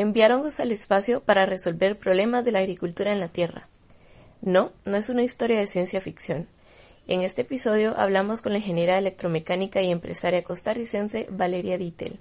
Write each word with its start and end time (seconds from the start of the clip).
Enviar 0.00 0.32
hongos 0.32 0.60
al 0.60 0.72
espacio 0.72 1.20
para 1.20 1.44
resolver 1.44 1.98
problemas 1.98 2.42
de 2.46 2.52
la 2.52 2.60
agricultura 2.60 3.12
en 3.12 3.20
la 3.20 3.28
Tierra. 3.28 3.68
No, 4.40 4.72
no 4.86 4.96
es 4.96 5.10
una 5.10 5.22
historia 5.22 5.58
de 5.58 5.66
ciencia 5.66 6.00
ficción. 6.00 6.48
En 7.06 7.20
este 7.20 7.42
episodio 7.42 7.94
hablamos 7.98 8.40
con 8.40 8.52
la 8.52 8.60
ingeniera 8.60 8.96
electromecánica 8.96 9.82
y 9.82 9.90
empresaria 9.90 10.42
costarricense 10.42 11.26
Valeria 11.28 11.76
Dittel. 11.76 12.18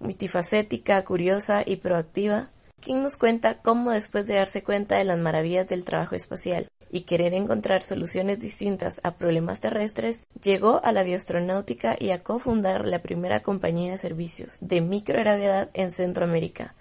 Multifacética, 0.00 1.04
curiosa 1.04 1.62
y 1.64 1.76
proactiva, 1.76 2.50
quien 2.80 3.04
nos 3.04 3.16
cuenta 3.16 3.62
cómo 3.62 3.92
después 3.92 4.26
de 4.26 4.34
darse 4.34 4.64
cuenta 4.64 4.96
de 4.96 5.04
las 5.04 5.18
maravillas 5.20 5.68
del 5.68 5.84
trabajo 5.84 6.16
espacial 6.16 6.66
y 6.90 7.02
querer 7.02 7.34
encontrar 7.34 7.84
soluciones 7.84 8.40
distintas 8.40 8.98
a 9.04 9.14
problemas 9.14 9.60
terrestres, 9.60 10.24
llegó 10.42 10.80
a 10.82 10.90
la 10.90 11.04
bioastronáutica 11.04 11.94
y 11.96 12.10
a 12.10 12.24
cofundar 12.24 12.84
la 12.84 13.00
primera 13.00 13.44
compañía 13.44 13.92
de 13.92 13.98
servicios 13.98 14.56
de 14.60 14.80
microgravedad 14.80 15.70
en 15.74 15.92
Centroamérica. 15.92 16.74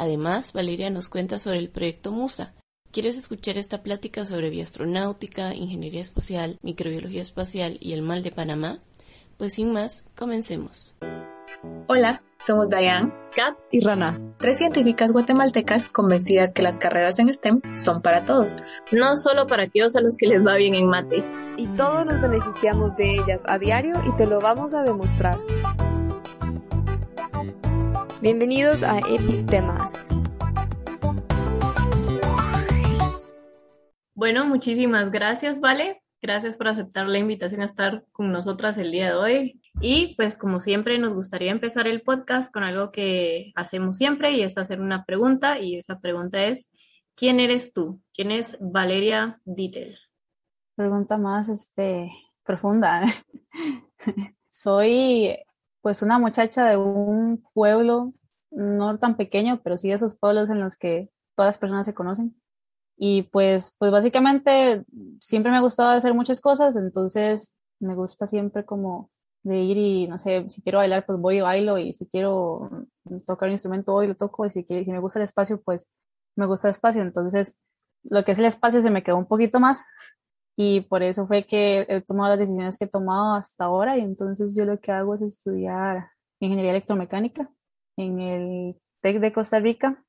Además, 0.00 0.54
Valeria 0.54 0.88
nos 0.88 1.10
cuenta 1.10 1.38
sobre 1.38 1.58
el 1.58 1.68
proyecto 1.68 2.10
MUSA, 2.10 2.54
¿Quieres 2.90 3.16
escuchar 3.16 3.56
esta 3.56 3.84
plática 3.84 4.26
sobre 4.26 4.50
bioastronáutica, 4.50 5.54
ingeniería 5.54 6.00
espacial, 6.00 6.58
microbiología 6.60 7.22
espacial 7.22 7.76
y 7.80 7.92
el 7.92 8.02
mal 8.02 8.24
de 8.24 8.32
Panamá? 8.32 8.80
Pues 9.36 9.54
sin 9.54 9.72
más, 9.72 10.02
comencemos. 10.16 10.92
Hola, 11.86 12.22
somos 12.40 12.68
Diane, 12.68 13.12
Kat 13.36 13.56
y 13.70 13.78
Rana, 13.78 14.18
tres 14.40 14.58
científicas 14.58 15.12
guatemaltecas 15.12 15.86
convencidas 15.86 16.52
que 16.52 16.62
las 16.62 16.78
carreras 16.78 17.20
en 17.20 17.32
STEM 17.32 17.60
son 17.74 18.02
para 18.02 18.24
todos, 18.24 18.56
no 18.90 19.14
solo 19.14 19.46
para 19.46 19.64
aquellos 19.64 19.94
a 19.94 20.00
los 20.00 20.16
que 20.16 20.26
les 20.26 20.44
va 20.44 20.56
bien 20.56 20.74
en 20.74 20.88
mate. 20.88 21.22
Y 21.58 21.68
todos 21.76 22.06
nos 22.06 22.20
beneficiamos 22.20 22.96
de 22.96 23.18
ellas 23.18 23.42
a 23.46 23.58
diario 23.58 23.94
y 24.04 24.16
te 24.16 24.26
lo 24.26 24.40
vamos 24.40 24.74
a 24.74 24.82
demostrar. 24.82 25.38
Bienvenidos 28.22 28.82
a 28.82 28.98
Epistemas 28.98 30.06
Bueno, 34.14 34.44
muchísimas 34.44 35.10
gracias, 35.10 35.58
Vale. 35.58 36.02
Gracias 36.20 36.54
por 36.56 36.68
aceptar 36.68 37.06
la 37.06 37.18
invitación 37.18 37.62
a 37.62 37.64
estar 37.64 38.04
con 38.12 38.30
nosotras 38.30 38.76
el 38.76 38.92
día 38.92 39.06
de 39.06 39.14
hoy. 39.14 39.60
Y 39.80 40.14
pues 40.16 40.36
como 40.36 40.60
siempre 40.60 40.98
nos 40.98 41.14
gustaría 41.14 41.50
empezar 41.50 41.86
el 41.88 42.02
podcast 42.02 42.52
con 42.52 42.62
algo 42.62 42.92
que 42.92 43.52
hacemos 43.56 43.96
siempre 43.96 44.32
y 44.32 44.42
es 44.42 44.58
hacer 44.58 44.82
una 44.82 45.06
pregunta 45.06 45.58
y 45.58 45.76
esa 45.76 45.98
pregunta 45.98 46.44
es, 46.44 46.70
¿quién 47.14 47.40
eres 47.40 47.72
tú? 47.72 48.02
¿Quién 48.12 48.32
es 48.32 48.54
Valeria 48.60 49.40
Dittel? 49.46 49.98
Pregunta 50.74 51.16
más 51.16 51.48
este, 51.48 52.12
profunda. 52.44 53.02
Soy 54.50 55.38
pues 55.82 56.02
una 56.02 56.18
muchacha 56.18 56.66
de 56.68 56.76
un 56.76 57.44
pueblo 57.54 58.12
no 58.50 58.98
tan 58.98 59.16
pequeño, 59.16 59.60
pero 59.62 59.78
sí 59.78 59.88
de 59.88 59.94
esos 59.94 60.18
pueblos 60.18 60.50
en 60.50 60.60
los 60.60 60.76
que 60.76 61.10
todas 61.36 61.50
las 61.50 61.58
personas 61.58 61.86
se 61.86 61.94
conocen. 61.94 62.36
Y 62.96 63.22
pues, 63.22 63.74
pues 63.78 63.90
básicamente 63.90 64.84
siempre 65.20 65.50
me 65.50 65.58
ha 65.58 65.62
gustado 65.62 65.90
hacer 65.90 66.12
muchas 66.14 66.40
cosas, 66.40 66.76
entonces 66.76 67.56
me 67.80 67.94
gusta 67.94 68.26
siempre 68.26 68.64
como 68.64 69.10
de 69.42 69.58
ir 69.58 69.76
y, 69.78 70.08
no 70.08 70.18
sé, 70.18 70.48
si 70.50 70.62
quiero 70.62 70.78
bailar, 70.78 71.06
pues 71.06 71.18
voy 71.18 71.38
y 71.38 71.40
bailo, 71.40 71.78
y 71.78 71.94
si 71.94 72.06
quiero 72.06 72.86
tocar 73.26 73.48
un 73.48 73.52
instrumento, 73.52 73.92
voy 73.92 74.04
y 74.04 74.08
lo 74.08 74.16
toco, 74.16 74.44
y 74.44 74.50
si, 74.50 74.64
si 74.64 74.90
me 74.90 74.98
gusta 75.00 75.18
el 75.18 75.24
espacio, 75.24 75.62
pues 75.62 75.90
me 76.36 76.46
gusta 76.46 76.68
el 76.68 76.72
espacio. 76.72 77.00
Entonces, 77.00 77.58
lo 78.02 78.24
que 78.24 78.32
es 78.32 78.38
el 78.38 78.44
espacio 78.44 78.82
se 78.82 78.90
me 78.90 79.02
quedó 79.02 79.16
un 79.16 79.26
poquito 79.26 79.60
más, 79.60 79.86
y 80.56 80.82
por 80.82 81.02
eso 81.02 81.26
fue 81.26 81.44
que 81.44 81.86
he 81.88 82.00
tomado 82.02 82.30
las 82.30 82.38
decisiones 82.38 82.78
que 82.78 82.84
he 82.86 82.88
tomado 82.88 83.34
hasta 83.34 83.64
ahora, 83.64 83.96
y 83.98 84.02
entonces 84.02 84.54
yo 84.56 84.64
lo 84.64 84.80
que 84.80 84.92
hago 84.92 85.14
es 85.14 85.22
estudiar 85.22 86.10
ingeniería 86.40 86.72
electromecánica 86.72 87.50
en 87.96 88.20
el 88.20 88.76
TEC 89.02 89.20
de 89.20 89.32
Costa 89.32 89.60
Rica, 89.60 90.02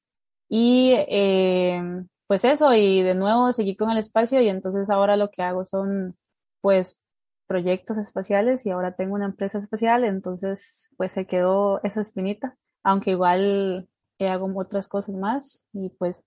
y 0.50 0.94
eh, 1.08 1.82
pues 2.28 2.46
eso, 2.46 2.74
y 2.74 3.02
de 3.02 3.16
nuevo 3.16 3.54
seguí 3.54 3.76
con 3.76 3.92
el 3.92 3.98
espacio 3.98 4.42
y 4.42 4.50
entonces 4.50 4.90
ahora 4.90 5.18
lo 5.18 5.32
que 5.32 5.44
hago 5.44 5.66
son 5.66 6.18
pues 6.62 7.02
proyectos 7.48 7.98
espaciales 7.98 8.66
y 8.66 8.72
ahora 8.72 8.96
tengo 8.96 9.16
una 9.16 9.26
empresa 9.26 9.58
espacial, 9.58 10.04
entonces 10.06 10.94
pues 10.98 11.14
se 11.14 11.26
quedó 11.28 11.82
esa 11.84 12.02
espinita, 12.02 12.58
aunque 12.84 13.12
igual 13.12 13.90
hago 14.20 14.52
otras 14.60 14.88
cosas 14.88 15.16
más 15.16 15.68
y 15.74 15.90
pues 15.90 16.24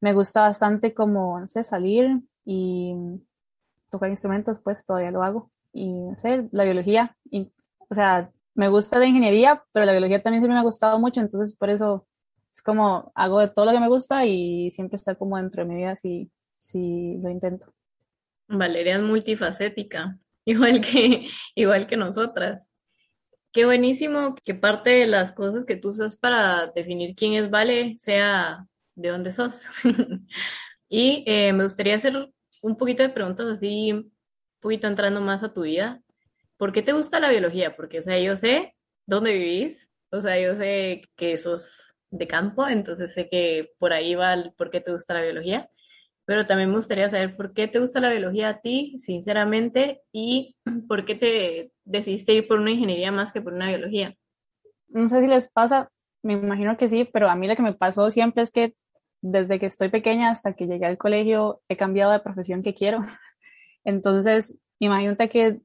me 0.00 0.14
gusta 0.14 0.42
bastante 0.42 0.94
como, 0.94 1.40
no 1.40 1.48
sé, 1.48 1.64
salir 1.64 2.20
y 2.44 2.94
tocar 3.92 4.10
instrumentos, 4.10 4.58
pues 4.58 4.84
todavía 4.84 5.12
lo 5.12 5.22
hago. 5.22 5.52
Y 5.72 5.92
no 5.92 6.16
sé, 6.16 6.48
la 6.50 6.64
biología, 6.64 7.16
y, 7.30 7.52
o 7.78 7.94
sea, 7.94 8.30
me 8.54 8.68
gusta 8.68 8.98
la 8.98 9.06
ingeniería, 9.06 9.62
pero 9.72 9.86
la 9.86 9.92
biología 9.92 10.22
también 10.22 10.42
siempre 10.42 10.54
me 10.54 10.60
ha 10.60 10.64
gustado 10.64 10.98
mucho, 10.98 11.20
entonces 11.20 11.56
por 11.56 11.70
eso 11.70 12.06
es 12.52 12.62
como 12.62 13.12
hago 13.14 13.40
de 13.40 13.48
todo 13.48 13.66
lo 13.66 13.72
que 13.72 13.80
me 13.80 13.88
gusta 13.88 14.26
y 14.26 14.70
siempre 14.70 14.96
está 14.96 15.14
como 15.14 15.38
entre 15.38 15.64
mi 15.64 15.76
vida 15.76 15.96
si, 15.96 16.30
si 16.58 17.18
lo 17.22 17.30
intento. 17.30 17.72
Valeria 18.48 18.96
es 18.96 19.02
multifacética, 19.02 20.18
igual 20.44 20.80
que, 20.80 21.28
igual 21.54 21.86
que 21.86 21.96
nosotras. 21.96 22.68
Qué 23.52 23.66
buenísimo 23.66 24.34
que 24.44 24.54
parte 24.54 24.90
de 24.90 25.06
las 25.06 25.32
cosas 25.32 25.64
que 25.66 25.76
tú 25.76 25.90
usas 25.90 26.16
para 26.16 26.68
definir 26.68 27.14
quién 27.14 27.34
es 27.34 27.50
Vale 27.50 27.96
sea 28.00 28.66
de 28.94 29.08
dónde 29.10 29.32
sos. 29.32 29.60
y 30.88 31.24
eh, 31.26 31.52
me 31.52 31.64
gustaría 31.64 31.96
hacer 31.96 32.30
un 32.62 32.76
poquito 32.76 33.02
de 33.02 33.10
preguntas 33.10 33.46
así, 33.46 34.10
poquito 34.60 34.86
entrando 34.86 35.20
más 35.20 35.42
a 35.42 35.52
tu 35.52 35.62
vida. 35.62 36.00
¿Por 36.56 36.72
qué 36.72 36.82
te 36.82 36.92
gusta 36.92 37.20
la 37.20 37.30
biología? 37.30 37.76
Porque, 37.76 37.98
o 37.98 38.02
sea, 38.02 38.18
yo 38.18 38.36
sé 38.36 38.74
dónde 39.04 39.32
vivís, 39.34 39.88
o 40.10 40.22
sea, 40.22 40.40
yo 40.40 40.56
sé 40.56 41.02
que 41.16 41.36
sos 41.36 41.68
de 42.10 42.26
campo, 42.26 42.66
entonces 42.68 43.12
sé 43.14 43.28
que 43.28 43.72
por 43.78 43.92
ahí 43.92 44.14
va 44.14 44.34
el 44.34 44.52
por 44.52 44.70
qué 44.70 44.80
te 44.80 44.92
gusta 44.92 45.14
la 45.14 45.22
biología, 45.22 45.68
pero 46.24 46.46
también 46.46 46.70
me 46.70 46.76
gustaría 46.76 47.10
saber 47.10 47.36
por 47.36 47.52
qué 47.52 47.66
te 47.66 47.80
gusta 47.80 48.00
la 48.00 48.10
biología 48.10 48.48
a 48.48 48.60
ti, 48.60 48.96
sinceramente, 49.00 50.02
y 50.12 50.56
por 50.88 51.04
qué 51.04 51.16
te 51.16 51.72
decidiste 51.84 52.32
ir 52.32 52.46
por 52.46 52.60
una 52.60 52.70
ingeniería 52.70 53.10
más 53.10 53.32
que 53.32 53.42
por 53.42 53.54
una 53.54 53.68
biología. 53.68 54.14
No 54.88 55.08
sé 55.08 55.20
si 55.20 55.26
les 55.26 55.50
pasa, 55.50 55.90
me 56.22 56.34
imagino 56.34 56.76
que 56.76 56.88
sí, 56.88 57.08
pero 57.12 57.28
a 57.28 57.34
mí 57.34 57.48
lo 57.48 57.56
que 57.56 57.62
me 57.62 57.74
pasó 57.74 58.10
siempre 58.10 58.42
es 58.44 58.52
que 58.52 58.74
desde 59.22 59.58
que 59.58 59.66
estoy 59.66 59.88
pequeña 59.88 60.30
hasta 60.30 60.54
que 60.54 60.66
llegué 60.66 60.86
al 60.86 60.98
colegio 60.98 61.62
he 61.68 61.76
cambiado 61.76 62.12
de 62.12 62.20
profesión 62.20 62.62
que 62.62 62.74
quiero. 62.74 63.00
Entonces, 63.84 64.58
imagínate 64.78 65.28
que 65.30 65.60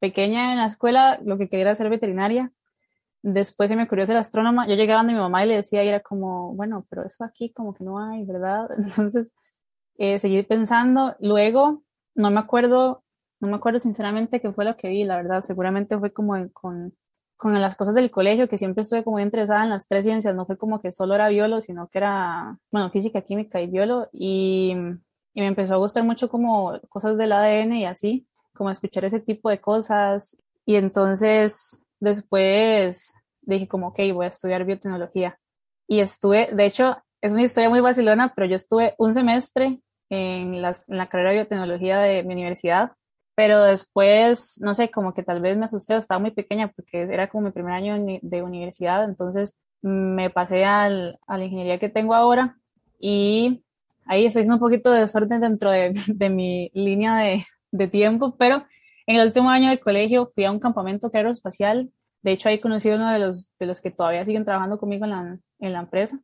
pequeña 0.00 0.52
en 0.52 0.58
la 0.58 0.66
escuela 0.66 1.20
lo 1.24 1.38
que 1.38 1.48
quería 1.48 1.66
era 1.66 1.76
ser 1.76 1.90
veterinaria 1.90 2.52
Después 3.26 3.70
se 3.70 3.76
me 3.76 3.84
ocurrió 3.84 4.04
ser 4.04 4.18
astrónoma. 4.18 4.68
Yo 4.68 4.74
llegaba 4.74 4.98
donde 4.98 5.14
mi 5.14 5.18
mamá 5.18 5.42
y 5.42 5.48
le 5.48 5.56
decía 5.56 5.82
y 5.82 5.88
era 5.88 6.00
como, 6.00 6.54
bueno, 6.54 6.86
pero 6.90 7.06
eso 7.06 7.24
aquí 7.24 7.50
como 7.54 7.72
que 7.72 7.82
no 7.82 7.98
hay, 7.98 8.22
¿verdad? 8.26 8.68
Entonces 8.76 9.32
eh, 9.96 10.20
seguí 10.20 10.42
pensando. 10.42 11.16
Luego, 11.20 11.82
no 12.14 12.30
me 12.30 12.40
acuerdo, 12.40 13.02
no 13.40 13.48
me 13.48 13.54
acuerdo 13.56 13.78
sinceramente 13.80 14.42
qué 14.42 14.52
fue 14.52 14.66
lo 14.66 14.76
que 14.76 14.88
vi, 14.90 15.04
la 15.04 15.16
verdad. 15.16 15.42
Seguramente 15.42 15.98
fue 15.98 16.12
como 16.12 16.34
con, 16.52 16.94
con 17.36 17.60
las 17.60 17.76
cosas 17.76 17.94
del 17.94 18.10
colegio, 18.10 18.48
que 18.48 18.58
siempre 18.58 18.82
estuve 18.82 19.04
como 19.04 19.20
interesada 19.20 19.64
en 19.64 19.70
las 19.70 19.86
tres 19.88 20.04
ciencias. 20.04 20.34
No 20.34 20.46
fue 20.46 20.56
como 20.56 20.80
que 20.80 20.92
solo 20.92 21.14
era 21.14 21.28
biolo, 21.28 21.60
sino 21.60 21.88
que 21.88 21.98
era, 21.98 22.58
bueno, 22.70 22.90
física, 22.90 23.22
química 23.22 23.60
y 23.60 23.66
biolo. 23.66 24.08
Y, 24.12 24.72
y 25.34 25.40
me 25.40 25.46
empezó 25.46 25.74
a 25.74 25.78
gustar 25.78 26.04
mucho 26.04 26.28
como 26.28 26.78
cosas 26.88 27.16
del 27.18 27.32
ADN 27.32 27.74
y 27.74 27.86
así, 27.86 28.26
como 28.54 28.70
escuchar 28.70 29.04
ese 29.04 29.20
tipo 29.20 29.50
de 29.50 29.60
cosas. 29.60 30.36
Y 30.66 30.76
entonces 30.76 31.84
Después 32.04 33.14
dije 33.40 33.66
como, 33.66 33.88
ok, 33.88 33.98
voy 34.12 34.26
a 34.26 34.28
estudiar 34.28 34.66
biotecnología. 34.66 35.38
Y 35.88 36.00
estuve, 36.00 36.50
de 36.52 36.66
hecho, 36.66 36.98
es 37.22 37.32
una 37.32 37.42
historia 37.42 37.70
muy 37.70 37.80
vacilona, 37.80 38.34
pero 38.34 38.46
yo 38.46 38.56
estuve 38.56 38.94
un 38.98 39.14
semestre 39.14 39.80
en, 40.10 40.60
las, 40.60 40.86
en 40.90 40.98
la 40.98 41.08
carrera 41.08 41.30
de 41.30 41.36
biotecnología 41.36 41.98
de 42.00 42.22
mi 42.22 42.34
universidad, 42.34 42.92
pero 43.34 43.62
después, 43.62 44.60
no 44.62 44.74
sé, 44.74 44.90
como 44.90 45.14
que 45.14 45.22
tal 45.22 45.40
vez 45.40 45.56
me 45.56 45.64
asusté, 45.66 45.96
estaba 45.96 46.20
muy 46.20 46.30
pequeña 46.30 46.72
porque 46.74 47.02
era 47.02 47.28
como 47.28 47.46
mi 47.46 47.52
primer 47.52 47.72
año 47.74 47.96
de 48.22 48.42
universidad, 48.42 49.04
entonces 49.04 49.58
me 49.82 50.30
pasé 50.30 50.64
al, 50.64 51.18
a 51.26 51.38
la 51.38 51.44
ingeniería 51.44 51.78
que 51.78 51.88
tengo 51.88 52.14
ahora 52.14 52.56
y 52.98 53.64
ahí 54.06 54.26
estoy 54.26 54.40
haciendo 54.42 54.56
un 54.56 54.60
poquito 54.60 54.92
de 54.92 55.00
desorden 55.00 55.40
dentro 55.40 55.70
de, 55.70 55.92
de 56.06 56.30
mi 56.30 56.70
línea 56.74 57.16
de, 57.16 57.44
de 57.70 57.88
tiempo, 57.88 58.36
pero 58.38 58.64
en 59.06 59.16
el 59.16 59.26
último 59.26 59.50
año 59.50 59.70
de 59.70 59.78
colegio 59.78 60.26
fui 60.26 60.44
a 60.44 60.52
un 60.52 60.58
campamento 60.58 61.10
aeroespacial. 61.12 61.90
De 62.22 62.32
hecho, 62.32 62.48
ahí 62.48 62.58
conocí 62.58 62.90
a 62.90 62.94
uno 62.94 63.10
de 63.10 63.18
los, 63.18 63.50
de 63.58 63.66
los 63.66 63.80
que 63.80 63.90
todavía 63.90 64.24
siguen 64.24 64.44
trabajando 64.44 64.78
conmigo 64.78 65.04
en 65.04 65.10
la, 65.10 65.38
en 65.60 65.72
la 65.72 65.80
empresa. 65.80 66.18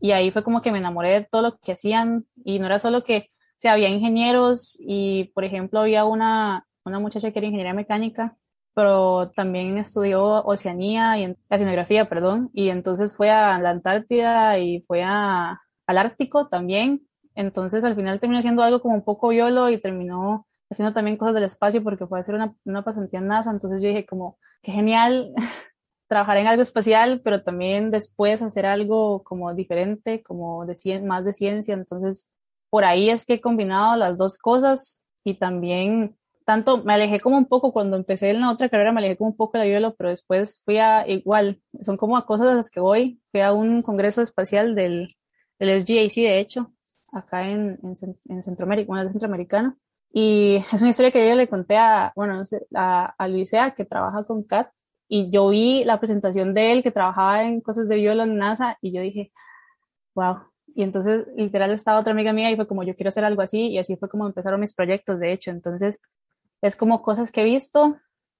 Y 0.00 0.12
ahí 0.12 0.30
fue 0.30 0.42
como 0.42 0.60
que 0.60 0.72
me 0.72 0.78
enamoré 0.78 1.10
de 1.12 1.24
todo 1.24 1.42
lo 1.42 1.58
que 1.58 1.72
hacían. 1.72 2.26
Y 2.44 2.58
no 2.58 2.66
era 2.66 2.78
solo 2.78 3.04
que, 3.04 3.30
o 3.56 3.58
sea, 3.58 3.72
había 3.72 3.88
ingenieros 3.88 4.76
y, 4.80 5.32
por 5.34 5.44
ejemplo, 5.44 5.80
había 5.80 6.04
una, 6.04 6.66
una 6.84 6.98
muchacha 6.98 7.30
que 7.32 7.38
era 7.38 7.46
ingeniería 7.46 7.72
mecánica, 7.72 8.36
pero 8.74 9.30
también 9.34 9.78
estudió 9.78 10.44
Oceanía 10.44 11.18
y 11.18 11.34
Oceanografía, 11.48 12.08
perdón. 12.08 12.50
Y 12.52 12.68
entonces 12.68 13.16
fue 13.16 13.30
a 13.30 13.58
la 13.58 13.70
Antártida 13.70 14.58
y 14.58 14.82
fue 14.86 15.02
a, 15.02 15.58
al 15.86 15.98
Ártico 15.98 16.48
también. 16.48 17.08
Entonces 17.34 17.82
al 17.84 17.96
final 17.96 18.20
terminó 18.20 18.42
siendo 18.42 18.62
algo 18.62 18.82
como 18.82 18.94
un 18.94 19.04
poco 19.04 19.28
violo 19.28 19.70
y 19.70 19.78
terminó 19.78 20.46
haciendo 20.70 20.92
también 20.92 21.16
cosas 21.16 21.34
del 21.34 21.44
espacio 21.44 21.82
porque 21.82 22.06
fue 22.06 22.18
a 22.18 22.20
hacer 22.20 22.34
una, 22.34 22.54
una 22.64 22.84
pasantía 22.84 23.20
en 23.20 23.28
NASA, 23.28 23.50
entonces 23.50 23.80
yo 23.80 23.88
dije 23.88 24.04
como, 24.04 24.38
qué 24.62 24.72
genial 24.72 25.32
trabajar 26.08 26.36
en 26.38 26.46
algo 26.46 26.62
espacial, 26.62 27.20
pero 27.24 27.42
también 27.42 27.90
después 27.90 28.42
hacer 28.42 28.66
algo 28.66 29.22
como 29.22 29.54
diferente, 29.54 30.22
como 30.22 30.66
de 30.66 31.00
más 31.02 31.24
de 31.24 31.34
ciencia. 31.34 31.74
Entonces, 31.74 32.30
por 32.76 32.84
ahí 32.84 33.08
es 33.08 33.24
que 33.24 33.32
he 33.32 33.40
combinado 33.40 33.96
las 33.96 34.18
dos 34.18 34.36
cosas 34.36 35.02
y 35.24 35.38
también 35.38 36.14
tanto 36.44 36.84
me 36.84 36.92
alejé 36.92 37.20
como 37.20 37.38
un 37.38 37.46
poco 37.46 37.72
cuando 37.72 37.96
empecé 37.96 38.28
en 38.28 38.42
la 38.42 38.50
otra 38.50 38.68
carrera, 38.68 38.92
me 38.92 38.98
alejé 38.98 39.16
como 39.16 39.30
un 39.30 39.36
poco 39.38 39.52
de 39.56 39.60
la 39.60 39.70
biología, 39.70 39.94
pero 39.96 40.10
después 40.10 40.60
fui 40.62 40.76
a 40.76 41.08
igual, 41.08 41.62
son 41.80 41.96
como 41.96 42.18
a 42.18 42.26
cosas 42.26 42.48
a 42.48 42.54
las 42.54 42.70
que 42.70 42.80
voy, 42.80 43.18
fui 43.30 43.40
a 43.40 43.54
un 43.54 43.80
congreso 43.80 44.20
espacial 44.20 44.74
del, 44.74 45.16
del 45.58 45.80
SGAC, 45.80 46.16
de 46.16 46.38
hecho, 46.38 46.70
acá 47.14 47.48
en, 47.48 47.78
en, 48.28 48.42
Centroamérica, 48.42 48.88
bueno, 48.88 49.08
de. 49.08 49.72
Y 50.12 50.62
es 50.70 50.82
una 50.82 50.90
historia 50.90 51.10
que 51.10 51.26
yo 51.26 51.34
le 51.34 51.48
conté 51.48 51.78
a, 51.78 52.12
bueno, 52.14 52.44
a, 52.74 53.14
a 53.16 53.28
Luisea, 53.28 53.70
que 53.70 53.86
trabaja 53.86 54.24
con 54.24 54.42
CAT, 54.42 54.68
y 55.08 55.30
yo 55.30 55.48
vi 55.48 55.82
la 55.84 55.98
presentación 55.98 56.52
de 56.52 56.72
él 56.72 56.82
que 56.82 56.90
trabajaba 56.90 57.42
en 57.42 57.62
cosas 57.62 57.88
de 57.88 57.96
biólogo 57.96 58.30
en 58.30 58.36
NASA 58.36 58.76
y 58.82 58.92
yo 58.92 59.00
dije, 59.00 59.32
wow. 60.14 60.40
Y 60.76 60.82
entonces 60.82 61.26
literal 61.36 61.70
estaba 61.72 62.00
otra 62.00 62.12
amiga 62.12 62.34
mía 62.34 62.50
y 62.50 62.56
fue 62.56 62.68
como 62.68 62.82
yo 62.84 62.94
quiero 62.94 63.08
hacer 63.08 63.24
algo 63.24 63.40
así 63.40 63.68
y 63.68 63.78
así 63.78 63.96
fue 63.96 64.10
como 64.10 64.26
empezaron 64.26 64.60
mis 64.60 64.74
proyectos, 64.74 65.18
de 65.18 65.32
hecho. 65.32 65.50
Entonces 65.50 66.00
es 66.60 66.76
como 66.76 67.02
cosas 67.02 67.32
que 67.32 67.40
he 67.42 67.44
visto, 67.44 67.96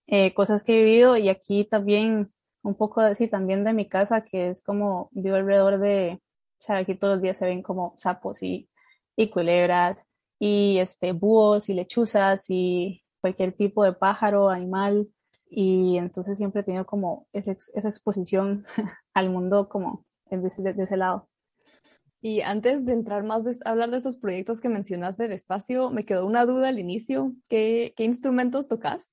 eh, 0.07 0.35
cosas 0.35 0.63
que 0.63 0.75
he 0.75 0.85
vivido 0.85 1.17
y 1.17 1.31
aquí 1.31 1.65
también 1.65 2.31
un 2.63 2.75
poco 2.75 3.01
así 3.01 3.29
también 3.29 3.65
de 3.65 3.73
mi 3.73 3.89
casa 3.89 4.23
que 4.23 4.51
es 4.51 4.63
como 4.63 5.09
vivo 5.13 5.37
alrededor 5.37 5.79
de, 5.79 6.21
o 6.59 6.63
sea, 6.63 6.77
aquí 6.79 6.95
todos 6.95 7.15
los 7.15 7.23
días 7.23 7.39
se 7.39 7.47
ven 7.47 7.63
como 7.63 7.95
sapos 7.99 8.43
y, 8.43 8.69
y 9.17 9.29
culebras 9.29 10.07
y 10.39 10.79
este 10.79 11.13
búhos 11.13 11.71
y 11.71 11.75
lechuzas 11.75 12.45
y 12.51 13.03
cualquier 13.21 13.53
tipo 13.53 13.83
de 13.83 13.93
pájaro, 13.95 14.51
animal 14.51 15.09
y 15.49 15.97
entonces 15.97 16.37
siempre 16.37 16.61
he 16.61 16.65
tenido 16.65 16.85
como 16.85 17.27
esa, 17.33 17.53
esa 17.53 17.89
exposición 17.89 18.67
al 19.15 19.31
mundo 19.31 19.69
como 19.69 20.05
de 20.31 20.49
ese, 20.49 20.63
de 20.63 20.83
ese, 20.83 20.97
lado. 20.97 21.29
Y 22.21 22.41
antes 22.41 22.85
de 22.87 22.93
entrar 22.93 23.25
más 23.25 23.45
de 23.45 23.57
hablar 23.65 23.91
de 23.91 23.99
esos 23.99 24.17
proyectos 24.17 24.61
que 24.61 24.69
mencionaste 24.69 25.25
del 25.25 25.33
espacio, 25.33 25.91
me 25.91 26.05
quedó 26.05 26.27
una 26.27 26.45
duda 26.45 26.69
al 26.69 26.79
inicio. 26.79 27.35
¿Qué, 27.49 27.95
qué 27.97 28.05
instrumentos 28.05 28.69
tocas? 28.69 29.11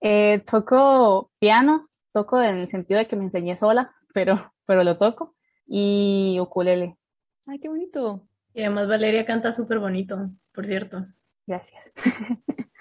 Eh, 0.00 0.42
toco 0.50 1.30
piano, 1.38 1.88
toco 2.12 2.42
en 2.42 2.58
el 2.58 2.68
sentido 2.68 2.98
de 2.98 3.08
que 3.08 3.16
me 3.16 3.24
enseñé 3.24 3.56
sola, 3.56 3.94
pero, 4.14 4.52
pero 4.66 4.84
lo 4.84 4.98
toco, 4.98 5.34
y 5.66 6.38
ukulele. 6.40 6.98
¡Ay, 7.46 7.58
qué 7.58 7.68
bonito! 7.68 8.28
Y 8.52 8.60
además 8.60 8.88
Valeria 8.88 9.24
canta 9.24 9.52
súper 9.52 9.78
bonito, 9.78 10.30
por 10.52 10.66
cierto. 10.66 11.06
Gracias. 11.46 11.92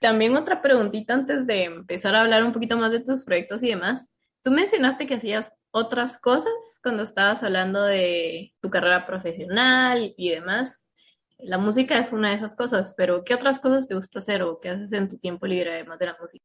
También 0.00 0.36
otra 0.36 0.62
preguntita 0.62 1.14
antes 1.14 1.46
de 1.46 1.64
empezar 1.64 2.14
a 2.14 2.22
hablar 2.22 2.44
un 2.44 2.52
poquito 2.52 2.76
más 2.76 2.90
de 2.92 3.00
tus 3.00 3.24
proyectos 3.24 3.62
y 3.62 3.68
demás. 3.68 4.12
Tú 4.42 4.50
mencionaste 4.50 5.06
que 5.06 5.14
hacías 5.14 5.54
otras 5.70 6.18
cosas 6.18 6.52
cuando 6.82 7.04
estabas 7.04 7.42
hablando 7.42 7.82
de 7.82 8.52
tu 8.60 8.70
carrera 8.70 9.06
profesional 9.06 10.14
y 10.16 10.30
demás. 10.30 10.86
La 11.38 11.58
música 11.58 11.98
es 11.98 12.12
una 12.12 12.30
de 12.30 12.36
esas 12.36 12.56
cosas, 12.56 12.92
pero 12.96 13.24
¿qué 13.24 13.34
otras 13.34 13.60
cosas 13.60 13.86
te 13.86 13.94
gusta 13.94 14.18
hacer 14.18 14.42
o 14.42 14.60
qué 14.60 14.70
haces 14.70 14.92
en 14.92 15.08
tu 15.08 15.18
tiempo 15.18 15.46
libre 15.46 15.72
además 15.72 15.98
de 15.98 16.06
la 16.06 16.16
música? 16.20 16.44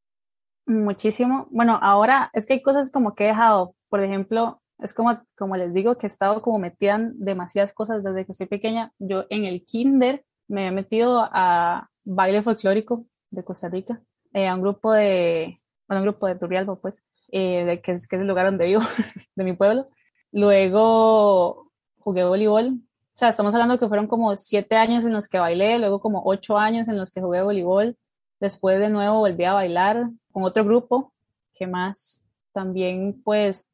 Muchísimo. 0.66 1.48
Bueno, 1.50 1.78
ahora 1.80 2.30
es 2.32 2.46
que 2.46 2.54
hay 2.54 2.62
cosas 2.62 2.92
como 2.92 3.14
que 3.14 3.24
he 3.24 3.28
dejado, 3.28 3.74
por 3.88 4.00
ejemplo, 4.00 4.62
es 4.78 4.94
como, 4.94 5.20
como 5.36 5.56
les 5.56 5.74
digo, 5.74 5.98
que 5.98 6.06
he 6.06 6.10
estado 6.10 6.40
como 6.40 6.58
metida 6.58 6.94
en 6.94 7.18
demasiadas 7.18 7.72
cosas 7.72 8.04
desde 8.04 8.26
que 8.26 8.34
soy 8.34 8.46
pequeña. 8.46 8.92
Yo 8.98 9.24
en 9.30 9.44
el 9.44 9.64
kinder 9.64 10.24
me 10.46 10.68
he 10.68 10.70
metido 10.70 11.28
a 11.32 11.88
baile 12.04 12.42
folclórico 12.42 13.06
de 13.30 13.44
Costa 13.44 13.68
Rica, 13.68 14.00
eh, 14.32 14.46
a 14.46 14.54
un 14.54 14.62
grupo 14.62 14.92
de, 14.92 15.60
bueno, 15.88 16.02
un 16.02 16.08
grupo 16.08 16.26
de 16.26 16.36
Turrialba, 16.36 16.76
pues, 16.76 17.04
eh, 17.30 17.80
que, 17.82 17.92
es, 17.92 18.08
que 18.08 18.16
es 18.16 18.22
el 18.22 18.28
lugar 18.28 18.46
donde 18.46 18.66
vivo, 18.66 18.82
de 19.36 19.44
mi 19.44 19.54
pueblo. 19.54 19.88
Luego 20.32 21.70
jugué 21.98 22.24
voleibol. 22.24 22.66
O 22.68 23.18
sea, 23.18 23.30
estamos 23.30 23.54
hablando 23.54 23.78
que 23.78 23.88
fueron 23.88 24.06
como 24.06 24.36
siete 24.36 24.76
años 24.76 25.04
en 25.04 25.12
los 25.12 25.28
que 25.28 25.38
bailé, 25.38 25.78
luego 25.78 26.00
como 26.00 26.22
ocho 26.24 26.56
años 26.56 26.88
en 26.88 26.98
los 26.98 27.10
que 27.10 27.20
jugué 27.20 27.42
voleibol. 27.42 27.96
Después 28.40 28.78
de 28.78 28.90
nuevo 28.90 29.18
volví 29.18 29.44
a 29.44 29.54
bailar 29.54 30.10
con 30.30 30.44
otro 30.44 30.64
grupo, 30.64 31.12
que 31.54 31.66
más 31.66 32.26
también 32.52 33.20
pues 33.24 33.68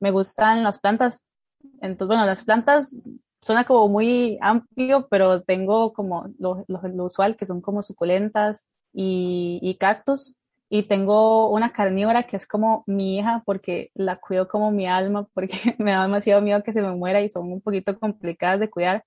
me 0.00 0.10
gustan 0.10 0.62
las 0.62 0.80
plantas. 0.80 1.26
Entonces, 1.80 2.08
bueno, 2.08 2.24
las 2.26 2.44
plantas 2.44 2.96
suena 3.40 3.64
como 3.64 3.88
muy 3.88 4.38
amplio, 4.40 5.06
pero 5.08 5.42
tengo 5.42 5.92
como 5.92 6.28
lo, 6.38 6.64
lo, 6.68 7.04
usual, 7.04 7.36
que 7.36 7.46
son 7.46 7.60
como 7.60 7.82
suculentas 7.82 8.68
y, 8.92 9.58
y, 9.62 9.76
cactus. 9.76 10.36
Y 10.74 10.84
tengo 10.84 11.50
una 11.50 11.70
carnívora 11.70 12.22
que 12.22 12.38
es 12.38 12.46
como 12.46 12.82
mi 12.86 13.18
hija, 13.18 13.42
porque 13.44 13.90
la 13.94 14.16
cuido 14.16 14.48
como 14.48 14.70
mi 14.70 14.86
alma, 14.86 15.28
porque 15.34 15.54
me 15.78 15.92
da 15.92 16.02
demasiado 16.02 16.40
miedo 16.40 16.62
que 16.62 16.72
se 16.72 16.80
me 16.80 16.92
muera 16.92 17.20
y 17.20 17.28
son 17.28 17.52
un 17.52 17.60
poquito 17.60 17.98
complicadas 18.00 18.58
de 18.58 18.70
cuidar. 18.70 19.04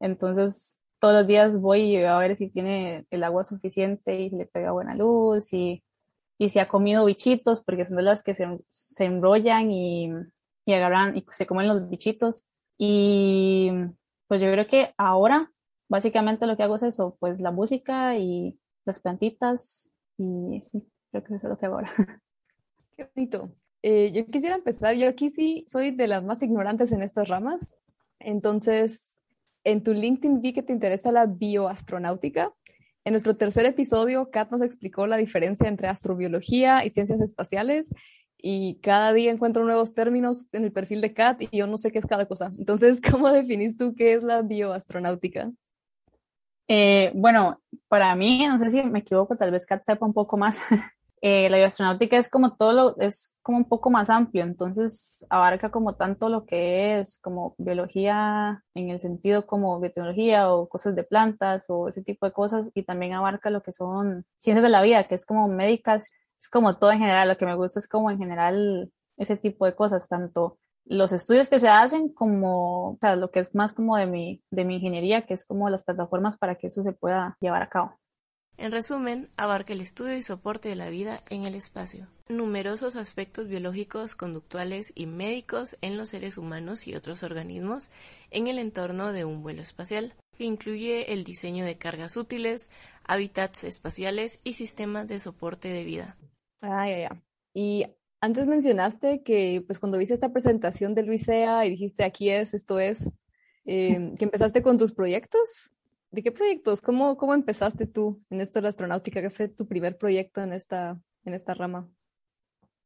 Entonces, 0.00 0.82
todos 0.98 1.14
los 1.14 1.26
días 1.26 1.58
voy 1.60 1.80
y 1.80 1.96
veo 1.96 2.12
a 2.12 2.18
ver 2.18 2.36
si 2.36 2.50
tiene 2.50 3.06
el 3.10 3.24
agua 3.24 3.44
suficiente 3.44 4.20
y 4.20 4.28
le 4.28 4.44
pega 4.46 4.72
buena 4.72 4.94
luz 4.94 5.54
y, 5.54 5.82
y 6.38 6.50
si 6.50 6.58
ha 6.58 6.68
comido 6.68 7.06
bichitos, 7.06 7.62
porque 7.62 7.86
son 7.86 7.96
de 7.96 8.02
las 8.02 8.22
que 8.22 8.34
se, 8.34 8.46
se 8.68 9.04
enrollan 9.06 9.70
y, 9.70 10.10
y 10.66 10.72
agarran 10.74 11.16
y 11.16 11.24
se 11.30 11.46
comen 11.46 11.68
los 11.68 11.88
bichitos. 11.88 12.44
Y 12.76 13.70
pues 14.26 14.42
yo 14.42 14.52
creo 14.52 14.66
que 14.66 14.92
ahora 14.98 15.50
básicamente 15.88 16.46
lo 16.46 16.56
que 16.58 16.64
hago 16.64 16.76
es 16.76 16.82
eso, 16.82 17.16
pues 17.18 17.40
la 17.40 17.50
música 17.50 18.18
y 18.18 18.58
las 18.84 19.00
plantitas 19.00 19.94
y 20.18 20.60
sí, 20.60 20.86
creo 21.10 21.24
que 21.24 21.34
eso 21.34 21.46
es 21.46 21.50
lo 21.50 21.58
que 21.58 21.66
hago 21.66 21.76
ahora. 21.76 21.92
Qué 22.96 23.08
bonito. 23.14 23.50
Eh, 23.82 24.10
yo 24.12 24.26
quisiera 24.26 24.56
empezar, 24.56 24.94
yo 24.96 25.08
aquí 25.08 25.30
sí 25.30 25.64
soy 25.68 25.92
de 25.92 26.08
las 26.08 26.24
más 26.24 26.42
ignorantes 26.42 26.90
en 26.92 27.02
estas 27.02 27.28
ramas, 27.28 27.76
entonces 28.18 29.20
en 29.64 29.82
tu 29.82 29.92
LinkedIn 29.92 30.40
vi 30.40 30.52
que 30.52 30.62
te 30.62 30.72
interesa 30.72 31.12
la 31.12 31.26
bioastronáutica. 31.26 32.52
En 33.04 33.12
nuestro 33.12 33.36
tercer 33.36 33.66
episodio, 33.66 34.30
Kat 34.30 34.50
nos 34.50 34.62
explicó 34.62 35.06
la 35.06 35.16
diferencia 35.16 35.68
entre 35.68 35.88
astrobiología 35.88 36.84
y 36.84 36.90
ciencias 36.90 37.20
espaciales 37.20 37.94
y 38.36 38.76
cada 38.82 39.12
día 39.12 39.30
encuentro 39.30 39.64
nuevos 39.64 39.94
términos 39.94 40.46
en 40.52 40.64
el 40.64 40.72
perfil 40.72 41.00
de 41.00 41.12
Kat 41.12 41.42
y 41.42 41.56
yo 41.56 41.66
no 41.66 41.78
sé 41.78 41.90
qué 41.90 41.98
es 41.98 42.06
cada 42.06 42.26
cosa. 42.26 42.50
Entonces, 42.58 43.00
¿cómo 43.10 43.30
definís 43.30 43.76
tú 43.76 43.94
qué 43.94 44.14
es 44.14 44.22
la 44.22 44.42
bioastronáutica? 44.42 45.50
Eh, 46.68 47.10
bueno, 47.14 47.62
para 47.88 48.14
mí, 48.14 48.46
no 48.46 48.58
sé 48.58 48.70
si 48.70 48.82
me 48.82 48.98
equivoco, 48.98 49.36
tal 49.36 49.50
vez 49.50 49.64
Kat 49.64 49.84
sepa 49.84 50.06
un 50.06 50.12
poco 50.12 50.36
más. 50.36 50.60
eh, 51.22 51.50
la 51.50 51.58
bioastronáutica 51.58 52.16
es 52.16 52.28
como 52.28 52.56
todo 52.56 52.72
lo, 52.72 53.00
es 53.00 53.34
como 53.42 53.58
un 53.58 53.68
poco 53.68 53.90
más 53.90 54.10
amplio, 54.10 54.44
entonces 54.44 55.26
abarca 55.30 55.70
como 55.70 55.96
tanto 55.96 56.28
lo 56.28 56.46
que 56.46 57.00
es 57.00 57.20
como 57.20 57.54
biología 57.58 58.62
en 58.74 58.90
el 58.90 59.00
sentido 59.00 59.46
como 59.46 59.80
biotecnología 59.80 60.52
o 60.52 60.68
cosas 60.68 60.94
de 60.94 61.04
plantas 61.04 61.66
o 61.68 61.88
ese 61.88 62.02
tipo 62.02 62.26
de 62.26 62.32
cosas 62.32 62.70
y 62.74 62.82
también 62.84 63.14
abarca 63.14 63.50
lo 63.50 63.62
que 63.62 63.72
son 63.72 64.24
ciencias 64.38 64.62
de 64.62 64.68
la 64.70 64.82
vida, 64.82 65.04
que 65.04 65.14
es 65.14 65.26
como 65.26 65.48
médicas 65.48 66.12
es 66.40 66.48
como 66.48 66.76
todo 66.76 66.92
en 66.92 67.00
general, 67.00 67.28
lo 67.28 67.36
que 67.36 67.46
me 67.46 67.56
gusta 67.56 67.80
es 67.80 67.88
como 67.88 68.10
en 68.10 68.18
general 68.18 68.92
ese 69.16 69.36
tipo 69.36 69.66
de 69.66 69.74
cosas, 69.74 70.08
tanto 70.08 70.58
los 70.84 71.12
estudios 71.12 71.48
que 71.48 71.58
se 71.58 71.68
hacen 71.68 72.08
como, 72.12 72.92
o 72.92 72.98
sea, 73.00 73.16
lo 73.16 73.30
que 73.30 73.40
es 73.40 73.54
más 73.54 73.72
como 73.72 73.96
de 73.96 74.06
mi, 74.06 74.42
de 74.50 74.64
mi 74.64 74.76
ingeniería, 74.76 75.26
que 75.26 75.34
es 75.34 75.44
como 75.44 75.68
las 75.68 75.84
plataformas 75.84 76.38
para 76.38 76.54
que 76.54 76.68
eso 76.68 76.82
se 76.82 76.92
pueda 76.92 77.36
llevar 77.40 77.62
a 77.62 77.68
cabo. 77.68 77.98
En 78.58 78.72
resumen, 78.72 79.28
abarca 79.36 79.72
el 79.72 79.80
estudio 79.80 80.16
y 80.16 80.22
soporte 80.22 80.68
de 80.68 80.74
la 80.74 80.90
vida 80.90 81.22
en 81.30 81.46
el 81.46 81.54
espacio, 81.54 82.08
numerosos 82.28 82.96
aspectos 82.96 83.46
biológicos, 83.46 84.16
conductuales 84.16 84.90
y 84.96 85.06
médicos 85.06 85.78
en 85.80 85.96
los 85.96 86.08
seres 86.08 86.38
humanos 86.38 86.88
y 86.88 86.96
otros 86.96 87.22
organismos 87.22 87.92
en 88.32 88.48
el 88.48 88.58
entorno 88.58 89.12
de 89.12 89.24
un 89.24 89.44
vuelo 89.44 89.62
espacial, 89.62 90.12
que 90.36 90.42
incluye 90.42 91.12
el 91.12 91.22
diseño 91.22 91.64
de 91.64 91.78
cargas 91.78 92.16
útiles, 92.16 92.68
hábitats 93.04 93.62
espaciales 93.62 94.40
y 94.42 94.54
sistemas 94.54 95.06
de 95.06 95.20
soporte 95.20 95.68
de 95.68 95.84
vida. 95.84 96.16
Ah, 96.60 96.88
ya, 96.88 96.98
ya. 96.98 97.22
Y 97.54 97.86
antes 98.20 98.48
mencionaste 98.48 99.22
que 99.22 99.62
pues 99.64 99.78
cuando 99.78 99.98
viste 99.98 100.14
esta 100.14 100.32
presentación 100.32 100.96
de 100.96 101.04
Luisea 101.04 101.64
y 101.64 101.70
dijiste 101.70 102.02
aquí 102.02 102.30
es, 102.30 102.54
esto 102.54 102.80
es, 102.80 103.04
em, 103.64 104.16
que 104.16 104.24
empezaste 104.24 104.62
con 104.62 104.78
tus 104.78 104.90
proyectos. 104.92 105.72
¿De 106.10 106.22
qué 106.22 106.32
proyectos? 106.32 106.80
¿Cómo, 106.80 107.16
¿Cómo 107.16 107.34
empezaste 107.34 107.86
tú 107.86 108.18
en 108.30 108.40
esto 108.40 108.58
de 108.58 108.62
la 108.62 108.68
astronáutica? 108.70 109.20
¿Qué 109.20 109.30
fue 109.30 109.48
tu 109.48 109.66
primer 109.66 109.98
proyecto 109.98 110.40
en 110.40 110.52
esta, 110.52 110.98
en 111.24 111.34
esta 111.34 111.54
rama? 111.54 111.88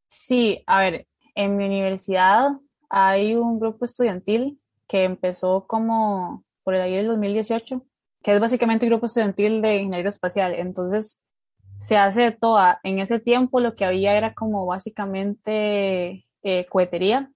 Sí, 0.08 0.62
a 0.66 0.80
ver, 0.80 1.06
en 1.34 1.56
mi 1.56 1.64
universidad 1.64 2.50
hay 2.90 3.34
un 3.34 3.60
grupo 3.60 3.84
estudiantil 3.84 4.60
que 4.88 5.04
empezó 5.04 5.66
como 5.66 6.44
por 6.64 6.74
el 6.74 6.82
año 6.82 6.96
del 6.96 7.06
2018, 7.06 7.86
que 8.22 8.34
es 8.34 8.40
básicamente 8.40 8.86
un 8.86 8.90
grupo 8.90 9.06
estudiantil 9.06 9.62
de 9.62 9.76
ingeniería 9.76 10.08
espacial. 10.08 10.54
Entonces, 10.54 11.22
se 11.78 11.96
hace 11.96 12.22
de 12.22 12.32
toda. 12.32 12.80
En 12.82 12.98
ese 12.98 13.20
tiempo 13.20 13.60
lo 13.60 13.74
que 13.74 13.84
había 13.84 14.16
era 14.16 14.34
como 14.34 14.66
básicamente 14.66 16.26
eh, 16.42 16.66
cohetería. 16.68 17.30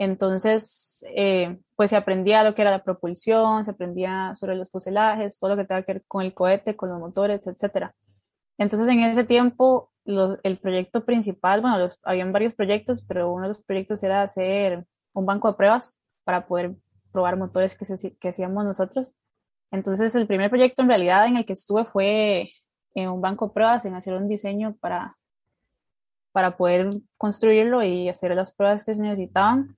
Entonces, 0.00 1.04
eh, 1.14 1.58
pues 1.76 1.90
se 1.90 1.96
aprendía 1.96 2.42
lo 2.42 2.54
que 2.54 2.62
era 2.62 2.70
la 2.70 2.82
propulsión, 2.82 3.66
se 3.66 3.72
aprendía 3.72 4.34
sobre 4.34 4.54
los 4.56 4.70
fuselajes, 4.70 5.38
todo 5.38 5.50
lo 5.50 5.56
que 5.58 5.66
tenga 5.66 5.82
que 5.82 5.92
ver 5.92 6.04
con 6.08 6.24
el 6.24 6.32
cohete, 6.32 6.74
con 6.74 6.88
los 6.88 6.98
motores, 6.98 7.46
etc. 7.46 7.90
Entonces, 8.56 8.88
en 8.88 9.00
ese 9.00 9.24
tiempo, 9.24 9.92
el 10.06 10.58
proyecto 10.58 11.04
principal, 11.04 11.60
bueno, 11.60 11.78
los, 11.78 12.00
habían 12.02 12.32
varios 12.32 12.54
proyectos, 12.54 13.04
pero 13.06 13.30
uno 13.30 13.42
de 13.42 13.48
los 13.48 13.62
proyectos 13.62 14.02
era 14.02 14.22
hacer 14.22 14.86
un 15.12 15.26
banco 15.26 15.48
de 15.48 15.58
pruebas 15.58 16.00
para 16.24 16.46
poder 16.46 16.76
probar 17.12 17.36
motores 17.36 17.76
que, 17.76 17.84
se, 17.84 18.16
que 18.16 18.28
hacíamos 18.30 18.64
nosotros. 18.64 19.14
Entonces, 19.70 20.14
el 20.14 20.26
primer 20.26 20.48
proyecto 20.48 20.82
en 20.82 20.88
realidad 20.88 21.26
en 21.26 21.36
el 21.36 21.44
que 21.44 21.52
estuve 21.52 21.84
fue 21.84 22.52
en 22.94 23.10
un 23.10 23.20
banco 23.20 23.48
de 23.48 23.52
pruebas, 23.52 23.84
en 23.84 23.94
hacer 23.94 24.14
un 24.14 24.28
diseño 24.28 24.78
para, 24.80 25.18
para 26.32 26.56
poder 26.56 26.90
construirlo 27.18 27.82
y 27.82 28.08
hacer 28.08 28.34
las 28.34 28.54
pruebas 28.54 28.82
que 28.82 28.94
se 28.94 29.02
necesitaban. 29.02 29.76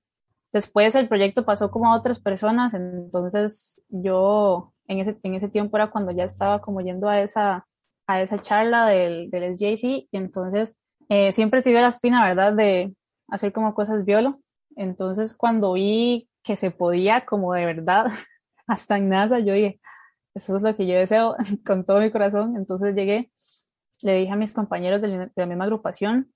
Después 0.53 0.93
el 0.93 1.07
proyecto 1.07 1.45
pasó 1.45 1.71
como 1.71 1.91
a 1.91 1.97
otras 1.97 2.19
personas, 2.19 2.75
entonces 2.75 3.83
yo 3.89 4.71
en 4.87 4.99
ese, 4.99 5.17
en 5.23 5.33
ese 5.33 5.49
tiempo 5.49 5.77
era 5.77 5.89
cuando 5.89 6.11
ya 6.11 6.25
estaba 6.25 6.61
como 6.61 6.81
yendo 6.81 7.09
a 7.09 7.21
esa, 7.21 7.65
a 8.05 8.21
esa 8.21 8.39
charla 8.39 8.85
del, 8.85 9.31
del 9.31 9.55
SJC 9.55 9.83
y 9.83 10.09
entonces 10.11 10.79
eh, 11.09 11.31
siempre 11.31 11.63
tuve 11.63 11.81
la 11.81 11.87
espina, 11.87 12.27
¿verdad?, 12.27 12.53
de 12.53 12.95
hacer 13.29 13.51
como 13.51 13.73
cosas 13.73 14.05
biolo. 14.05 14.41
Entonces 14.75 15.35
cuando 15.35 15.73
vi 15.73 16.29
que 16.43 16.55
se 16.55 16.69
podía 16.69 17.25
como 17.25 17.53
de 17.53 17.65
verdad, 17.65 18.07
hasta 18.67 18.97
en 18.97 19.09
NASA, 19.09 19.39
yo 19.39 19.53
dije, 19.53 19.79
eso 20.35 20.55
es 20.57 20.63
lo 20.63 20.75
que 20.75 20.85
yo 20.85 20.95
deseo 20.95 21.35
con 21.65 21.83
todo 21.83 21.99
mi 21.99 22.11
corazón. 22.11 22.55
Entonces 22.57 22.95
llegué, 22.95 23.31
le 24.03 24.17
dije 24.17 24.31
a 24.31 24.35
mis 24.35 24.53
compañeros 24.53 25.01
de 25.01 25.31
la 25.35 25.45
misma 25.47 25.63
agrupación 25.63 26.31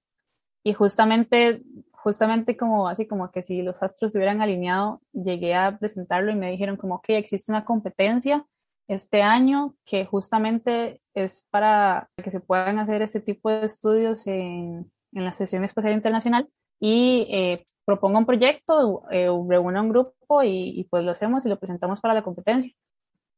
y 0.64 0.74
justamente 0.74 1.64
justamente 1.98 2.56
como 2.58 2.88
así 2.88 3.08
como 3.08 3.32
que 3.32 3.44
si 3.44 3.62
los 3.62 3.84
astros 3.84 4.12
se 4.12 4.18
hubieran 4.18 4.42
alineado, 4.42 5.02
llegué 5.14 5.56
a 5.56 5.78
presentarlo 5.78 6.32
y 6.32 6.36
me 6.36 6.52
dijeron 6.52 6.78
como 6.78 7.02
que 7.02 7.18
existe 7.18 7.52
una 7.52 7.66
competencia 7.66 8.46
este 8.88 9.22
año 9.22 9.76
que 9.86 10.06
justamente 10.06 11.02
es 11.14 11.46
para 11.50 12.10
que 12.24 12.32
se 12.32 12.40
puedan 12.40 12.80
hacer 12.80 13.02
este 13.02 13.20
tipo 13.20 13.50
de 13.50 13.66
estudios 13.66 14.26
en, 14.28 14.90
en 15.12 15.26
la 15.26 15.34
sesión 15.34 15.64
espacial 15.66 15.94
internacional 15.94 16.50
y 16.80 17.28
eh, 17.30 17.66
proponga 17.86 18.20
un 18.20 18.26
proyecto, 18.26 19.04
eh, 19.12 19.30
un 19.30 19.90
grupo 19.90 20.44
y, 20.44 20.88
pues 20.90 21.04
lo 21.04 21.12
hacemos 21.12 21.46
y 21.46 21.50
lo 21.50 21.60
presentamos 21.60 22.02
para 22.02 22.14
la 22.14 22.22
competencia. 22.22 22.74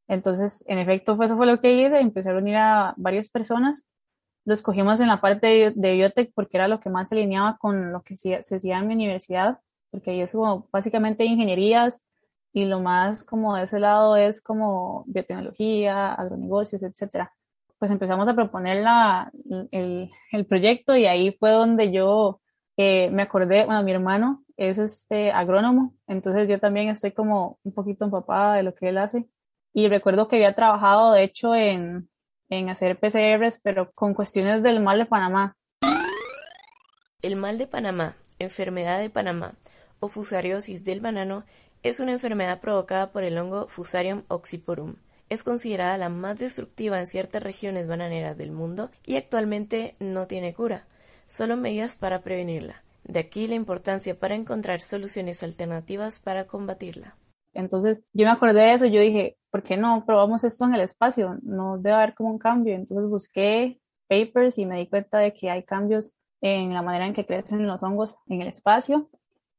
Entonces, 0.07 0.65
en 0.67 0.79
efecto, 0.79 1.17
eso 1.21 1.37
fue 1.37 1.45
lo 1.45 1.59
que 1.59 1.73
hice, 1.73 1.99
empecé 1.99 2.29
a 2.29 2.33
reunir 2.33 2.55
a 2.57 2.93
varias 2.97 3.29
personas 3.29 3.85
lo 4.45 4.53
escogimos 4.53 4.99
en 4.99 5.07
la 5.07 5.21
parte 5.21 5.71
de, 5.75 5.93
biotech 5.93 6.33
porque 6.33 6.57
era 6.57 6.67
lo 6.67 6.79
que 6.79 6.89
más 6.89 7.09
se 7.09 7.15
alineaba 7.15 7.57
con 7.57 7.91
lo 7.91 8.01
que 8.03 8.17
se, 8.17 8.35
hacía 8.35 8.79
en 8.79 8.87
mi 8.87 8.95
universidad, 8.95 9.59
porque 9.91 10.11
ahí 10.11 10.21
es 10.21 10.31
como 10.31 10.67
básicamente 10.71 11.25
ingenierías 11.25 12.03
y 12.53 12.65
lo 12.65 12.79
más 12.79 13.23
como 13.23 13.55
de 13.55 13.63
ese 13.63 13.79
lado 13.79 14.15
es 14.15 14.41
como 14.41 15.03
biotecnología, 15.07 16.13
agronegocios, 16.13 16.83
etcétera. 16.83 17.31
Pues 17.77 17.91
empezamos 17.91 18.27
a 18.27 18.35
proponer 18.35 18.83
la, 18.83 19.31
el, 19.71 20.09
el, 20.31 20.45
proyecto 20.45 20.95
y 20.95 21.05
ahí 21.05 21.31
fue 21.31 21.51
donde 21.51 21.91
yo 21.91 22.41
eh, 22.75 23.09
me 23.11 23.21
acordé, 23.23 23.65
bueno, 23.65 23.83
mi 23.83 23.91
hermano 23.91 24.43
es 24.57 24.77
este 24.77 25.31
agrónomo, 25.31 25.93
entonces 26.07 26.49
yo 26.49 26.59
también 26.59 26.89
estoy 26.89 27.11
como 27.11 27.59
un 27.63 27.73
poquito 27.73 28.05
empapada 28.05 28.55
de 28.55 28.63
lo 28.63 28.73
que 28.75 28.89
él 28.89 28.97
hace. 28.97 29.25
Y 29.73 29.87
recuerdo 29.87 30.27
que 30.27 30.37
había 30.37 30.55
trabajado, 30.55 31.13
de 31.13 31.23
hecho, 31.23 31.55
en, 31.55 32.09
en 32.49 32.69
hacer 32.69 32.99
PCRs, 32.99 33.59
pero 33.63 33.91
con 33.91 34.13
cuestiones 34.13 34.63
del 34.63 34.79
mal 34.79 34.99
de 34.99 35.05
Panamá. 35.05 35.55
El 37.21 37.35
mal 37.35 37.57
de 37.57 37.67
Panamá, 37.67 38.15
enfermedad 38.39 38.99
de 38.99 39.09
Panamá 39.09 39.53
o 39.99 40.07
fusariosis 40.07 40.85
del 40.85 41.01
banano 41.01 41.43
es 41.83 41.99
una 41.99 42.11
enfermedad 42.11 42.59
provocada 42.59 43.11
por 43.11 43.23
el 43.23 43.37
hongo 43.37 43.67
Fusarium 43.67 44.23
oxyporum. 44.27 44.95
Es 45.29 45.43
considerada 45.43 45.97
la 45.97 46.09
más 46.09 46.39
destructiva 46.39 46.99
en 46.99 47.07
ciertas 47.07 47.43
regiones 47.43 47.87
bananeras 47.87 48.37
del 48.37 48.51
mundo 48.51 48.89
y 49.05 49.17
actualmente 49.17 49.93
no 49.99 50.27
tiene 50.27 50.53
cura, 50.53 50.87
solo 51.27 51.55
medidas 51.55 51.95
para 51.95 52.21
prevenirla. 52.21 52.83
De 53.03 53.19
aquí 53.19 53.47
la 53.47 53.55
importancia 53.55 54.17
para 54.17 54.35
encontrar 54.35 54.81
soluciones 54.81 55.43
alternativas 55.43 56.19
para 56.19 56.47
combatirla. 56.47 57.15
Entonces 57.53 58.03
yo 58.13 58.25
me 58.25 58.31
acordé 58.31 58.61
de 58.61 58.73
eso 58.73 58.85
y 58.85 58.91
yo 58.91 59.01
dije, 59.01 59.37
¿por 59.51 59.63
qué 59.63 59.77
no 59.77 60.05
probamos 60.05 60.43
esto 60.43 60.65
en 60.65 60.75
el 60.75 60.81
espacio? 60.81 61.37
No 61.41 61.77
debe 61.77 61.95
haber 61.95 62.13
como 62.15 62.29
un 62.29 62.39
cambio. 62.39 62.75
Entonces 62.75 63.09
busqué 63.09 63.79
papers 64.07 64.57
y 64.57 64.65
me 64.65 64.77
di 64.77 64.87
cuenta 64.87 65.19
de 65.19 65.33
que 65.33 65.49
hay 65.49 65.63
cambios 65.63 66.15
en 66.41 66.73
la 66.73 66.81
manera 66.81 67.07
en 67.07 67.13
que 67.13 67.25
crecen 67.25 67.67
los 67.67 67.83
hongos 67.83 68.17
en 68.27 68.41
el 68.41 68.47
espacio. 68.47 69.09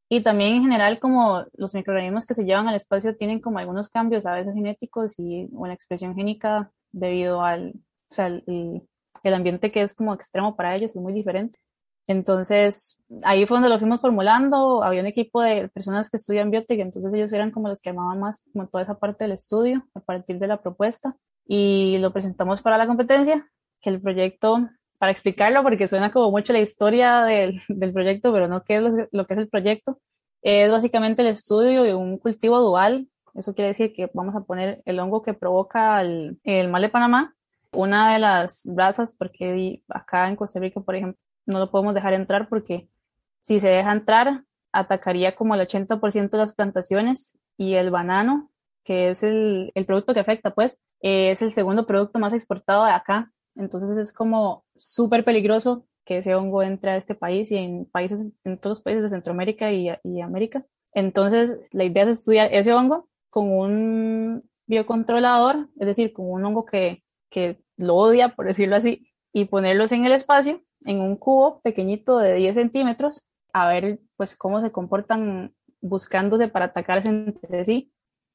Y 0.08 0.22
también 0.22 0.54
en 0.54 0.62
general 0.62 0.98
como 0.98 1.44
los 1.52 1.74
microorganismos 1.74 2.26
que 2.26 2.34
se 2.34 2.44
llevan 2.44 2.68
al 2.68 2.74
espacio 2.74 3.16
tienen 3.16 3.40
como 3.40 3.58
algunos 3.58 3.88
cambios 3.88 4.26
a 4.26 4.34
veces 4.34 4.54
genéticos 4.54 5.18
y 5.18 5.48
o 5.54 5.66
la 5.66 5.74
expresión 5.74 6.16
génica 6.16 6.72
debido 6.92 7.42
al 7.42 7.74
o 8.10 8.14
sea, 8.14 8.26
el, 8.26 8.82
el 9.22 9.34
ambiente 9.34 9.70
que 9.70 9.82
es 9.82 9.94
como 9.94 10.14
extremo 10.14 10.56
para 10.56 10.74
ellos 10.74 10.90
es 10.90 11.00
muy 11.00 11.12
diferente. 11.12 11.58
Entonces, 12.10 13.00
ahí 13.22 13.46
fue 13.46 13.54
donde 13.54 13.68
lo 13.68 13.78
fuimos 13.78 14.00
formulando. 14.00 14.82
Había 14.82 15.00
un 15.00 15.06
equipo 15.06 15.40
de 15.44 15.68
personas 15.68 16.10
que 16.10 16.16
estudian 16.16 16.50
biotech, 16.50 16.80
entonces 16.80 17.14
ellos 17.14 17.32
eran 17.32 17.52
como 17.52 17.68
los 17.68 17.80
que 17.80 17.90
amaban 17.90 18.18
más 18.18 18.42
como 18.52 18.66
toda 18.66 18.82
esa 18.82 18.98
parte 18.98 19.22
del 19.22 19.32
estudio 19.34 19.86
a 19.94 20.00
partir 20.00 20.40
de 20.40 20.48
la 20.48 20.60
propuesta. 20.60 21.16
Y 21.46 21.98
lo 21.98 22.12
presentamos 22.12 22.62
para 22.62 22.78
la 22.78 22.88
competencia, 22.88 23.48
que 23.80 23.90
el 23.90 24.00
proyecto, 24.00 24.70
para 24.98 25.12
explicarlo, 25.12 25.62
porque 25.62 25.86
suena 25.86 26.10
como 26.10 26.32
mucho 26.32 26.52
la 26.52 26.58
historia 26.58 27.22
del, 27.22 27.60
del 27.68 27.92
proyecto, 27.92 28.32
pero 28.32 28.48
no 28.48 28.64
qué 28.64 28.78
es 28.78 28.82
lo, 28.82 29.08
lo, 29.12 29.26
que 29.28 29.34
es 29.34 29.38
el 29.38 29.48
proyecto, 29.48 30.00
es 30.42 30.68
básicamente 30.68 31.22
el 31.22 31.28
estudio 31.28 31.84
de 31.84 31.94
un 31.94 32.18
cultivo 32.18 32.58
dual. 32.58 33.08
Eso 33.34 33.54
quiere 33.54 33.68
decir 33.68 33.92
que 33.92 34.10
vamos 34.14 34.34
a 34.34 34.40
poner 34.40 34.82
el 34.84 34.98
hongo 34.98 35.22
que 35.22 35.34
provoca 35.34 36.00
el, 36.00 36.40
el 36.42 36.70
mal 36.70 36.82
de 36.82 36.88
Panamá. 36.88 37.36
Una 37.70 38.12
de 38.12 38.18
las 38.18 38.62
brasas, 38.64 39.14
porque 39.16 39.84
acá 39.88 40.28
en 40.28 40.34
Costa 40.34 40.58
Rica, 40.58 40.80
por 40.80 40.96
ejemplo, 40.96 41.20
no 41.50 41.58
lo 41.58 41.70
podemos 41.70 41.94
dejar 41.94 42.14
entrar 42.14 42.48
porque 42.48 42.88
si 43.40 43.58
se 43.58 43.68
deja 43.68 43.92
entrar, 43.92 44.44
atacaría 44.72 45.34
como 45.34 45.54
el 45.54 45.60
80% 45.60 46.30
de 46.30 46.38
las 46.38 46.54
plantaciones 46.54 47.38
y 47.56 47.74
el 47.74 47.90
banano, 47.90 48.50
que 48.84 49.10
es 49.10 49.22
el, 49.22 49.72
producto 49.86 50.14
que 50.14 50.20
afecta, 50.20 50.54
pues, 50.54 50.80
es 51.00 51.42
el 51.42 51.50
segundo 51.50 51.86
producto 51.86 52.18
más 52.18 52.34
exportado 52.34 52.84
de 52.84 52.92
acá. 52.92 53.32
Entonces 53.56 53.98
es 53.98 54.12
como 54.12 54.64
súper 54.76 55.24
peligroso 55.24 55.86
que 56.04 56.18
ese 56.18 56.34
hongo 56.34 56.62
entre 56.62 56.92
a 56.92 56.96
este 56.96 57.14
país 57.14 57.50
y 57.50 57.56
en 57.56 57.84
países, 57.86 58.26
en 58.44 58.58
todos 58.58 58.78
los 58.78 58.82
países 58.82 59.02
de 59.02 59.10
Centroamérica 59.10 59.72
y, 59.72 59.90
y 60.04 60.20
América. 60.20 60.64
Entonces 60.92 61.58
la 61.72 61.84
idea 61.84 62.04
es 62.04 62.20
estudiar 62.20 62.52
ese 62.52 62.72
hongo 62.72 63.08
con 63.28 63.50
un 63.50 64.50
biocontrolador, 64.66 65.68
es 65.78 65.86
decir, 65.86 66.12
con 66.12 66.30
un 66.30 66.44
hongo 66.44 66.64
que, 66.64 67.02
que 67.28 67.60
lo 67.76 67.96
odia, 67.96 68.30
por 68.30 68.46
decirlo 68.46 68.76
así, 68.76 69.08
y 69.32 69.46
ponerlos 69.46 69.92
en 69.92 70.04
el 70.04 70.12
espacio 70.12 70.62
en 70.84 71.00
un 71.00 71.16
cubo 71.16 71.60
pequeñito 71.60 72.18
de 72.18 72.34
10 72.34 72.54
centímetros 72.54 73.26
a 73.52 73.68
ver 73.68 74.00
pues 74.16 74.36
cómo 74.36 74.60
se 74.60 74.72
comportan 74.72 75.54
buscándose 75.80 76.48
para 76.48 76.66
atacarse 76.66 77.08
entre 77.08 77.64
sí 77.64 77.92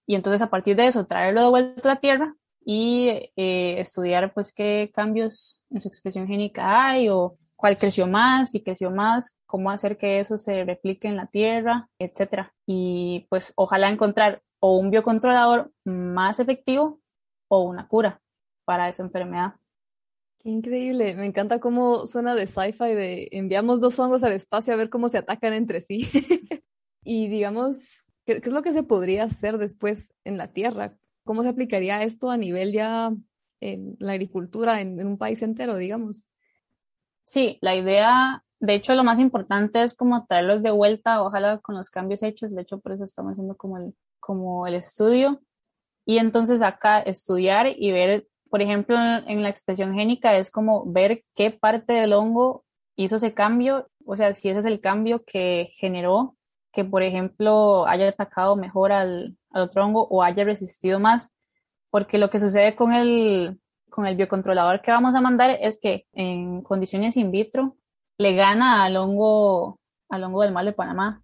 y 0.08 0.16
entonces 0.16 0.42
a 0.42 0.50
partir 0.50 0.76
de 0.76 0.88
eso 0.88 1.06
traerlo 1.06 1.44
de 1.44 1.50
vuelta 1.50 1.92
a 1.92 1.94
la 1.96 2.00
Tierra 2.00 2.36
y 2.64 3.10
eh, 3.36 3.80
estudiar 3.80 4.34
pues 4.34 4.52
qué 4.54 4.92
cambios 4.94 5.66
en 5.70 5.82
su 5.82 5.88
expresión 5.88 6.28
génica 6.28 6.88
hay 6.88 7.10
o 7.10 7.38
cuál 7.56 7.78
creció 7.78 8.08
más, 8.08 8.52
si 8.52 8.62
creció 8.62 8.92
más, 8.92 9.38
cómo 9.46 9.72
hacer 9.72 9.98
que 9.98 10.20
eso 10.20 10.38
se 10.38 10.64
replique 10.64 11.08
en 11.08 11.16
la 11.16 11.28
Tierra, 11.28 11.90
etcétera. 12.00 12.54
Y 12.66 13.28
pues 13.30 13.54
ojalá 13.56 13.90
encontrar 13.90 14.42
o 14.60 14.78
un 14.78 14.92
biocontrolador 14.92 15.72
más 15.84 16.40
efectivo 16.40 17.00
o 17.48 17.62
una 17.62 17.88
cura 17.88 18.22
para 18.66 18.90
esa 18.90 19.04
enfermedad. 19.04 19.56
Increíble, 20.46 21.16
me 21.16 21.26
encanta 21.26 21.60
cómo 21.60 22.06
suena 22.06 22.36
de 22.36 22.46
sci-fi 22.46 22.94
de 22.94 23.30
enviamos 23.32 23.82
dos 23.82 23.98
hongos 23.98 24.22
al 24.22 24.34
espacio 24.34 24.76
a 24.76 24.78
ver 24.78 24.92
cómo 24.92 25.10
se 25.10 25.18
atacan 25.18 25.54
entre 25.54 25.82
sí. 25.82 26.02
y 27.04 27.28
digamos, 27.30 28.06
¿qué, 28.26 28.42
¿qué, 28.42 28.50
es 28.50 28.54
lo 28.54 28.62
que 28.62 28.72
se 28.72 28.84
podría 28.84 29.24
hacer 29.24 29.58
después 29.58 30.14
en 30.24 30.38
la 30.38 30.50
Tierra? 30.50 30.96
¿Cómo 31.24 31.42
se 31.42 31.50
aplicaría 31.50 32.04
esto 32.04 32.30
a 32.30 32.38
nivel 32.38 32.74
ya 32.74 33.12
en 33.60 33.98
la 33.98 34.12
agricultura 34.12 34.82
en, 34.82 35.00
en 35.00 35.08
un 35.08 35.18
país 35.18 35.42
entero, 35.42 35.78
digamos? 35.78 36.30
Sí, 37.26 37.58
la 37.62 37.76
idea, 37.76 38.44
de 38.60 38.76
hecho, 38.76 38.94
lo 38.94 39.04
más 39.04 39.20
importante 39.20 39.82
es 39.82 39.96
como 39.96 40.28
traerlos 40.28 40.62
de 40.62 40.70
vuelta, 40.70 41.24
ojalá 41.24 41.58
con 41.58 41.74
los 41.74 41.90
cambios 41.90 42.22
hechos, 42.22 42.54
de 42.54 42.62
hecho, 42.62 42.80
por 42.80 42.92
eso 42.92 43.04
estamos 43.04 43.32
haciendo 43.32 43.58
como 43.58 43.80
el, 43.80 43.96
como 44.20 44.68
el 44.68 44.76
estudio. 44.76 45.42
Y 46.06 46.20
entonces 46.20 46.62
acá 46.62 47.00
estudiar 47.00 47.66
y 47.76 47.92
ver 47.92 48.28
por 48.50 48.62
ejemplo, 48.62 48.98
en 48.98 49.44
la 49.44 49.50
expresión 49.50 49.94
génica 49.94 50.36
es 50.38 50.52
como 50.52 50.86
ver 50.86 51.24
qué 51.36 51.52
parte 51.52 51.94
del 51.94 52.14
hongo 52.14 52.64
hizo 52.96 53.18
ese 53.18 53.34
cambio, 53.34 53.90
o 54.06 54.16
sea, 54.16 54.34
si 54.34 54.50
ese 54.50 54.60
es 54.60 54.66
el 54.66 54.80
cambio 54.80 55.24
que 55.26 55.72
generó 55.76 56.36
que, 56.72 56.84
por 56.84 57.04
ejemplo, 57.04 57.88
haya 57.88 58.10
atacado 58.10 58.56
mejor 58.56 58.92
al, 58.92 59.38
otro 59.54 59.86
hongo 59.86 60.08
o 60.10 60.22
haya 60.22 60.44
resistido 60.44 61.00
más, 61.00 61.34
porque 61.90 62.18
lo 62.18 62.30
que 62.30 62.40
sucede 62.40 62.76
con 62.76 62.94
el, 62.94 63.60
con 63.90 64.06
el 64.06 64.16
biocontrolador 64.18 64.82
que 64.82 64.92
vamos 64.92 65.16
a 65.16 65.22
mandar 65.22 65.58
es 65.62 65.80
que 65.80 66.06
en 66.14 66.62
condiciones 66.62 67.16
in 67.18 67.32
vitro 67.32 67.78
le 68.18 68.36
gana 68.36 68.84
al 68.84 68.98
hongo, 68.98 69.80
al 70.10 70.24
hongo 70.24 70.42
del 70.42 70.52
mal 70.52 70.66
de 70.66 70.74
Panamá, 70.74 71.24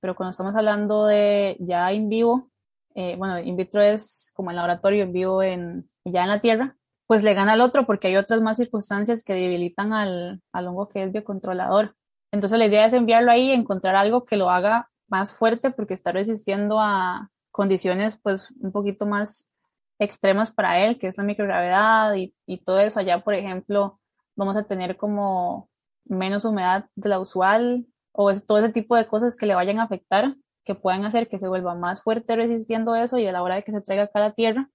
pero 0.00 0.14
cuando 0.14 0.30
estamos 0.30 0.54
hablando 0.54 1.06
de 1.06 1.56
ya 1.60 1.92
in 1.92 2.08
vivo, 2.08 2.50
eh, 2.94 3.16
bueno, 3.16 3.38
in 3.40 3.56
vitro 3.56 3.82
es 3.82 4.32
como 4.34 4.50
el 4.50 4.56
laboratorio, 4.56 5.02
en 5.04 5.12
vivo 5.12 5.42
en, 5.42 5.90
ya 6.04 6.22
en 6.22 6.28
la 6.28 6.40
Tierra, 6.40 6.76
pues 7.06 7.22
le 7.24 7.34
gana 7.34 7.52
al 7.52 7.60
otro 7.60 7.86
porque 7.86 8.08
hay 8.08 8.16
otras 8.16 8.40
más 8.40 8.56
circunstancias 8.56 9.24
que 9.24 9.34
debilitan 9.34 9.92
al, 9.92 10.40
al 10.52 10.68
hongo 10.68 10.88
que 10.88 11.04
es 11.04 11.12
biocontrolador. 11.12 11.94
Entonces 12.32 12.58
la 12.58 12.66
idea 12.66 12.86
es 12.86 12.94
enviarlo 12.94 13.30
ahí 13.30 13.50
y 13.50 13.52
encontrar 13.52 13.96
algo 13.96 14.24
que 14.24 14.36
lo 14.36 14.50
haga 14.50 14.90
más 15.08 15.34
fuerte 15.34 15.70
porque 15.70 15.94
está 15.94 16.12
resistiendo 16.12 16.80
a 16.80 17.30
condiciones 17.50 18.18
pues 18.22 18.50
un 18.60 18.72
poquito 18.72 19.06
más 19.06 19.52
extremas 19.98 20.50
para 20.50 20.80
él, 20.84 20.98
que 20.98 21.08
es 21.08 21.18
la 21.18 21.24
microgravedad 21.24 22.14
y, 22.14 22.34
y 22.46 22.58
todo 22.58 22.80
eso. 22.80 23.00
Allá, 23.00 23.22
por 23.22 23.34
ejemplo, 23.34 24.00
vamos 24.34 24.56
a 24.56 24.64
tener 24.64 24.96
como 24.96 25.68
menos 26.04 26.44
humedad 26.44 26.86
de 26.96 27.08
la 27.08 27.20
usual 27.20 27.86
o 28.12 28.32
todo 28.40 28.58
ese 28.58 28.70
tipo 28.70 28.96
de 28.96 29.06
cosas 29.06 29.36
que 29.36 29.46
le 29.46 29.54
vayan 29.54 29.78
a 29.78 29.84
afectar, 29.84 30.34
que 30.64 30.74
puedan 30.74 31.04
hacer 31.04 31.28
que 31.28 31.38
se 31.38 31.48
vuelva 31.48 31.74
más 31.74 32.02
fuerte 32.02 32.36
resistiendo 32.36 32.94
eso 32.96 33.18
y 33.18 33.26
a 33.26 33.32
la 33.32 33.42
hora 33.42 33.56
de 33.56 33.64
que 33.64 33.72
se 33.72 33.80
traiga 33.80 34.04
acá 34.04 34.18
a 34.18 34.28
la 34.28 34.32
Tierra, 34.32 34.70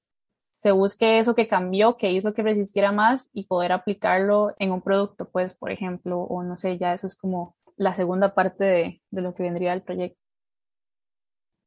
se 0.58 0.72
busque 0.72 1.20
eso 1.20 1.36
que 1.36 1.48
cambió, 1.48 1.98
que 1.98 2.12
hizo 2.12 2.34
que 2.34 2.42
resistiera 2.42 2.92
más 2.92 3.30
y 3.32 3.46
poder 3.46 3.72
aplicarlo 3.72 4.56
en 4.58 4.72
un 4.72 4.82
producto, 4.82 5.30
pues, 5.30 5.54
por 5.54 5.72
ejemplo, 5.72 6.22
o 6.22 6.42
no 6.42 6.58
sé, 6.58 6.80
ya 6.80 6.96
eso 6.96 7.06
es 7.06 7.16
como 7.16 7.56
la 7.76 7.94
segunda 7.94 8.34
parte 8.34 8.64
de, 8.64 9.02
de 9.12 9.22
lo 9.22 9.36
que 9.36 9.44
vendría 9.44 9.74
el 9.74 9.84
proyecto. 9.84 10.20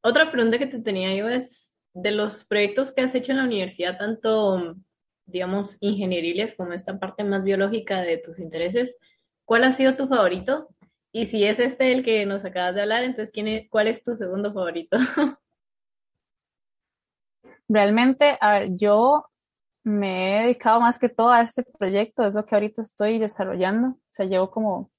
Otra 0.02 0.32
pregunta 0.32 0.58
que 0.58 0.66
te 0.66 0.80
tenía 0.80 1.14
yo 1.14 1.28
es, 1.28 1.72
de 1.94 2.10
los 2.10 2.44
proyectos 2.44 2.90
que 2.90 3.02
has 3.02 3.14
hecho 3.14 3.30
en 3.30 3.38
la 3.38 3.44
universidad, 3.44 3.96
tanto, 3.96 4.74
digamos, 5.24 5.76
ingenieriles 5.78 6.56
como 6.56 6.72
esta 6.72 6.98
parte 6.98 7.22
más 7.22 7.44
biológica 7.44 8.02
de 8.02 8.18
tus 8.18 8.40
intereses, 8.40 8.96
¿cuál 9.44 9.62
ha 9.62 9.72
sido 9.72 9.94
tu 9.94 10.08
favorito? 10.08 10.68
Y 11.12 11.26
si 11.26 11.44
es 11.44 11.60
este 11.60 11.92
el 11.92 12.04
que 12.04 12.26
nos 12.26 12.44
acabas 12.44 12.74
de 12.74 12.82
hablar, 12.82 13.04
entonces, 13.04 13.30
¿quién 13.30 13.46
es, 13.46 13.68
¿cuál 13.70 13.86
es 13.86 14.02
tu 14.02 14.16
segundo 14.16 14.52
favorito? 14.52 14.96
Realmente, 17.70 18.36
a 18.40 18.58
ver, 18.58 18.76
yo 18.76 19.26
me 19.84 20.38
he 20.38 20.42
dedicado 20.42 20.80
más 20.80 20.98
que 20.98 21.08
todo 21.08 21.30
a 21.30 21.42
este 21.42 21.62
proyecto, 21.78 22.24
es 22.24 22.34
lo 22.34 22.44
que 22.44 22.56
ahorita 22.56 22.82
estoy 22.82 23.20
desarrollando. 23.20 23.90
O 23.90 23.98
sea, 24.10 24.26
llevo 24.26 24.50
como 24.50 24.90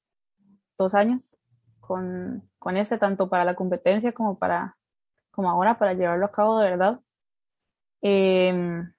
dos 0.78 0.96
años 0.96 1.38
con, 1.82 2.50
con 2.60 2.78
este, 2.78 2.98
tanto 2.98 3.30
para 3.30 3.44
la 3.44 3.56
competencia 3.56 4.14
como 4.14 4.40
para 4.40 4.78
como 5.32 5.50
ahora, 5.50 5.78
para 5.78 5.94
llevarlo 5.94 6.26
a 6.26 6.32
cabo 6.32 6.60
de 6.60 6.70
verdad. 6.70 7.00
Em, 8.02 8.94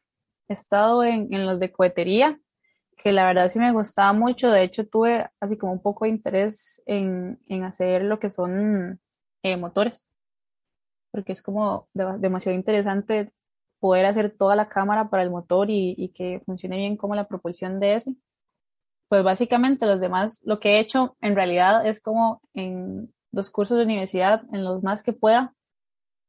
he 0.48 0.52
estado 0.52 1.02
en, 1.04 1.32
en 1.32 1.46
los 1.46 1.58
de 1.58 1.72
cohetería, 1.72 2.38
que 2.98 3.12
la 3.12 3.26
verdad 3.26 3.48
sí 3.48 3.58
me 3.58 3.72
gustaba 3.72 4.12
mucho. 4.12 4.50
De 4.50 4.64
hecho, 4.64 4.86
tuve 4.86 5.30
así 5.40 5.56
como 5.56 5.72
un 5.72 5.82
poco 5.82 6.04
de 6.04 6.10
interés 6.10 6.82
en, 6.86 7.40
en 7.48 7.64
hacer 7.64 8.02
lo 8.04 8.18
que 8.20 8.28
son 8.28 9.00
eh, 9.42 9.56
motores, 9.56 10.10
porque 11.10 11.32
es 11.32 11.42
como 11.42 11.88
de, 11.94 12.18
demasiado 12.18 12.56
interesante 12.56 13.32
poder 13.82 14.06
hacer 14.06 14.30
toda 14.30 14.54
la 14.54 14.68
cámara 14.68 15.10
para 15.10 15.24
el 15.24 15.30
motor 15.30 15.68
y, 15.68 15.96
y, 15.98 16.10
que 16.10 16.40
funcione 16.46 16.76
bien 16.76 16.96
como 16.96 17.16
la 17.16 17.26
propulsión 17.26 17.80
de 17.80 17.96
ese. 17.96 18.14
Pues 19.08 19.24
básicamente 19.24 19.86
los 19.86 20.00
demás, 20.00 20.40
lo 20.46 20.60
que 20.60 20.76
he 20.76 20.78
hecho 20.78 21.16
en 21.20 21.34
realidad 21.34 21.84
es 21.84 22.00
como 22.00 22.40
en 22.54 23.12
dos 23.32 23.50
cursos 23.50 23.76
de 23.76 23.84
universidad, 23.84 24.44
en 24.52 24.62
los 24.62 24.84
más 24.84 25.02
que 25.02 25.12
pueda, 25.12 25.52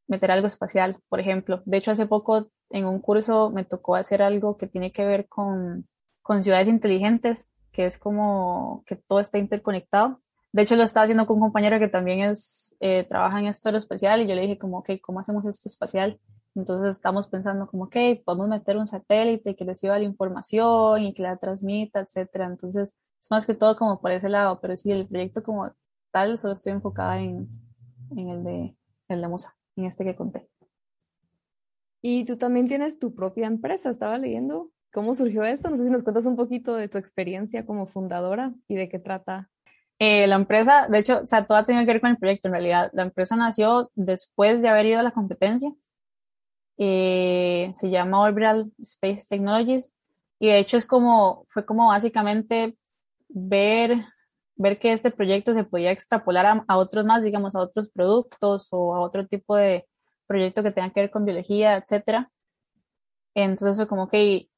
meter 0.08 0.32
algo 0.32 0.48
espacial, 0.48 0.98
por 1.10 1.20
ejemplo. 1.20 1.62
De 1.66 1.78
hecho, 1.78 1.92
hace 1.92 2.08
poco 2.08 2.50
en 2.72 2.86
un 2.86 3.00
curso 3.00 3.52
me 3.52 3.66
tocó 3.66 3.96
hacer 3.96 4.24
algo 4.24 4.58
que 4.58 4.66
tiene 4.66 4.92
que 4.92 5.06
ver 5.06 5.28
con, 5.28 5.88
con 6.24 6.42
ciudades 6.42 6.68
inteligentes, 6.68 7.54
que 7.72 7.86
es 7.86 8.00
como 8.00 8.84
que 8.88 8.96
todo 8.96 9.20
está 9.20 9.38
interconectado. 9.38 10.22
De 10.52 10.64
hecho, 10.64 10.76
lo 10.76 10.84
estaba 10.84 11.04
haciendo 11.04 11.28
con 11.28 11.38
un 11.38 11.44
compañero 11.44 11.78
que 11.78 11.88
también 11.88 12.22
es, 12.32 12.76
eh, 12.80 13.06
trabaja 13.08 13.40
en 13.40 13.46
esto 13.46 13.70
espacial 13.78 14.22
y 14.22 14.28
yo 14.28 14.34
le 14.34 14.42
dije 14.42 14.58
como, 14.58 14.80
ok, 14.80 14.92
¿cómo 15.04 15.20
hacemos 15.20 15.46
esto 15.46 15.70
espacial? 15.70 16.20
Entonces 16.56 16.96
estamos 16.96 17.28
pensando 17.28 17.68
como, 17.68 17.86
ok, 17.86 17.96
podemos 18.26 18.48
meter 18.48 18.78
un 18.78 18.88
satélite 18.88 19.56
que 19.56 19.66
reciba 19.66 19.98
la 19.98 20.06
información 20.06 21.02
y 21.02 21.14
que 21.14 21.24
la 21.24 21.38
transmita, 21.38 22.02
etcétera. 22.02 22.46
Entonces, 22.46 22.96
es 23.22 23.32
más 23.32 23.46
que 23.46 23.56
todo 23.56 23.76
como 23.76 24.00
por 24.02 24.12
ese 24.12 24.30
lado, 24.30 24.60
pero 24.62 24.76
sí, 24.76 24.92
el 24.92 25.08
proyecto 25.08 25.44
como 25.44 25.72
tal, 26.12 26.38
solo 26.38 26.54
estoy 26.54 26.74
enfocada 26.74 27.20
en, 27.20 27.50
en 28.12 28.30
el 28.30 28.44
de, 28.44 28.78
el 29.08 29.22
de 29.22 29.28
Musa 29.28 29.56
en 29.76 29.86
este 29.86 30.04
que 30.04 30.16
conté. 30.16 30.48
Y 32.02 32.26
tú 32.26 32.38
también 32.38 32.68
tienes 32.68 33.00
tu 33.00 33.16
propia 33.16 33.48
empresa, 33.48 33.90
estaba 33.90 34.18
leyendo. 34.18 34.70
¿Cómo 34.92 35.16
surgió 35.16 35.44
esto? 35.44 35.70
No 35.70 35.78
sé 35.78 35.86
si 35.86 35.90
nos 35.90 36.04
cuentas 36.04 36.26
un 36.26 36.36
poquito 36.36 36.76
de 36.76 36.88
tu 36.88 36.98
experiencia 36.98 37.66
como 37.66 37.88
fundadora 37.88 38.54
y 38.68 38.76
de 38.76 38.90
qué 38.90 39.00
trata. 39.00 39.50
Eh, 40.00 40.28
la 40.28 40.36
empresa, 40.36 40.88
de 40.90 41.00
hecho, 41.00 41.22
o 41.24 41.28
sea, 41.28 41.46
todo 41.46 41.58
ha 41.58 41.66
tenido 41.66 41.86
que 41.86 41.94
ver 41.94 42.02
con 42.02 42.10
el 42.12 42.18
proyecto 42.18 42.50
en 42.50 42.54
realidad. 42.54 42.92
La 42.94 43.04
empresa 43.04 43.36
nació 43.36 43.90
después 43.96 44.62
de 44.62 44.68
haber 44.68 44.86
ido 44.88 45.00
a 45.00 45.04
la 45.04 45.12
competencia. 45.12 45.74
Eh, 46.78 47.72
se 47.76 47.90
llama 47.90 48.22
Orbital 48.22 48.72
Space 48.80 49.28
Technologies 49.30 49.92
y 50.40 50.48
de 50.48 50.58
hecho 50.58 50.78
es 50.78 50.88
como, 50.88 51.46
fue 51.50 51.66
como 51.66 51.88
básicamente 51.88 52.76
ver 53.30 54.06
ver 54.56 54.80
que 54.80 54.94
este 54.94 55.12
proyecto 55.12 55.54
se 55.54 55.64
podía 55.64 55.92
extrapolar 55.92 56.46
a, 56.46 56.66
a, 56.68 56.78
otros 56.78 57.06
más, 57.06 57.24
digamos, 57.24 57.56
a 57.56 57.60
otros 57.60 57.90
productos 57.90 58.68
o 58.72 58.96
a 58.96 59.02
otro 59.02 59.28
tipo 59.28 59.56
de 59.56 59.88
proyecto 60.28 60.64
que 60.64 60.72
tenga 60.72 60.90
que 60.92 61.02
ver 61.02 61.12
con 61.12 61.26
biología, 61.26 61.78
etcétera. 61.78 62.32
Entonces 63.36 63.78
fue 63.78 63.88
como 63.88 64.08
que 64.08 64.50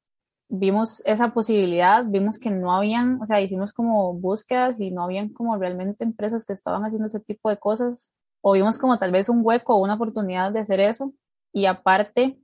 vimos 0.50 1.02
esa 1.06 1.34
posibilidad, 1.34 2.06
vimos 2.06 2.38
que 2.40 2.52
no 2.52 2.76
habían, 2.76 3.22
o 3.22 3.26
sea, 3.26 3.42
hicimos 3.42 3.74
como 3.74 4.14
búsquedas 4.14 4.80
y 4.80 4.92
no 4.92 5.04
habían 5.04 5.30
como 5.30 5.58
realmente 5.58 6.04
empresas 6.04 6.46
que 6.46 6.54
estaban 6.54 6.84
haciendo 6.84 7.08
ese 7.08 7.20
tipo 7.20 7.50
de 7.50 7.58
cosas, 7.58 8.14
o 8.42 8.54
vimos 8.54 8.78
como 8.78 9.00
tal 9.00 9.12
vez 9.12 9.30
un 9.30 9.42
hueco 9.44 9.76
o 9.76 9.84
una 9.84 9.96
oportunidad 9.96 10.52
de 10.52 10.60
hacer 10.60 10.80
eso. 10.80 11.14
Y 11.56 11.68
aparte, 11.68 12.38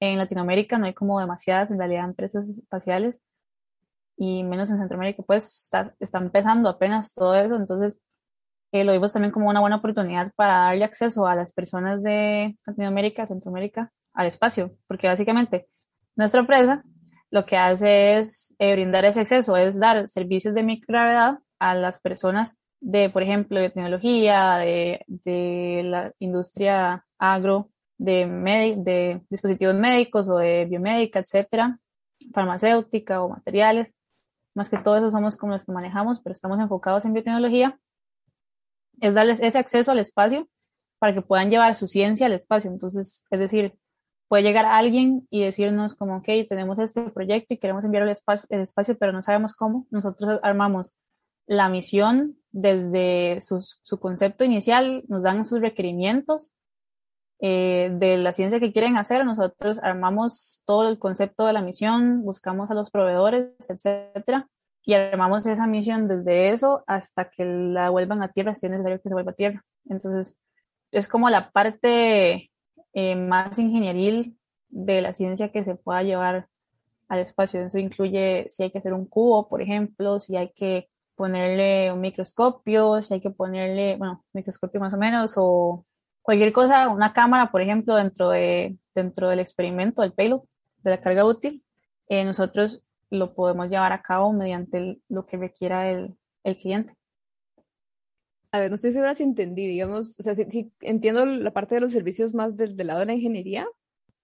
en 0.00 0.16
Latinoamérica 0.16 0.78
no 0.78 0.86
hay 0.86 0.94
como 0.94 1.20
demasiadas 1.20 1.70
en 1.70 1.78
realidad 1.78 2.06
empresas 2.06 2.48
espaciales 2.48 3.22
y 4.16 4.42
menos 4.42 4.70
en 4.70 4.78
Centroamérica, 4.78 5.22
pues 5.22 5.64
está, 5.64 5.94
está 6.00 6.16
empezando 6.16 6.70
apenas 6.70 7.12
todo 7.12 7.34
eso, 7.34 7.56
entonces 7.56 8.00
eh, 8.72 8.84
lo 8.84 8.92
vimos 8.92 9.12
también 9.12 9.32
como 9.32 9.50
una 9.50 9.60
buena 9.60 9.76
oportunidad 9.76 10.32
para 10.34 10.60
darle 10.60 10.84
acceso 10.84 11.26
a 11.26 11.34
las 11.34 11.52
personas 11.52 12.02
de 12.02 12.56
Latinoamérica, 12.66 13.26
Centroamérica, 13.26 13.92
al 14.14 14.28
espacio, 14.28 14.74
porque 14.86 15.08
básicamente 15.08 15.68
nuestra 16.16 16.40
empresa 16.40 16.82
lo 17.30 17.44
que 17.44 17.58
hace 17.58 18.18
es 18.18 18.56
eh, 18.58 18.72
brindar 18.72 19.04
ese 19.04 19.20
acceso, 19.20 19.58
es 19.58 19.78
dar 19.78 20.08
servicios 20.08 20.54
de 20.54 20.62
microgravedad 20.62 21.40
a 21.58 21.74
las 21.74 22.00
personas 22.00 22.58
de, 22.80 23.10
por 23.10 23.22
ejemplo, 23.22 23.60
de 23.60 23.68
tecnología, 23.68 24.56
de, 24.56 25.04
de 25.06 25.82
la 25.84 26.12
industria 26.18 27.04
agro, 27.18 27.72
de, 27.98 28.26
de 28.78 29.22
dispositivos 29.30 29.74
médicos 29.74 30.28
o 30.28 30.38
de 30.38 30.66
biomédica, 30.66 31.20
etcétera, 31.20 31.78
farmacéutica 32.32 33.22
o 33.22 33.28
materiales, 33.28 33.94
más 34.54 34.70
que 34.70 34.78
todo 34.78 34.96
eso 34.96 35.10
somos 35.10 35.36
como 35.36 35.52
los 35.52 35.64
que 35.64 35.72
manejamos, 35.72 36.20
pero 36.20 36.32
estamos 36.32 36.58
enfocados 36.58 37.04
en 37.04 37.12
biotecnología, 37.12 37.78
es 39.00 39.14
darles 39.14 39.40
ese 39.40 39.58
acceso 39.58 39.92
al 39.92 39.98
espacio 39.98 40.48
para 40.98 41.12
que 41.12 41.22
puedan 41.22 41.50
llevar 41.50 41.74
su 41.74 41.86
ciencia 41.86 42.26
al 42.26 42.32
espacio. 42.32 42.70
Entonces, 42.70 43.26
es 43.30 43.38
decir, 43.38 43.74
puede 44.28 44.42
llegar 44.42 44.64
alguien 44.64 45.26
y 45.30 45.44
decirnos 45.44 45.94
como, 45.94 46.16
ok, 46.16 46.28
tenemos 46.48 46.78
este 46.78 47.02
proyecto 47.10 47.52
y 47.52 47.58
queremos 47.58 47.84
enviar 47.84 48.04
al 48.04 48.08
espacio, 48.08 48.46
el 48.50 48.62
espacio, 48.62 48.96
pero 48.98 49.12
no 49.12 49.22
sabemos 49.22 49.54
cómo. 49.54 49.86
Nosotros 49.90 50.40
armamos 50.42 50.96
la 51.46 51.68
misión 51.68 52.38
desde 52.50 53.40
su, 53.40 53.60
su 53.60 54.00
concepto 54.00 54.42
inicial, 54.42 55.04
nos 55.08 55.22
dan 55.22 55.44
sus 55.44 55.60
requerimientos 55.60 56.55
eh, 57.40 57.90
de 57.92 58.16
la 58.16 58.32
ciencia 58.32 58.60
que 58.60 58.72
quieren 58.72 58.96
hacer, 58.96 59.24
nosotros 59.24 59.78
armamos 59.82 60.62
todo 60.66 60.88
el 60.88 60.98
concepto 60.98 61.46
de 61.46 61.52
la 61.52 61.62
misión, 61.62 62.22
buscamos 62.22 62.70
a 62.70 62.74
los 62.74 62.90
proveedores, 62.90 63.50
etcétera, 63.68 64.48
y 64.84 64.94
armamos 64.94 65.46
esa 65.46 65.66
misión 65.66 66.08
desde 66.08 66.50
eso 66.50 66.84
hasta 66.86 67.28
que 67.28 67.44
la 67.44 67.90
vuelvan 67.90 68.22
a 68.22 68.28
tierra, 68.28 68.54
si 68.54 68.66
es 68.66 68.72
necesario 68.72 69.00
que 69.00 69.08
se 69.08 69.14
vuelva 69.14 69.32
a 69.32 69.34
tierra. 69.34 69.64
Entonces, 69.88 70.38
es 70.92 71.08
como 71.08 71.28
la 71.28 71.50
parte 71.50 72.50
eh, 72.94 73.16
más 73.16 73.58
ingenieril 73.58 74.38
de 74.68 75.02
la 75.02 75.12
ciencia 75.14 75.50
que 75.50 75.64
se 75.64 75.74
pueda 75.74 76.02
llevar 76.02 76.48
al 77.08 77.18
espacio. 77.18 77.66
Eso 77.66 77.78
incluye 77.78 78.46
si 78.48 78.62
hay 78.62 78.70
que 78.70 78.78
hacer 78.78 78.94
un 78.94 79.06
cubo, 79.06 79.48
por 79.48 79.60
ejemplo, 79.62 80.20
si 80.20 80.36
hay 80.36 80.52
que 80.52 80.88
ponerle 81.14 81.92
un 81.92 82.00
microscopio, 82.00 83.02
si 83.02 83.14
hay 83.14 83.20
que 83.20 83.30
ponerle, 83.30 83.96
bueno, 83.96 84.24
microscopio 84.32 84.80
más 84.80 84.94
o 84.94 84.98
menos, 84.98 85.34
o 85.36 85.84
cualquier 86.26 86.52
cosa, 86.52 86.88
una 86.88 87.12
cámara, 87.12 87.52
por 87.52 87.62
ejemplo, 87.62 87.94
dentro, 87.94 88.30
de, 88.30 88.76
dentro 88.96 89.28
del 89.28 89.38
experimento, 89.38 90.02
del 90.02 90.12
payload, 90.12 90.42
de 90.82 90.90
la 90.90 91.00
carga 91.00 91.24
útil, 91.24 91.62
eh, 92.08 92.24
nosotros 92.24 92.82
lo 93.10 93.32
podemos 93.32 93.68
llevar 93.68 93.92
a 93.92 94.02
cabo 94.02 94.32
mediante 94.32 94.78
el, 94.78 95.02
lo 95.08 95.24
que 95.24 95.36
requiera 95.36 95.88
el, 95.88 96.16
el, 96.42 96.56
cliente. 96.56 96.94
A 98.50 98.58
ver, 98.58 98.70
no 98.70 98.74
estoy 98.74 98.90
segura 98.90 99.14
si 99.14 99.22
entendí, 99.22 99.68
digamos, 99.68 100.18
o 100.18 100.22
sea, 100.24 100.34
si, 100.34 100.44
si 100.50 100.72
entiendo 100.80 101.24
la 101.26 101.52
parte 101.52 101.76
de 101.76 101.80
los 101.80 101.92
servicios 101.92 102.34
más 102.34 102.56
del, 102.56 102.76
del, 102.76 102.88
lado 102.88 103.00
de 103.00 103.06
la 103.06 103.14
ingeniería, 103.14 103.68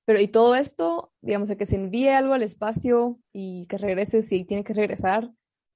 pero 0.05 0.21
y 0.21 0.27
todo 0.27 0.57
esto, 0.57 1.13
digamos, 1.21 1.51
a 1.51 1.57
que 1.57 1.67
se 1.67 1.77
envíe 1.77 2.09
algo 2.09 2.35
al 2.35 2.43
espacio 2.43 3.17
y 3.33 3.67
que 3.69 3.79
regrese 3.79 4.23
si 4.23 4.45
tiene 4.45 4.65
que 4.65 4.75
regresar, 4.75 5.31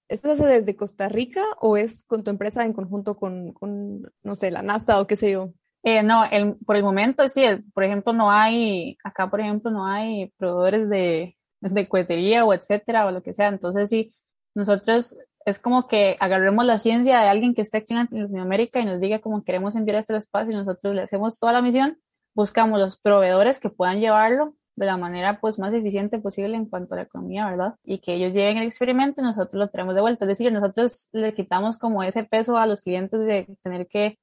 ¿esto 0.08 0.26
se 0.34 0.42
hace 0.42 0.54
desde 0.60 0.74
Costa 0.74 1.08
Rica 1.08 1.44
o 1.60 1.76
es 1.76 2.02
con 2.08 2.24
tu 2.24 2.32
empresa 2.32 2.64
en 2.64 2.72
conjunto 2.72 3.16
con, 3.16 3.52
con 3.52 4.12
no 4.24 4.34
sé, 4.34 4.50
la 4.50 4.62
NASA 4.62 5.00
o 5.00 5.06
qué 5.06 5.14
sé 5.14 5.30
yo? 5.30 5.52
Eh, 5.86 6.02
no, 6.02 6.24
el, 6.24 6.56
por 6.66 6.74
el 6.74 6.82
momento 6.82 7.28
sí, 7.28 7.44
por 7.72 7.84
ejemplo, 7.84 8.12
no 8.12 8.28
hay, 8.28 8.98
acá 9.04 9.30
por 9.30 9.40
ejemplo 9.40 9.70
no 9.70 9.86
hay 9.86 10.32
proveedores 10.36 10.88
de, 10.90 11.36
de 11.60 11.88
cohetería 11.88 12.44
o 12.44 12.52
etcétera 12.52 13.06
o 13.06 13.12
lo 13.12 13.22
que 13.22 13.32
sea. 13.32 13.46
Entonces 13.46 13.88
sí, 13.88 14.12
nosotros 14.52 15.16
es 15.44 15.60
como 15.60 15.86
que 15.86 16.16
agarremos 16.18 16.64
la 16.64 16.80
ciencia 16.80 17.20
de 17.20 17.28
alguien 17.28 17.54
que 17.54 17.62
esté 17.62 17.78
aquí 17.78 17.94
en 17.94 18.08
Latinoamérica 18.10 18.80
y 18.80 18.84
nos 18.84 19.00
diga 19.00 19.20
cómo 19.20 19.44
queremos 19.44 19.76
enviar 19.76 19.98
este 19.98 20.16
espacio 20.16 20.52
y 20.52 20.56
nosotros 20.56 20.92
le 20.92 21.02
hacemos 21.02 21.38
toda 21.38 21.52
la 21.52 21.62
misión, 21.62 21.98
buscamos 22.34 22.80
los 22.80 22.98
proveedores 23.00 23.60
que 23.60 23.70
puedan 23.70 24.00
llevarlo 24.00 24.56
de 24.74 24.86
la 24.86 24.96
manera 24.96 25.38
pues 25.40 25.60
más 25.60 25.72
eficiente 25.72 26.18
posible 26.18 26.56
en 26.56 26.66
cuanto 26.66 26.94
a 26.94 26.96
la 26.96 27.04
economía, 27.04 27.48
¿verdad? 27.48 27.76
Y 27.84 28.00
que 28.00 28.14
ellos 28.14 28.32
lleven 28.32 28.56
el 28.56 28.66
experimento 28.66 29.20
y 29.20 29.24
nosotros 29.24 29.54
lo 29.54 29.68
traemos 29.68 29.94
de 29.94 30.00
vuelta. 30.00 30.24
Es 30.24 30.30
decir, 30.30 30.52
nosotros 30.52 31.10
le 31.12 31.32
quitamos 31.32 31.78
como 31.78 32.02
ese 32.02 32.24
peso 32.24 32.58
a 32.58 32.66
los 32.66 32.82
clientes 32.82 33.20
de 33.20 33.46
tener 33.62 33.86
que 33.86 34.18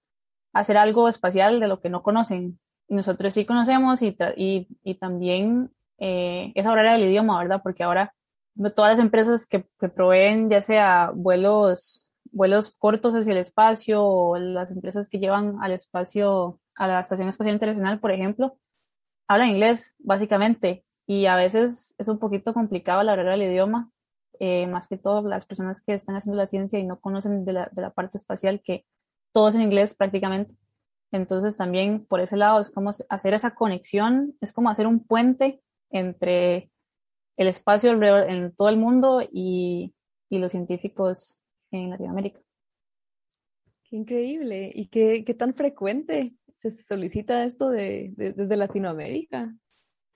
hacer 0.54 0.78
algo 0.78 1.10
espacial 1.10 1.60
de 1.60 1.68
lo 1.68 1.82
que 1.82 1.90
no 1.90 2.04
conocen. 2.04 2.60
Y 2.88 2.96
nosotros 2.96 3.34
sí 3.34 3.46
conocemos 3.46 4.02
y, 4.02 4.16
y, 4.38 4.68
y 4.84 4.96
también 4.96 5.72
eh, 5.98 6.52
esa 6.56 6.70
barrera 6.70 6.94
del 6.94 7.10
idioma, 7.10 7.40
¿verdad? 7.40 7.62
Porque 7.64 7.84
ahora 7.84 8.14
todas 8.76 8.98
las 8.98 9.00
empresas 9.00 9.48
que, 9.48 9.66
que, 9.80 9.90
proveen 9.90 10.50
ya 10.50 10.62
sea 10.62 11.12
vuelos, 11.14 12.12
vuelos 12.32 12.76
cortos 12.78 13.16
hacia 13.16 13.32
el 13.32 13.40
espacio 13.40 14.04
o 14.04 14.38
las 14.38 14.72
empresas 14.72 15.08
que 15.08 15.20
llevan 15.20 15.58
al 15.62 15.72
espacio, 15.72 16.60
a 16.76 16.88
la 16.88 17.00
Estación 17.00 17.30
Espacial 17.30 17.56
Internacional, 17.56 18.00
por 18.00 18.12
ejemplo, 18.12 18.58
hablan 19.28 19.50
inglés, 19.50 19.96
básicamente, 20.00 20.86
y 21.08 21.26
a 21.26 21.36
veces 21.36 21.96
es 21.98 22.08
un 22.08 22.20
poquito 22.20 22.54
complicado 22.54 23.04
la 23.04 23.14
barrera 23.14 23.32
del 23.32 23.44
idioma, 23.44 23.92
eh, 24.40 24.68
más 24.68 24.88
que 24.88 24.98
todo 24.98 25.28
las 25.28 25.46
personas 25.46 25.82
que 25.82 25.94
están 25.94 26.16
haciendo 26.16 26.38
la 26.38 26.48
ciencia 26.48 26.80
y 26.80 26.84
no 26.84 27.00
conocen 27.00 27.46
de 27.46 27.54
la, 27.54 27.70
de 27.72 27.82
la 27.82 27.92
parte 27.92 28.18
espacial, 28.18 28.62
que 28.64 28.86
todo 29.34 29.50
es 29.50 29.56
en 29.56 29.62
inglés 29.62 29.96
prácticamente. 29.96 30.56
Entonces 31.12 31.58
también 31.58 32.06
por 32.06 32.22
ese 32.22 32.38
lado 32.38 32.62
es 32.62 32.70
como 32.70 32.92
hacer 33.10 33.34
esa 33.34 33.54
conexión, 33.54 34.36
es 34.42 34.54
como 34.54 34.70
hacer 34.70 34.88
un 34.88 35.06
puente 35.06 35.62
entre 35.90 36.72
el 37.38 37.48
espacio 37.48 37.92
en 37.92 38.56
todo 38.56 38.70
el 38.70 38.78
mundo 38.78 39.22
y, 39.22 39.94
y 40.30 40.38
los 40.38 40.52
científicos 40.52 41.46
en 41.72 41.90
Latinoamérica. 41.90 42.40
Qué 43.84 43.98
increíble. 43.98 44.72
¿Y 44.74 44.88
qué, 44.88 45.24
qué 45.26 45.34
tan 45.34 45.54
frecuente 45.54 46.34
se 46.58 46.72
solicita 46.72 47.44
esto 47.44 47.70
de, 47.70 48.14
de, 48.16 48.34
desde 48.34 48.56
Latinoamérica? 48.56 49.54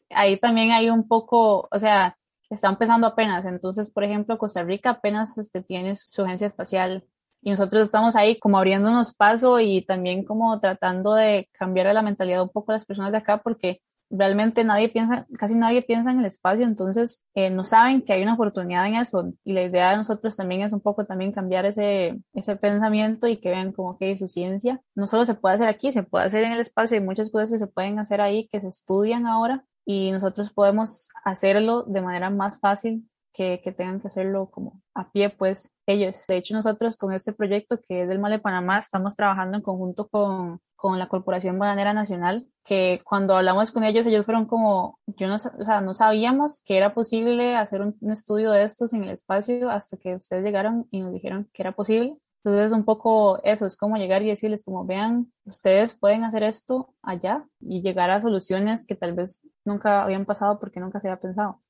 Ahí 0.10 0.38
también 0.38 0.72
hay 0.72 0.90
un 0.90 1.08
poco, 1.08 1.68
o 1.70 1.80
sea, 1.80 2.18
está 2.50 2.70
empezando 2.70 3.08
apenas. 3.08 3.46
Entonces, 3.46 3.92
por 3.92 4.04
ejemplo, 4.04 4.38
Costa 4.38 4.64
Rica 4.64 4.92
apenas 4.92 5.38
este, 5.38 5.62
tiene 5.62 5.96
su 5.96 6.24
agencia 6.24 6.48
espacial 6.48 7.06
y 7.42 7.52
nosotros 7.52 7.84
estamos 7.84 8.16
ahí 8.16 8.40
como 8.40 8.58
abriéndonos 8.58 9.14
paso 9.14 9.60
y 9.60 9.82
también 9.82 10.24
como 10.24 10.60
tratando 10.60 11.14
de 11.14 11.50
cambiar 11.54 11.94
la 11.94 12.02
mentalidad 12.02 12.42
un 12.44 12.50
poco 12.50 12.72
de 12.72 12.78
las 12.78 12.86
personas 12.86 13.12
de 13.12 13.20
acá 13.20 13.38
porque 13.42 13.82
realmente 14.10 14.64
nadie 14.64 14.90
piensa, 14.90 15.26
casi 15.38 15.56
nadie 15.56 15.82
piensa 15.82 16.12
en 16.12 16.20
el 16.20 16.26
espacio, 16.26 16.66
entonces 16.66 17.26
eh, 17.36 17.50
no 17.50 17.64
saben 17.64 18.02
que 18.02 18.14
hay 18.14 18.24
una 18.24 18.36
oportunidad 18.36 18.88
en 18.88 18.96
eso 18.96 19.34
y 19.44 19.54
la 19.54 19.64
idea 19.64 19.92
de 19.92 19.98
nosotros 19.98 20.36
también 20.38 20.62
es 20.62 20.74
un 20.74 20.82
poco 20.82 21.06
también 21.06 21.32
cambiar 21.32 21.66
ese, 21.66 22.18
ese 22.34 22.56
pensamiento 22.56 23.28
y 23.28 23.38
que 23.38 23.50
vean 23.50 23.74
como 23.74 23.98
que 23.98 24.18
su 24.18 24.28
ciencia. 24.28 24.82
No 24.96 25.08
solo 25.08 25.26
se 25.26 25.36
puede 25.36 25.56
hacer 25.56 25.68
aquí, 25.68 25.92
se 25.92 26.04
puede 26.04 26.26
hacer 26.26 26.44
en 26.44 26.54
el 26.54 26.60
espacio, 26.60 26.98
hay 26.98 27.04
muchas 27.04 27.30
cosas 27.30 27.52
que 27.52 27.60
se 27.60 27.68
pueden 27.68 28.00
hacer 28.00 28.22
ahí 28.22 28.48
que 28.48 28.62
se 28.62 28.70
estudian 28.70 29.26
ahora 29.28 29.66
y 29.86 30.12
nosotros 30.12 30.52
podemos 30.52 31.10
hacerlo 31.24 31.84
de 31.84 32.02
manera 32.02 32.30
más 32.30 32.60
fácil 32.60 33.08
que, 33.38 33.74
tengan 33.78 34.00
que 34.02 34.08
hacerlo 34.08 34.50
como 34.50 34.82
a 34.96 35.12
pie, 35.12 35.30
pues 35.30 35.78
ellos. 35.86 36.26
De 36.28 36.38
hecho, 36.38 36.56
nosotros 36.56 36.98
con 36.98 37.14
este 37.14 37.34
proyecto 37.34 37.80
que 37.88 38.04
es 38.04 38.10
del 38.10 38.20
Male 38.20 38.40
Panamá 38.40 38.80
estamos 38.80 39.16
trabajando 39.16 39.58
en 39.58 39.64
conjunto 39.64 40.08
con, 40.08 40.60
con 40.76 40.98
la 40.98 41.08
Corporación 41.08 41.60
Bananera 41.60 41.94
Nacional, 41.94 42.48
que 42.66 43.02
cuando 43.04 43.38
hablamos 43.38 43.72
con 43.72 43.84
ellos, 43.84 44.08
ellos 44.08 44.26
fueron 44.26 44.46
como, 44.46 45.00
yo 45.06 45.28
no, 45.28 45.36
o 45.36 45.38
sea, 45.38 45.82
no 45.82 45.94
sabíamos 45.94 46.64
que 46.66 46.78
era 46.78 46.96
posible 46.96 47.56
hacer 47.56 47.82
un, 47.82 47.96
un 48.02 48.12
estudio 48.12 48.52
de 48.52 48.64
estos 48.64 48.94
en 48.94 49.04
el 49.04 49.10
espacio 49.10 49.70
hasta 49.70 49.98
que 49.98 50.16
ustedes 50.16 50.44
llegaron 50.44 50.88
y 50.90 51.02
nos 51.02 51.14
dijeron 51.14 51.48
que 51.54 51.62
era 51.62 51.74
posible. 51.74 52.18
Entonces, 52.44 52.72
un 52.72 52.86
poco 52.86 53.42
eso, 53.44 53.66
es 53.66 53.76
como 53.78 53.98
llegar 53.98 54.22
y 54.24 54.30
decirles, 54.30 54.64
como 54.64 54.86
vean, 54.86 55.32
ustedes 55.46 55.94
pueden 55.94 56.24
hacer 56.24 56.44
esto 56.44 56.94
allá 57.02 57.46
y 57.60 57.82
llegar 57.82 58.10
a 58.10 58.22
soluciones 58.22 58.86
que 58.86 58.96
tal 58.96 59.14
vez 59.14 59.46
nunca 59.66 60.04
habían 60.04 60.26
pasado 60.26 60.60
porque 60.60 60.80
nunca 60.80 61.00
se 61.02 61.10
había 61.10 61.20
pensado. 61.20 61.62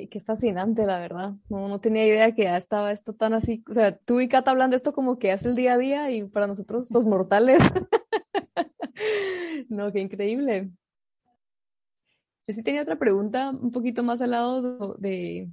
Qué, 0.00 0.08
qué, 0.08 0.20
fascinante, 0.20 0.86
la 0.86 0.98
verdad. 0.98 1.34
No, 1.50 1.78
tenía 1.78 2.06
idea 2.06 2.34
que 2.34 2.44
ya 2.44 2.56
estaba 2.56 2.90
esto 2.90 3.12
tan 3.12 3.34
así. 3.34 3.62
O 3.68 3.74
sea, 3.74 3.94
tú 3.94 4.20
y 4.20 4.28
Cata 4.28 4.50
hablando 4.50 4.72
de 4.72 4.78
esto 4.78 4.94
como 4.94 5.18
que 5.18 5.30
es 5.30 5.44
el 5.44 5.56
día 5.56 5.74
a 5.74 5.78
día 5.78 6.10
y 6.10 6.24
para 6.24 6.46
nosotros 6.46 6.90
los 6.90 7.04
mortales. 7.04 7.60
no, 9.68 9.92
qué 9.92 10.00
increíble. 10.00 10.70
Yo 12.46 12.54
sí 12.54 12.62
tenía 12.62 12.82
otra 12.82 12.96
pregunta 12.96 13.50
un 13.50 13.72
poquito 13.72 14.02
más 14.02 14.22
al 14.22 14.30
lado 14.30 14.96
de, 14.98 15.50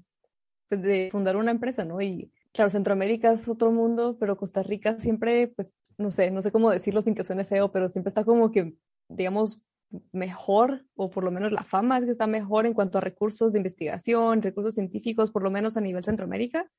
pues 0.70 0.82
de 0.82 1.10
fundar 1.12 1.36
una 1.36 1.52
empresa, 1.52 1.84
¿no? 1.84 2.00
Y 2.00 2.32
claro, 2.54 2.70
Centroamérica 2.70 3.34
es 3.34 3.50
otro 3.50 3.72
mundo, 3.72 4.18
pero 4.18 4.38
Costa 4.38 4.64
Rica 4.64 4.98
siempre, 5.02 5.50
pues, 5.50 5.68
no 5.98 6.10
sé, 6.10 6.32
no 6.32 6.42
sé 6.42 6.54
cómo 6.54 6.70
decirlo 6.70 7.02
sin 7.02 7.16
que 7.16 7.26
suene 7.26 7.44
feo, 7.44 7.72
pero 7.72 7.90
siempre 7.90 8.10
está 8.10 8.24
como 8.24 8.52
que, 8.52 8.78
digamos, 9.10 9.62
mejor, 10.12 10.86
o 10.96 11.10
por 11.10 11.24
lo 11.24 11.32
menos 11.32 11.52
la 11.52 11.64
fama 11.64 11.98
es 11.98 12.06
que 12.06 12.12
está 12.12 12.28
mejor 12.28 12.66
en 12.66 12.74
cuanto 12.74 12.98
a 12.98 13.02
recursos 13.02 13.54
de 13.54 13.60
investigación, 13.60 14.42
recursos 14.42 14.74
científicos, 14.74 15.32
por 15.32 15.44
lo 15.44 15.52
menos 15.52 15.78
a 15.78 15.82
nivel 15.82 16.04
Centroamérica. 16.04 16.70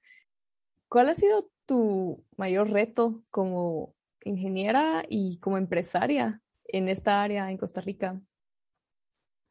¿Cuál 0.89 1.09
ha 1.09 1.15
sido 1.15 1.51
tu 1.67 2.25
mayor 2.37 2.71
reto 2.71 3.23
como 3.31 3.95
ingeniera 4.25 5.05
y 5.09 5.39
como 5.39 5.59
empresaria 5.59 6.41
en 6.65 6.89
esta 6.89 7.23
área 7.23 7.51
en 7.51 7.59
Costa 7.59 7.81
Rica? 7.81 8.21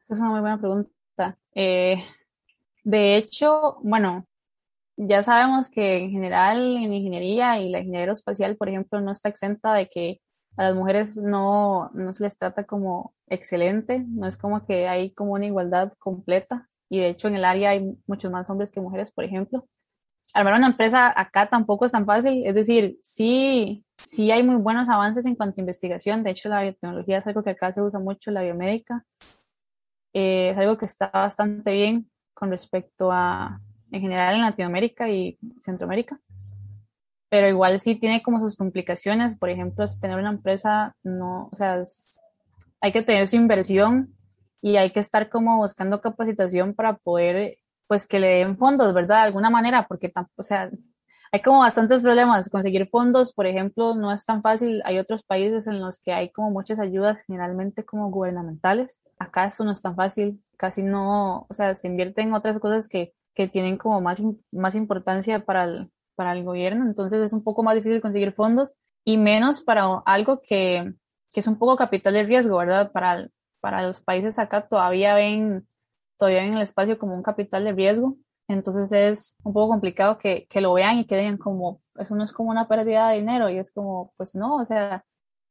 Esa 0.02 0.14
es 0.14 0.20
una 0.20 0.30
muy 0.30 0.40
buena 0.40 0.58
pregunta. 0.58 1.38
Eh, 1.54 2.02
de 2.84 3.16
hecho, 3.16 3.78
bueno, 3.82 4.26
ya 4.96 5.22
sabemos 5.22 5.70
que 5.70 5.98
en 5.98 6.10
general 6.10 6.76
en 6.76 6.92
ingeniería 6.92 7.60
y 7.60 7.70
la 7.70 7.78
ingeniería 7.78 8.00
aeroespacial, 8.00 8.56
por 8.56 8.68
ejemplo, 8.68 9.00
no 9.00 9.12
está 9.12 9.28
exenta 9.28 9.74
de 9.74 9.88
que 9.88 10.20
a 10.58 10.64
las 10.64 10.74
mujeres 10.74 11.16
no, 11.16 11.88
no 11.94 12.12
se 12.12 12.24
les 12.24 12.36
trata 12.36 12.64
como 12.64 13.14
excelente, 13.28 14.04
no 14.08 14.26
es 14.26 14.36
como 14.36 14.66
que 14.66 14.88
hay 14.88 15.12
como 15.12 15.34
una 15.34 15.46
igualdad 15.46 15.92
completa. 15.98 16.68
Y 16.90 16.98
de 16.98 17.10
hecho 17.10 17.28
en 17.28 17.36
el 17.36 17.44
área 17.44 17.70
hay 17.70 17.96
muchos 18.08 18.32
más 18.32 18.50
hombres 18.50 18.70
que 18.70 18.80
mujeres, 18.80 19.12
por 19.12 19.24
ejemplo. 19.24 19.68
Armar 20.34 20.54
una 20.54 20.66
empresa 20.66 21.12
acá 21.16 21.48
tampoco 21.48 21.86
es 21.86 21.92
tan 21.92 22.04
fácil, 22.04 22.44
es 22.44 22.54
decir, 22.56 22.98
sí, 23.00 23.84
sí 23.98 24.32
hay 24.32 24.42
muy 24.42 24.56
buenos 24.56 24.88
avances 24.88 25.26
en 25.26 25.36
cuanto 25.36 25.60
a 25.60 25.62
investigación, 25.62 26.22
de 26.22 26.30
hecho 26.32 26.48
la 26.48 26.62
biotecnología 26.62 27.18
es 27.18 27.26
algo 27.26 27.42
que 27.42 27.50
acá 27.50 27.72
se 27.72 27.80
usa 27.80 27.98
mucho, 27.98 28.30
la 28.30 28.42
biomédica, 28.42 29.04
eh, 30.12 30.50
es 30.50 30.58
algo 30.58 30.76
que 30.76 30.84
está 30.84 31.08
bastante 31.08 31.72
bien 31.72 32.10
con 32.34 32.50
respecto 32.50 33.10
a, 33.10 33.58
en 33.90 34.00
general 34.02 34.34
en 34.34 34.42
Latinoamérica 34.42 35.08
y 35.08 35.38
Centroamérica 35.60 36.20
pero 37.28 37.48
igual 37.48 37.80
sí 37.80 37.96
tiene 37.96 38.22
como 38.22 38.40
sus 38.40 38.56
complicaciones. 38.56 39.36
Por 39.36 39.50
ejemplo, 39.50 39.86
si 39.86 40.00
tener 40.00 40.18
una 40.18 40.30
empresa, 40.30 40.96
no, 41.02 41.48
o 41.52 41.56
sea, 41.56 41.82
hay 42.80 42.92
que 42.92 43.02
tener 43.02 43.28
su 43.28 43.36
inversión 43.36 44.14
y 44.60 44.76
hay 44.76 44.90
que 44.90 45.00
estar 45.00 45.28
como 45.28 45.58
buscando 45.58 46.00
capacitación 46.00 46.74
para 46.74 46.96
poder, 46.96 47.58
pues, 47.86 48.06
que 48.06 48.18
le 48.20 48.38
den 48.38 48.56
fondos, 48.56 48.94
¿verdad? 48.94 49.18
De 49.18 49.26
alguna 49.26 49.50
manera, 49.50 49.86
porque, 49.88 50.12
o 50.36 50.42
sea, 50.42 50.70
hay 51.30 51.42
como 51.42 51.60
bastantes 51.60 52.02
problemas. 52.02 52.48
Conseguir 52.48 52.88
fondos, 52.88 53.32
por 53.32 53.46
ejemplo, 53.46 53.94
no 53.94 54.12
es 54.12 54.24
tan 54.24 54.42
fácil. 54.42 54.82
Hay 54.84 54.98
otros 54.98 55.22
países 55.22 55.66
en 55.66 55.80
los 55.80 56.00
que 56.00 56.12
hay 56.12 56.30
como 56.30 56.50
muchas 56.50 56.80
ayudas, 56.80 57.22
generalmente 57.22 57.84
como 57.84 58.10
gubernamentales. 58.10 59.00
Acá 59.18 59.46
eso 59.46 59.64
no 59.64 59.72
es 59.72 59.82
tan 59.82 59.94
fácil. 59.96 60.42
Casi 60.56 60.82
no, 60.82 61.46
o 61.48 61.54
sea, 61.54 61.74
se 61.74 61.88
invierte 61.88 62.22
en 62.22 62.32
otras 62.32 62.58
cosas 62.58 62.88
que, 62.88 63.12
que 63.34 63.48
tienen 63.48 63.76
como 63.76 64.00
más, 64.00 64.22
más 64.50 64.74
importancia 64.74 65.44
para 65.44 65.64
el, 65.64 65.90
para 66.18 66.32
el 66.32 66.42
gobierno, 66.42 66.84
entonces 66.84 67.20
es 67.20 67.32
un 67.32 67.44
poco 67.44 67.62
más 67.62 67.76
difícil 67.76 68.00
conseguir 68.00 68.32
fondos 68.32 68.74
y 69.04 69.18
menos 69.18 69.60
para 69.62 70.02
algo 70.04 70.42
que, 70.42 70.94
que 71.32 71.40
es 71.40 71.46
un 71.46 71.58
poco 71.58 71.76
capital 71.76 72.14
de 72.14 72.24
riesgo, 72.24 72.56
¿verdad? 72.56 72.90
Para, 72.90 73.28
para 73.60 73.84
los 73.84 74.00
países 74.00 74.36
acá 74.40 74.66
todavía 74.66 75.14
ven, 75.14 75.68
todavía 76.16 76.42
ven 76.42 76.54
el 76.54 76.62
espacio 76.62 76.98
como 76.98 77.14
un 77.14 77.22
capital 77.22 77.62
de 77.62 77.72
riesgo, 77.72 78.16
entonces 78.48 78.90
es 78.90 79.36
un 79.44 79.52
poco 79.52 79.68
complicado 79.68 80.18
que, 80.18 80.48
que 80.50 80.60
lo 80.60 80.72
vean 80.72 80.98
y 80.98 81.06
que 81.06 81.16
digan 81.16 81.38
como, 81.38 81.82
eso 81.94 82.16
no 82.16 82.24
es 82.24 82.32
como 82.32 82.50
una 82.50 82.66
pérdida 82.66 83.10
de 83.10 83.18
dinero 83.18 83.48
y 83.48 83.58
es 83.58 83.72
como, 83.72 84.12
pues 84.16 84.34
no, 84.34 84.56
o 84.56 84.66
sea, 84.66 85.04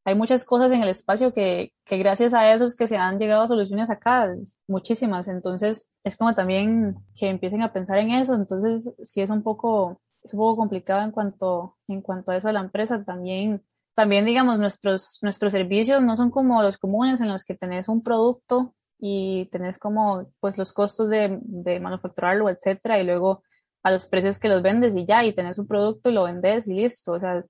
hay 0.08 0.15
muchas 0.15 0.45
cosas 0.45 0.71
en 0.71 0.82
el 0.84 0.89
espacio 0.89 1.34
que, 1.34 1.73
que 1.86 1.97
gracias 1.97 2.34
a 2.34 2.53
eso 2.53 2.65
es 2.65 2.75
que 2.75 2.88
se 2.88 2.97
han 2.97 3.19
llegado 3.19 3.43
a 3.43 3.47
soluciones 3.49 3.89
acá, 3.89 4.34
muchísimas. 4.65 5.27
Entonces, 5.27 5.89
es 6.01 6.15
como 6.15 6.34
también 6.34 6.95
que 7.13 7.27
empiecen 7.27 7.62
a 7.62 7.73
pensar 7.73 7.97
en 7.97 8.12
eso. 8.12 8.34
Entonces, 8.34 8.93
sí 9.03 9.19
es 9.19 9.30
un 9.30 9.43
poco, 9.43 9.99
es 10.27 10.33
un 10.33 10.39
poco 10.39 10.57
complicado 10.57 11.03
en 11.03 11.11
cuanto, 11.11 11.77
en 11.87 12.01
cuanto 12.01 12.31
a 12.31 12.37
eso 12.37 12.47
de 12.47 12.53
la 12.53 12.61
empresa. 12.61 13.03
También, 13.03 13.63
también, 13.95 14.25
digamos, 14.25 14.59
nuestros, 14.59 15.19
nuestros 15.21 15.53
servicios 15.53 16.01
no 16.03 16.15
son 16.15 16.31
como 16.31 16.61
los 16.61 16.77
comunes 16.77 17.21
en 17.21 17.29
los 17.29 17.43
que 17.43 17.55
tenés 17.55 17.89
un 17.89 18.03
producto 18.03 18.73
y 18.99 19.47
tenés 19.51 19.79
como, 19.79 20.31
pues, 20.39 20.57
los 20.57 20.73
costos 20.73 21.09
de, 21.09 21.39
de 21.41 21.79
manufacturarlo, 21.79 22.49
etcétera, 22.49 22.99
y 22.99 23.05
luego 23.05 23.43
a 23.83 23.91
los 23.91 24.05
precios 24.07 24.39
que 24.39 24.49
los 24.49 24.61
vendes 24.61 24.95
y 24.95 25.05
ya, 25.05 25.23
y 25.23 25.33
tenés 25.33 25.59
un 25.59 25.67
producto 25.67 26.09
y 26.09 26.13
lo 26.13 26.23
vendes 26.23 26.67
y 26.67 26.73
listo. 26.73 27.13
O 27.13 27.19
sea, 27.19 27.43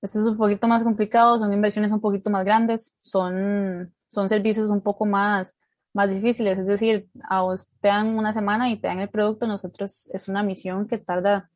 esto 0.00 0.18
es 0.20 0.26
un 0.26 0.36
poquito 0.36 0.68
más 0.68 0.82
complicado, 0.84 1.38
son 1.38 1.52
inversiones 1.52 1.92
un 1.92 2.00
poquito 2.00 2.30
más 2.30 2.44
grandes, 2.44 2.96
son, 3.00 3.92
son 4.08 4.28
servicios 4.28 4.70
un 4.70 4.80
poco 4.80 5.06
más, 5.06 5.58
más 5.92 6.08
difíciles. 6.08 6.58
Es 6.58 6.66
decir, 6.66 7.08
a 7.28 7.42
vos 7.42 7.70
te 7.80 7.88
dan 7.88 8.16
una 8.16 8.32
semana 8.32 8.70
y 8.70 8.76
te 8.76 8.88
dan 8.88 9.00
el 9.00 9.08
producto, 9.08 9.46
nosotros 9.46 10.08
es 10.12 10.28
una 10.28 10.42
misión 10.42 10.86
que 10.86 10.98
tarda, 10.98 11.50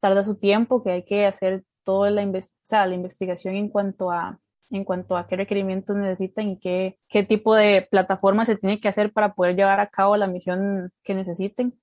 tarda 0.00 0.24
su 0.24 0.36
tiempo, 0.36 0.82
que 0.82 0.90
hay 0.90 1.04
que 1.04 1.26
hacer 1.26 1.64
toda 1.84 2.10
la, 2.10 2.24
la 2.24 2.94
investigación 2.94 3.54
en 3.56 3.68
cuanto 3.68 4.10
a 4.10 4.38
en 4.70 4.84
cuanto 4.84 5.16
a 5.16 5.26
qué 5.26 5.36
requerimientos 5.36 5.96
necesitan 5.96 6.48
y 6.48 6.58
qué, 6.58 6.98
qué 7.08 7.22
tipo 7.22 7.54
de 7.54 7.88
plataforma 7.90 8.44
se 8.44 8.56
tiene 8.56 8.80
que 8.80 8.88
hacer 8.88 9.12
para 9.12 9.34
poder 9.34 9.56
llevar 9.56 9.80
a 9.80 9.88
cabo 9.88 10.16
la 10.16 10.26
misión 10.26 10.92
que 11.02 11.14
necesiten. 11.14 11.78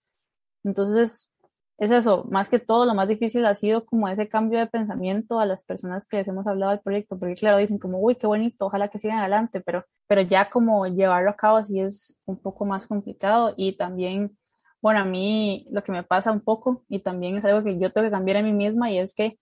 Entonces, 0.64 1.32
es 1.78 1.92
eso, 1.92 2.26
más 2.30 2.50
que 2.50 2.60
todo, 2.60 2.86
lo 2.86 2.94
más 2.94 3.08
difícil 3.08 3.46
ha 3.46 3.56
sido 3.56 3.86
como 3.86 4.08
ese 4.08 4.30
cambio 4.30 4.60
de 4.60 4.68
pensamiento 4.68 5.40
a 5.40 5.46
las 5.46 5.64
personas 5.64 6.08
que 6.08 6.18
les 6.18 6.28
hemos 6.28 6.48
hablado 6.48 6.72
del 6.72 6.80
proyecto, 6.82 7.20
porque 7.20 7.36
claro, 7.36 7.58
dicen 7.58 7.80
como, 7.80 8.00
uy, 8.00 8.16
qué 8.16 8.28
bonito, 8.28 8.68
ojalá 8.68 8.88
que 8.88 9.00
sigan 9.00 9.20
adelante, 9.20 9.62
pero, 9.62 9.86
pero 10.08 10.22
ya 10.22 10.50
como 10.50 10.88
llevarlo 10.88 11.32
a 11.32 11.36
cabo 11.36 11.64
sí 11.66 11.80
es 11.80 12.18
un 12.26 12.38
poco 12.38 12.66
más 12.66 12.88
complicado 12.88 13.54
y 13.58 13.74
también, 13.74 14.38
bueno, 14.86 15.00
a 15.00 15.04
mí 15.04 15.66
lo 15.72 15.84
que 15.84 15.92
me 15.92 16.04
pasa 16.04 16.32
un 16.32 16.42
poco 16.42 16.86
y 16.88 17.00
también 17.00 17.36
es 17.36 17.46
algo 17.46 17.64
que 17.64 17.80
yo 17.80 17.92
tengo 17.92 18.06
que 18.06 18.12
cambiar 18.12 18.38
en 18.38 18.46
mí 18.46 18.54
misma 18.54 18.92
y 18.92 19.00
es 19.00 19.16
que 19.16 19.40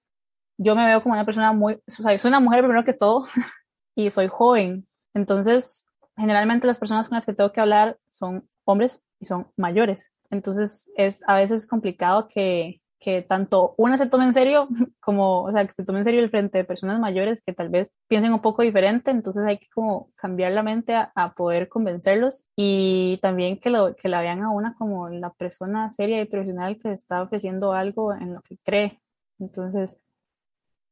yo 0.58 0.74
me 0.74 0.86
veo 0.86 1.04
como 1.04 1.16
una 1.16 1.26
persona 1.26 1.52
muy, 1.52 1.74
o 1.74 1.92
sea, 1.92 2.18
soy 2.18 2.30
una 2.30 2.40
mujer 2.40 2.62
primero 2.62 2.86
que 2.86 2.94
todo 2.94 3.26
y 3.94 4.10
soy 4.10 4.30
joven, 4.30 4.88
entonces 5.14 5.90
generalmente 6.16 6.66
las 6.66 6.80
personas 6.80 7.10
con 7.10 7.18
las 7.18 7.26
que 7.26 7.34
tengo 7.34 7.52
que 7.52 7.60
hablar 7.60 7.98
son 8.08 8.48
hombres 8.64 9.04
y 9.20 9.26
son 9.26 9.52
mayores. 9.58 10.14
Entonces 10.30 10.90
es 10.96 11.28
a 11.28 11.36
veces 11.36 11.68
complicado 11.68 12.30
que, 12.30 12.82
que 13.04 13.22
tanto 13.22 13.76
una 13.78 13.98
se 13.98 14.08
tome 14.08 14.24
en 14.24 14.34
serio 14.34 14.70
como, 15.02 15.44
o 15.44 15.52
sea, 15.52 15.68
que 15.68 15.74
se 15.74 15.84
tome 15.84 16.00
en 16.00 16.06
serio 16.06 16.22
el 16.22 16.30
frente 16.30 16.58
de 16.58 16.64
personas 16.64 17.00
mayores 17.00 17.44
que 17.44 17.52
tal 17.52 17.68
vez 17.68 17.94
piensen 18.08 18.34
un 18.34 18.42
poco 18.42 18.64
diferente, 18.64 19.12
entonces 19.12 19.44
hay 19.46 19.58
que 19.58 19.68
como 19.70 20.10
cambiar 20.16 20.54
la 20.54 20.64
mente 20.64 20.96
a, 20.96 21.34
poder 21.36 21.68
convencerlos 21.68 22.48
y 22.56 23.20
también 23.22 23.60
que, 23.60 23.70
lo, 23.70 23.96
que 23.96 24.08
la 24.08 24.22
vean 24.22 24.42
a 24.42 24.52
una 24.52 24.74
como 24.76 25.10
la 25.10 25.34
persona 25.34 25.90
seria 25.90 26.22
y 26.22 26.26
profesional 26.26 26.80
que 26.80 26.94
está 26.94 27.22
ofreciendo 27.22 27.74
algo 27.74 28.14
en 28.14 28.36
lo 28.36 28.42
que 28.42 28.58
cree. 28.64 29.02
Entonces, 29.40 30.00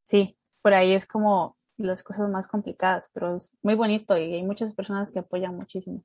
sí, 0.04 0.38
por 0.62 0.74
ahí 0.74 0.94
es 0.94 1.06
como 1.06 1.58
las 1.78 2.04
cosas 2.04 2.30
más 2.30 2.48
complicadas, 2.48 3.10
pero 3.14 3.38
es 3.38 3.58
muy 3.62 3.76
bonito 3.76 4.18
y 4.18 4.34
hay 4.34 4.44
muchas 4.44 4.74
personas 4.74 5.12
que 5.12 5.20
apoyan 5.20 5.56
muchísimo. 5.56 6.04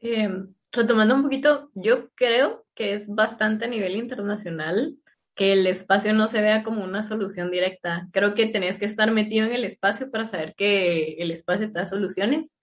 Eh, 0.00 0.30
retomando 0.72 1.14
un 1.14 1.22
poquito, 1.22 1.70
yo 1.74 2.08
creo 2.14 2.64
que 2.74 2.94
es 2.94 3.06
bastante 3.06 3.66
a 3.66 3.68
nivel 3.68 3.96
internacional 3.96 4.96
que 5.34 5.52
el 5.52 5.66
espacio 5.66 6.12
no 6.12 6.28
se 6.28 6.40
vea 6.40 6.62
como 6.62 6.84
una 6.84 7.02
solución 7.02 7.50
directa. 7.50 8.08
Creo 8.12 8.34
que 8.34 8.46
tenés 8.46 8.78
que 8.78 8.84
estar 8.86 9.10
metido 9.10 9.46
en 9.46 9.52
el 9.52 9.64
espacio 9.64 10.10
para 10.10 10.26
saber 10.26 10.54
que 10.56 11.14
el 11.18 11.30
espacio 11.30 11.72
te 11.72 11.78
da 11.78 11.86
soluciones. 11.86 12.56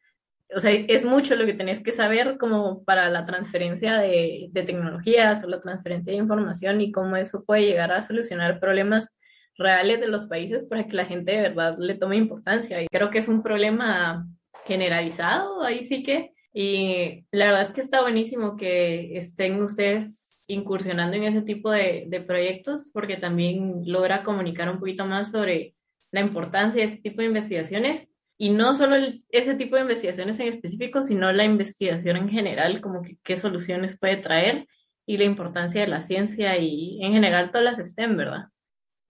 O 0.55 0.59
sea, 0.59 0.71
es 0.71 1.03
mucho 1.03 1.35
lo 1.35 1.45
que 1.45 1.53
tenés 1.53 1.81
que 1.81 1.91
saber 1.91 2.37
como 2.37 2.83
para 2.83 3.09
la 3.09 3.25
transferencia 3.25 3.97
de, 3.97 4.47
de 4.51 4.63
tecnologías 4.63 5.43
o 5.43 5.47
la 5.47 5.61
transferencia 5.61 6.13
de 6.13 6.19
información 6.19 6.79
y 6.81 6.91
cómo 6.91 7.17
eso 7.17 7.43
puede 7.45 7.63
llegar 7.63 7.91
a 7.91 8.03
solucionar 8.03 8.59
problemas 8.59 9.09
reales 9.57 9.99
de 9.99 10.07
los 10.07 10.27
países 10.27 10.63
para 10.65 10.87
que 10.87 10.95
la 10.95 11.05
gente 11.05 11.31
de 11.31 11.41
verdad 11.41 11.77
le 11.77 11.95
tome 11.95 12.15
importancia. 12.17 12.81
Y 12.81 12.87
creo 12.87 13.09
que 13.09 13.19
es 13.19 13.27
un 13.27 13.43
problema 13.43 14.25
generalizado, 14.65 15.63
ahí 15.63 15.83
sí 15.85 16.03
que 16.03 16.31
y 16.59 17.23
la 17.29 17.45
verdad 17.45 17.61
es 17.61 17.71
que 17.71 17.81
está 17.81 18.01
buenísimo 18.01 18.57
que 18.57 19.15
estén 19.15 19.61
ustedes 19.61 20.26
incursionando 20.47 21.15
en 21.17 21.23
ese 21.23 21.41
tipo 21.41 21.71
de, 21.71 22.23
proyectos 22.25 22.89
porque 22.93 23.17
también 23.17 23.81
logra 23.85 24.23
comunicar 24.23 24.69
un 24.69 24.79
poquito 24.79 25.05
más 25.05 25.31
sobre 25.31 25.75
la 26.11 26.21
importancia 26.21 26.81
de 26.81 26.93
ese 26.93 27.01
tipo 27.01 27.21
de 27.21 27.27
investigaciones 27.27 28.13
y 28.37 28.51
no 28.51 28.75
solo 28.75 28.95
ese 29.29 29.55
tipo 29.55 29.75
de 29.75 29.81
investigaciones 29.83 30.39
en 30.39 30.47
específico, 30.47 31.03
sino 31.03 31.31
la 31.31 31.43
investigación 31.43 32.17
en 32.17 32.29
general, 32.29 32.81
como 32.81 33.01
que, 33.01 33.17
qué 33.23 33.37
soluciones 33.37 33.99
puede 33.99 34.17
traer 34.17 34.67
y 35.05 35.17
la 35.17 35.23
importancia 35.23 35.81
de 35.81 35.87
la 35.87 36.01
ciencia 36.01 36.57
y 36.57 37.03
en 37.03 37.13
general 37.13 37.51
todas 37.51 37.77
las 37.77 37.89
STEM, 37.89 38.17
¿verdad? 38.17 38.45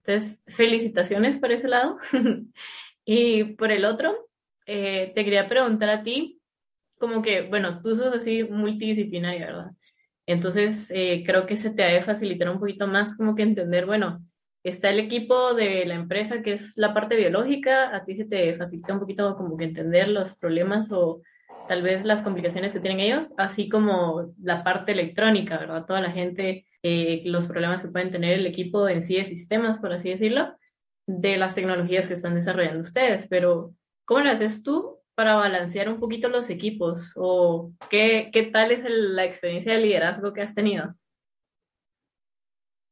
Entonces, 0.06 0.44
felicitaciones 0.48 1.38
por 1.38 1.52
ese 1.52 1.68
lado. 1.68 1.98
y 3.06 3.56
por 3.56 3.72
el 3.72 3.84
otro, 3.84 4.30
eh, 4.66 5.12
te 5.14 5.24
quería 5.24 5.50
preguntar 5.50 5.90
a 5.90 6.04
ti, 6.04 6.40
como 6.98 7.22
que, 7.22 7.42
bueno, 7.42 7.82
tú 7.82 7.96
sos 7.96 8.14
así 8.14 8.44
multidisciplinaria, 8.44 9.48
¿verdad? 9.48 9.72
Entonces, 10.28 10.92
eh, 10.94 11.24
creo 11.26 11.46
que 11.48 11.56
se 11.56 11.72
te 11.72 11.84
ha 11.84 11.88
de 11.88 12.50
un 12.50 12.60
poquito 12.60 12.86
más 12.86 13.16
como 13.16 13.34
que 13.34 13.44
entender, 13.44 13.86
bueno, 13.86 14.22
está 14.62 14.90
el 14.90 15.00
equipo 15.00 15.54
de 15.54 15.86
la 15.86 15.96
empresa 15.96 16.42
que 16.42 16.54
es 16.54 16.74
la 16.76 16.94
parte 16.94 17.16
biológica, 17.16 17.96
a 17.96 18.04
ti 18.04 18.18
se 18.18 18.26
te 18.26 18.56
facilita 18.58 18.94
un 18.94 19.00
poquito 19.00 19.38
como 19.38 19.56
que 19.56 19.64
entender 19.64 20.10
los 20.10 20.36
problemas 20.36 20.92
o 20.92 21.22
tal 21.70 21.82
vez 21.82 22.04
las 22.04 22.24
complicaciones 22.24 22.74
que 22.74 22.82
tienen 22.82 23.00
ellos, 23.00 23.34
así 23.38 23.70
como 23.70 24.34
la 24.42 24.66
parte 24.66 24.92
electrónica, 24.92 25.58
¿verdad? 25.58 25.86
Toda 25.86 26.02
la 26.02 26.12
gente, 26.12 26.68
eh, 26.84 27.22
los 27.26 27.48
problemas 27.48 27.82
que 27.82 27.88
pueden 27.88 28.12
tener 28.12 28.34
el 28.40 28.46
equipo 28.46 28.90
en 28.90 29.02
sí 29.02 29.16
de 29.16 29.24
sistemas, 29.24 29.80
por 29.80 29.94
así 29.94 30.10
decirlo, 30.10 30.54
de 31.06 31.38
las 31.38 31.56
tecnologías 31.56 32.08
que 32.08 32.16
están 32.16 32.36
desarrollando 32.36 32.82
ustedes, 32.82 33.28
pero 33.30 33.74
¿cómo 34.04 34.22
lo 34.22 34.32
haces 34.32 34.62
tú 34.62 34.97
para 35.18 35.36
balancear 35.36 35.90
un 35.90 36.00
poquito 36.00 36.30
los 36.30 36.48
equipos? 36.52 37.14
¿O 37.16 37.72
qué, 37.90 38.30
qué 38.32 38.44
tal 38.44 38.70
es 38.72 38.86
la 38.88 39.26
experiencia 39.26 39.74
de 39.74 39.82
liderazgo 39.82 40.32
que 40.32 40.44
has 40.44 40.54
tenido? 40.54 40.94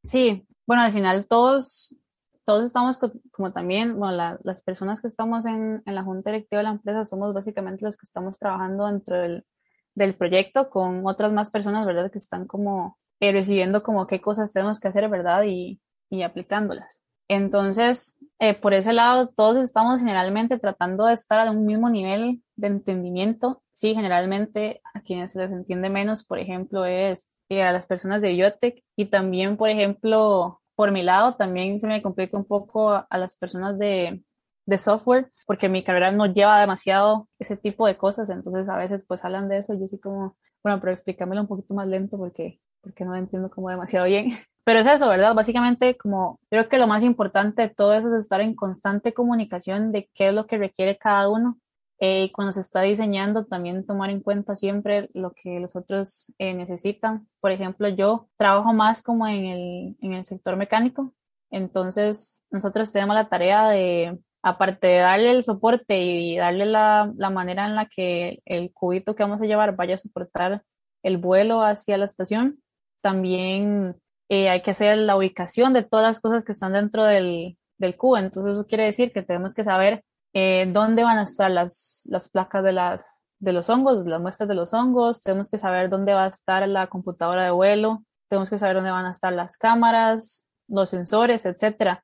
Sí, 0.04 0.44
bueno, 0.66 0.82
al 0.82 0.92
final 0.92 1.28
todos, 1.28 1.96
todos 2.44 2.66
estamos 2.66 3.00
como 3.32 3.54
también, 3.54 4.00
bueno, 4.00 4.40
las 4.44 4.64
personas 4.64 5.02
que 5.02 5.08
estamos 5.08 5.46
en, 5.46 5.84
en, 5.86 5.94
la 5.94 6.04
junta 6.04 6.32
directiva 6.32 6.62
de 6.62 6.64
la 6.64 6.72
empresa 6.72 7.06
somos 7.06 7.32
básicamente 7.32 7.86
los 7.86 7.96
que 7.96 8.06
estamos 8.06 8.40
trabajando 8.40 8.88
dentro 8.88 9.18
del, 9.18 9.46
del 9.94 10.16
proyecto 10.16 10.72
con 10.72 11.06
otras 11.06 11.32
más 11.32 11.52
personas, 11.52 11.86
¿verdad? 11.86 12.10
Que 12.12 12.18
están 12.18 12.48
como 12.48 12.98
eh, 13.20 13.34
recibiendo 13.34 13.84
como 13.84 14.08
qué 14.08 14.20
cosas 14.20 14.52
tenemos 14.52 14.80
que 14.80 14.88
hacer, 14.88 15.08
¿verdad? 15.10 15.44
Y, 15.44 15.80
y 16.10 16.24
aplicándolas. 16.24 17.05
Entonces, 17.28 18.20
eh, 18.40 18.54
por 18.54 18.74
ese 18.74 18.94
lado, 18.94 19.30
todos 19.30 19.64
estamos 19.64 20.00
generalmente 20.00 20.60
tratando 20.60 21.06
de 21.06 21.14
estar 21.14 21.40
a 21.40 21.52
un 21.52 21.66
mismo 21.66 21.90
nivel 21.90 22.44
de 22.56 22.68
entendimiento. 22.68 23.64
Sí, 23.72 23.96
generalmente 23.96 24.82
a 24.94 25.02
quienes 25.02 25.32
se 25.32 25.40
les 25.40 25.52
entiende 25.52 25.90
menos, 25.90 26.24
por 26.24 26.40
ejemplo, 26.40 26.86
es 26.86 27.32
eh, 27.50 27.64
a 27.64 27.72
las 27.72 27.88
personas 27.88 28.22
de 28.22 28.30
biotech 28.32 28.84
y 28.96 29.06
también, 29.08 29.58
por 29.58 29.70
ejemplo, 29.70 30.62
por 30.76 30.92
mi 30.92 31.02
lado, 31.04 31.36
también 31.36 31.80
se 31.80 31.88
me 31.88 32.02
complica 32.02 32.38
un 32.38 32.46
poco 32.46 32.92
a, 32.92 33.08
las 33.18 33.38
personas 33.38 33.80
de, 33.80 34.24
de 34.66 34.78
software, 34.78 35.32
porque 35.48 35.70
mi 35.70 35.84
carrera 35.84 36.12
no 36.12 36.26
lleva 36.28 36.60
demasiado 36.60 37.30
ese 37.40 37.58
tipo 37.58 37.88
de 37.88 37.98
cosas, 37.98 38.30
entonces 38.30 38.68
a 38.70 38.78
veces 38.78 39.06
pues 39.08 39.24
hablan 39.24 39.48
de 39.50 39.60
eso 39.60 39.74
yo 39.74 39.88
sí 39.88 40.00
como, 40.00 40.38
bueno, 40.64 40.80
pero 40.82 40.92
explícamelo 40.94 41.42
un 41.42 41.48
poquito 41.48 41.74
más 41.74 41.88
lento 41.88 42.18
porque, 42.18 42.60
porque 42.82 43.06
no 43.06 43.16
entiendo 43.16 43.50
como 43.50 43.70
demasiado 43.70 44.06
bien. 44.06 44.32
Pero 44.66 44.80
es 44.80 44.88
eso, 44.88 45.08
¿verdad? 45.10 45.36
Básicamente, 45.36 45.96
como 45.96 46.40
creo 46.50 46.68
que 46.68 46.80
lo 46.80 46.88
más 46.88 47.04
importante 47.04 47.62
de 47.62 47.70
todo 47.70 47.94
eso 47.94 48.14
es 48.14 48.22
estar 48.22 48.42
en 48.42 48.56
constante 48.56 49.14
comunicación 49.14 49.92
de 49.92 50.10
qué 50.16 50.30
es 50.30 50.34
lo 50.34 50.48
que 50.48 50.58
requiere 50.58 50.98
cada 50.98 51.30
uno. 51.30 51.60
Eh, 52.00 52.32
cuando 52.34 52.52
se 52.52 52.62
está 52.62 52.82
diseñando, 52.82 53.46
también 53.46 53.86
tomar 53.86 54.10
en 54.10 54.22
cuenta 54.22 54.56
siempre 54.56 55.10
lo 55.14 55.34
que 55.34 55.60
los 55.60 55.76
otros 55.76 56.34
eh, 56.40 56.56
necesitan. 56.56 57.28
Por 57.40 57.52
ejemplo, 57.52 57.88
yo 57.90 58.28
trabajo 58.38 58.74
más 58.74 59.04
como 59.04 59.28
en 59.28 59.46
el, 59.46 59.98
en 60.02 60.14
el 60.14 60.24
sector 60.26 60.58
mecánico. 60.58 61.14
Entonces, 61.52 62.44
nosotros 62.50 62.92
tenemos 62.92 63.16
la 63.16 63.30
tarea 63.30 63.70
de, 63.70 64.20
aparte 64.42 64.88
de 64.88 64.98
darle 64.98 65.32
el 65.32 65.44
soporte 65.44 66.02
y 66.02 66.38
darle 66.38 66.66
la, 66.66 67.14
la 67.18 67.30
manera 67.30 67.68
en 67.68 67.76
la 67.76 67.86
que 67.86 68.42
el 68.46 68.74
cubito 68.74 69.16
que 69.16 69.24
vamos 69.24 69.42
a 69.44 69.46
llevar 69.46 69.76
vaya 69.76 69.94
a 69.96 70.00
soportar 70.00 70.64
el 71.04 71.18
vuelo 71.18 71.62
hacia 71.62 71.98
la 71.98 72.06
estación, 72.06 72.64
también 73.02 73.96
eh, 74.30 74.50
hay 74.50 74.62
que 74.62 74.72
hacer 74.72 74.98
la 74.98 75.16
ubicación 75.16 75.74
de 75.74 75.84
todas 75.84 76.08
las 76.08 76.20
cosas 76.20 76.44
que 76.44 76.52
están 76.52 76.74
dentro 76.74 77.04
del, 77.04 77.58
del 77.78 77.98
cubo. 77.98 78.18
Entonces 78.18 78.54
eso 78.54 78.66
quiere 78.66 78.86
decir 78.86 79.12
que 79.12 79.24
tenemos 79.24 79.54
que 79.54 79.64
saber 79.64 80.04
eh, 80.34 80.70
dónde 80.72 81.04
van 81.04 81.18
a 81.18 81.24
estar 81.24 81.50
las, 81.52 82.04
las 82.10 82.30
placas 82.30 82.64
de, 82.64 82.74
las, 82.74 83.26
de 83.40 83.54
los 83.54 83.70
hongos, 83.70 84.06
las 84.06 84.22
muestras 84.22 84.50
de 84.50 84.56
los 84.56 84.74
hongos, 84.74 85.22
tenemos 85.22 85.50
que 85.50 85.58
saber 85.58 85.90
dónde 85.90 86.14
va 86.14 86.26
a 86.26 86.30
estar 86.30 86.68
la 86.68 86.88
computadora 86.88 87.46
de 87.46 87.52
vuelo, 87.52 88.04
tenemos 88.30 88.50
que 88.50 88.60
saber 88.60 88.76
dónde 88.76 88.92
van 88.92 89.06
a 89.06 89.12
estar 89.12 89.32
las 89.34 89.58
cámaras, 89.58 90.48
los 90.68 90.90
sensores, 90.90 91.46
etcétera. 91.46 92.04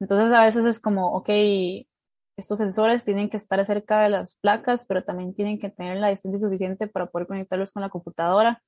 Entonces 0.00 0.32
a 0.32 0.42
veces 0.42 0.64
es 0.64 0.80
como, 0.80 1.12
ok, 1.14 1.28
estos 2.36 2.58
sensores 2.58 3.04
tienen 3.04 3.28
que 3.28 3.36
estar 3.36 3.64
cerca 3.66 4.00
de 4.00 4.10
las 4.10 4.36
placas, 4.36 4.84
pero 4.86 5.04
también 5.04 5.34
tienen 5.34 5.58
que 5.58 5.70
tener 5.70 5.98
la 5.98 6.08
distancia 6.08 6.38
suficiente 6.38 6.86
para 6.86 7.06
poder 7.06 7.26
conectarlos 7.26 7.72
con 7.72 7.82
la 7.82 7.90
computadora. 7.90 8.62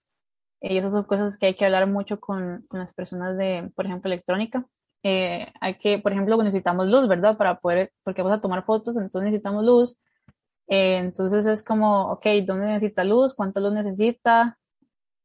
Y 0.61 0.77
esas 0.79 0.93
son 0.93 1.05
cosas 1.05 1.39
que 1.39 1.47
hay 1.47 1.55
que 1.55 1.65
hablar 1.65 1.87
mucho 1.87 2.21
con, 2.21 2.65
con 2.69 2.81
las 2.81 2.93
personas 2.93 3.37
de, 3.39 3.71
por 3.75 3.87
ejemplo, 3.87 4.11
electrónica. 4.11 4.67
Eh, 5.03 5.51
hay 5.61 5.79
que, 5.79 5.99
por 5.99 6.13
ejemplo, 6.13 6.37
necesitamos 6.43 6.87
luz, 6.87 7.09
¿verdad? 7.09 7.37
Para 7.37 7.59
poder, 7.61 7.93
porque 8.03 8.23
vamos 8.23 8.39
a 8.39 8.41
tomar 8.41 8.65
fotos, 8.65 8.97
entonces 8.97 9.31
necesitamos 9.31 9.65
luz. 9.65 9.99
Eh, 10.69 10.99
entonces 10.99 11.47
es 11.47 11.63
como, 11.63 12.13
ok, 12.13 12.27
¿dónde 12.45 12.67
necesita 12.67 13.05
luz? 13.05 13.35
¿Cuánta 13.35 13.61
luz 13.61 13.73
necesita? 13.73 14.59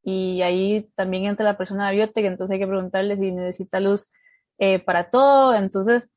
Y 0.02 0.42
ahí 0.42 0.90
también 0.94 1.26
entra 1.26 1.44
la 1.44 1.58
persona 1.58 1.88
de 1.88 1.96
biotech, 1.96 2.24
entonces 2.24 2.54
hay 2.54 2.60
que 2.60 2.66
preguntarle 2.66 3.16
si 3.16 3.32
necesita 3.32 3.80
luz 3.80 4.10
eh, 4.58 4.78
para 4.78 5.10
todo. 5.10 5.54
Entonces, 5.54 6.12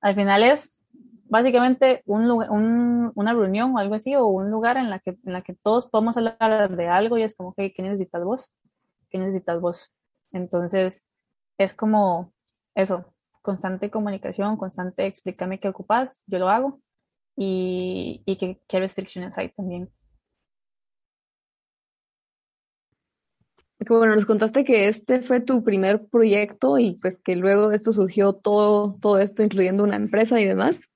al 0.00 0.14
final 0.14 0.42
es 0.42 0.82
básicamente 1.28 2.02
un, 2.06 2.30
un, 2.30 3.12
una 3.14 3.32
reunión 3.32 3.74
o 3.74 3.78
algo 3.78 3.94
así, 3.94 4.14
o 4.14 4.26
un 4.26 4.50
lugar 4.50 4.76
en 4.76 4.90
la 4.90 4.98
que, 4.98 5.10
en 5.10 5.32
la 5.32 5.42
que 5.42 5.54
todos 5.54 5.88
podemos 5.88 6.16
hablar 6.16 6.76
de 6.76 6.88
algo 6.88 7.18
y 7.18 7.22
es 7.22 7.36
como, 7.36 7.54
¿qué 7.54 7.72
necesitas 7.78 8.24
vos? 8.24 8.54
¿Qué 9.10 9.18
necesitas 9.18 9.60
vos? 9.60 9.92
Entonces, 10.32 11.06
es 11.58 11.74
como 11.74 12.32
eso, 12.74 13.14
constante 13.42 13.90
comunicación, 13.90 14.56
constante 14.56 15.06
explícame 15.06 15.60
qué 15.60 15.68
ocupas, 15.68 16.24
yo 16.26 16.38
lo 16.38 16.48
hago 16.48 16.80
y, 17.36 18.22
y 18.26 18.36
qué, 18.36 18.60
qué 18.66 18.80
restricciones 18.80 19.38
hay 19.38 19.50
también. 19.50 19.90
Bueno, 23.88 24.16
nos 24.16 24.26
contaste 24.26 24.64
que 24.64 24.88
este 24.88 25.22
fue 25.22 25.40
tu 25.40 25.62
primer 25.62 26.08
proyecto 26.08 26.78
y 26.78 26.94
pues 26.94 27.20
que 27.20 27.36
luego 27.36 27.68
de 27.68 27.76
esto 27.76 27.92
surgió 27.92 28.34
todo, 28.34 28.98
todo 29.00 29.18
esto, 29.18 29.42
incluyendo 29.42 29.84
una 29.84 29.96
empresa 29.96 30.38
y 30.40 30.44
demás. 30.44 30.90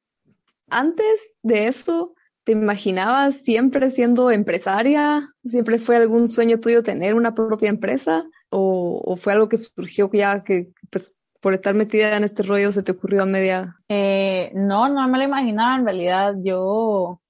Antes 0.73 1.39
de 1.43 1.69
eso, 1.69 2.15
¿te 2.45 2.53
imaginabas 2.53 3.37
siempre 3.37 3.91
siendo 3.91 4.31
empresaria? 4.31 5.29
¿Siempre 5.45 5.79
fue 5.79 5.97
algún 5.97 6.29
sueño 6.29 6.61
tuyo 6.61 6.83
tener 6.83 7.15
una 7.15 7.35
propia 7.35 7.69
empresa? 7.69 8.25
¿O, 8.49 9.17
fue 9.17 9.35
algo 9.35 9.49
que 9.51 9.59
surgió 9.59 10.11
ya 10.13 10.43
que 10.43 10.73
pues 10.91 11.15
por 11.41 11.53
estar 11.53 11.75
metida 11.75 12.17
en 12.17 12.25
este 12.25 12.43
rollo 12.43 12.73
se 12.73 12.83
te 12.83 12.93
ocurrió 12.93 13.23
a 13.23 13.27
media? 13.27 13.77
Eh, 13.89 14.51
no, 14.55 14.89
no 14.89 15.07
me 15.09 15.19
lo 15.19 15.25
imaginaba 15.25 15.77
en 15.77 15.85
realidad. 15.85 16.35
Yo 16.43 17.21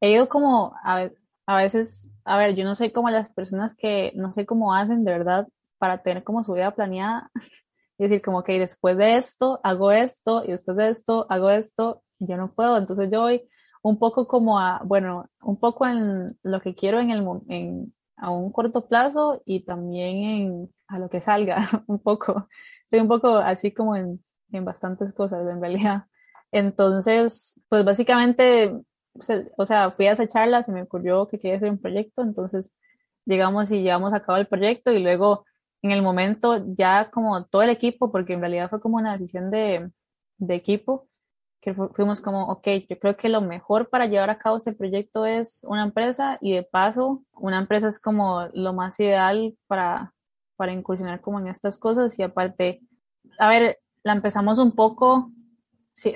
he 0.00 0.12
ido 0.12 0.28
como, 0.28 0.74
a, 0.84 1.10
a 1.46 1.56
veces 1.56 2.12
a 2.24 2.38
ver, 2.38 2.54
yo 2.54 2.62
no 2.62 2.76
soy 2.76 2.92
como 2.92 3.10
las 3.10 3.28
personas 3.30 3.74
que 3.74 4.12
no 4.14 4.32
sé 4.32 4.46
cómo 4.46 4.72
hacen 4.72 5.02
de 5.02 5.10
verdad 5.10 5.48
para 5.78 6.00
tener 6.00 6.22
como 6.22 6.44
su 6.44 6.52
vida 6.52 6.70
planeada 6.70 7.28
y 7.98 8.04
decir 8.04 8.22
como 8.22 8.44
que 8.44 8.60
después 8.60 8.96
de 8.96 9.16
esto 9.16 9.58
hago 9.64 9.90
esto 9.90 10.44
y 10.44 10.52
después 10.52 10.76
de 10.76 10.90
esto 10.90 11.26
hago 11.28 11.50
esto, 11.50 12.04
yo 12.20 12.36
no 12.36 12.52
puedo. 12.54 12.76
Entonces 12.78 13.10
yo 13.10 13.22
voy 13.22 13.48
un 13.82 13.98
poco 13.98 14.28
como 14.28 14.58
a, 14.60 14.82
bueno, 14.84 15.28
un 15.42 15.58
poco 15.58 15.86
en 15.86 16.38
lo 16.42 16.60
que 16.60 16.74
quiero 16.74 17.00
en 17.00 17.10
el 17.10 17.26
en, 17.48 17.94
a 18.16 18.30
un 18.30 18.52
corto 18.52 18.86
plazo 18.86 19.42
y 19.44 19.64
también 19.64 20.24
en 20.24 20.74
a 20.88 20.98
lo 20.98 21.08
que 21.10 21.20
salga, 21.20 21.58
un 21.86 21.98
poco. 22.00 22.48
Soy 22.88 23.00
un 23.00 23.08
poco 23.08 23.36
así 23.38 23.72
como 23.72 23.96
en, 23.96 24.24
en 24.52 24.64
bastantes 24.64 25.12
cosas 25.14 25.48
en 25.48 25.60
realidad. 25.60 26.04
Entonces, 26.52 27.60
pues 27.68 27.84
básicamente 27.84 28.74
o 29.56 29.66
sea, 29.66 29.90
fui 29.92 30.06
a 30.06 30.12
esa 30.12 30.28
charla, 30.28 30.62
se 30.62 30.72
me 30.72 30.82
ocurrió 30.82 31.26
que 31.28 31.38
quería 31.38 31.56
hacer 31.56 31.70
un 31.70 31.78
proyecto, 31.80 32.22
entonces 32.22 32.76
llegamos 33.24 33.70
y 33.70 33.82
llevamos 33.82 34.12
a 34.14 34.22
cabo 34.22 34.38
el 34.38 34.46
proyecto 34.46 34.92
y 34.92 35.00
luego 35.00 35.44
en 35.82 35.90
el 35.92 36.02
momento 36.02 36.64
ya 36.76 37.10
como 37.10 37.46
todo 37.46 37.62
el 37.62 37.70
equipo, 37.70 38.12
porque 38.12 38.34
en 38.34 38.40
realidad 38.40 38.70
fue 38.70 38.80
como 38.80 38.98
una 38.98 39.12
decisión 39.12 39.50
de, 39.50 39.90
de 40.38 40.54
equipo, 40.54 41.08
que 41.60 41.74
fuimos 41.74 42.20
como, 42.20 42.46
ok, 42.48 42.66
yo 42.88 42.98
creo 42.98 43.16
que 43.16 43.28
lo 43.28 43.40
mejor 43.40 43.90
para 43.90 44.06
llevar 44.06 44.30
a 44.30 44.38
cabo 44.38 44.56
este 44.56 44.72
proyecto 44.72 45.26
es 45.26 45.64
una 45.68 45.84
empresa 45.84 46.38
y 46.40 46.54
de 46.54 46.62
paso, 46.62 47.22
una 47.34 47.58
empresa 47.58 47.88
es 47.88 48.00
como 48.00 48.48
lo 48.54 48.72
más 48.72 48.98
ideal 49.00 49.56
para, 49.66 50.14
para 50.56 50.72
incursionar 50.72 51.20
como 51.20 51.38
en 51.38 51.48
estas 51.48 51.78
cosas 51.78 52.18
y 52.18 52.22
aparte, 52.22 52.80
a 53.38 53.48
ver, 53.50 53.78
la 54.02 54.12
empezamos 54.12 54.58
un 54.58 54.72
poco 54.72 55.30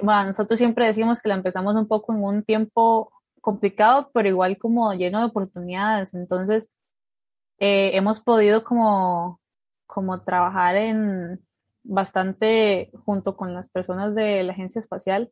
bueno, 0.03 0.27
nosotros 0.27 0.59
siempre 0.59 0.87
decimos 0.87 1.21
que 1.21 1.29
la 1.29 1.35
empezamos 1.35 1.75
un 1.77 1.87
poco 1.87 2.15
en 2.15 2.23
un 2.23 2.43
tiempo 2.43 3.11
complicado, 3.41 4.11
pero 4.15 4.29
igual 4.29 4.57
como 4.59 4.93
lleno 4.95 5.21
de 5.21 5.27
oportunidades. 5.27 6.15
Entonces, 6.15 6.71
eh, 7.59 7.91
hemos 7.95 8.21
podido 8.21 8.65
como, 8.65 9.41
como 9.87 10.23
trabajar 10.23 10.77
en 10.77 11.45
bastante 11.85 12.91
junto 13.05 13.37
con 13.37 13.55
las 13.55 13.69
personas 13.69 14.15
de 14.15 14.43
la 14.43 14.53
agencia 14.53 14.81
espacial 14.81 15.31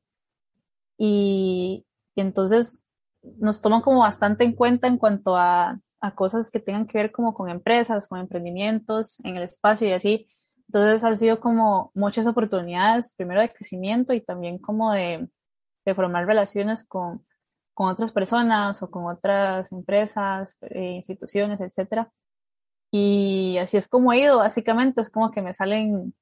y, 0.98 1.86
entonces 2.14 2.84
nos 3.22 3.62
toman 3.62 3.80
como 3.80 4.00
bastante 4.00 4.44
en 4.44 4.52
cuenta 4.54 4.86
en 4.86 4.98
cuanto 4.98 5.36
a, 5.36 5.80
cosas 6.16 6.50
que 6.50 6.60
tengan 6.60 6.86
que 6.86 6.98
ver 6.98 7.12
como 7.12 7.32
con 7.32 7.48
empresas, 7.48 8.08
con 8.08 8.18
emprendimientos 8.18 9.20
en 9.24 9.36
el 9.36 9.44
espacio 9.44 9.88
y 9.88 9.92
así. 9.92 10.28
Entonces 10.66 11.04
han 11.04 11.16
sido 11.16 11.40
como 11.40 11.92
muchas 11.94 12.26
oportunidades, 12.26 13.14
primero 13.16 13.40
de 13.40 13.50
crecimiento 13.50 14.12
y 14.12 14.20
también 14.20 14.58
como 14.58 14.92
de, 14.92 15.28
formar 15.94 16.26
relaciones 16.26 16.84
con, 16.86 17.24
con, 17.74 17.88
otras 17.88 18.12
personas 18.12 18.82
o 18.82 18.90
con 18.90 19.06
otras 19.06 19.70
empresas, 19.72 20.58
eh, 20.62 20.92
instituciones, 20.96 21.60
etc. 21.60 22.08
Y 22.90 23.58
así 23.58 23.76
es 23.76 23.88
como 23.88 24.12
he 24.12 24.20
ido, 24.20 24.38
básicamente, 24.38 25.00
es 25.00 25.10
como 25.10 25.30
que 25.30 25.42
me 25.42 25.54
salen, 25.54 26.14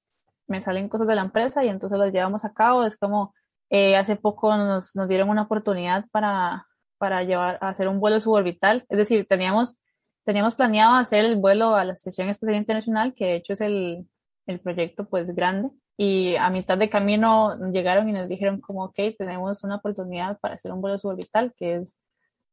me 0.51 0.63
salen 0.63 0.89
cosas 0.89 1.09
de 1.09 1.15
la 1.15 1.23
empresa 1.23 1.65
y 1.65 1.69
entonces 1.69 1.99
las 1.99 2.13
llevamos 2.13 2.45
a 2.45 2.53
cabo. 2.53 2.85
Es 2.85 2.97
como, 2.97 3.35
eh, 3.71 3.97
hace 3.97 4.17
poco 4.17 4.57
nos, 4.57 4.97
nos 4.97 5.09
dieron 5.09 5.31
una 5.31 5.43
oportunidad 5.43 6.07
para, 6.11 6.67
para 6.99 7.23
llevar, 7.25 7.59
hacer 7.63 7.89
un 7.89 8.01
vuelo 8.01 8.21
suborbital, 8.21 8.85
es 8.89 8.99
decir, 8.99 9.27
teníamos, 9.29 9.81
teníamos 10.25 10.57
planeado 10.57 10.97
hacer 10.97 11.25
el 11.25 11.37
vuelo 11.37 11.75
a 11.77 11.85
la 11.85 11.95
Estación 11.95 12.29
Espacial 12.29 12.57
Internacional, 12.59 13.15
que 13.15 13.27
de 13.27 13.35
hecho 13.37 13.55
es 13.55 13.61
el, 13.63 14.07
el 14.47 14.61
proyecto 14.61 15.09
pues 15.09 15.35
grande 15.35 15.71
y 15.97 16.37
a 16.37 16.51
mitad 16.51 16.79
de 16.79 16.91
camino 16.91 17.57
llegaron 17.73 18.09
y 18.09 18.13
nos 18.13 18.29
dijeron 18.29 18.61
como, 18.61 18.85
ok, 18.85 18.99
tenemos 19.19 19.65
una 19.65 19.77
oportunidad 19.77 20.39
para 20.41 20.55
hacer 20.55 20.73
un 20.73 20.81
vuelo 20.81 20.99
suborbital, 20.99 21.53
que 21.57 21.77
es 21.77 22.01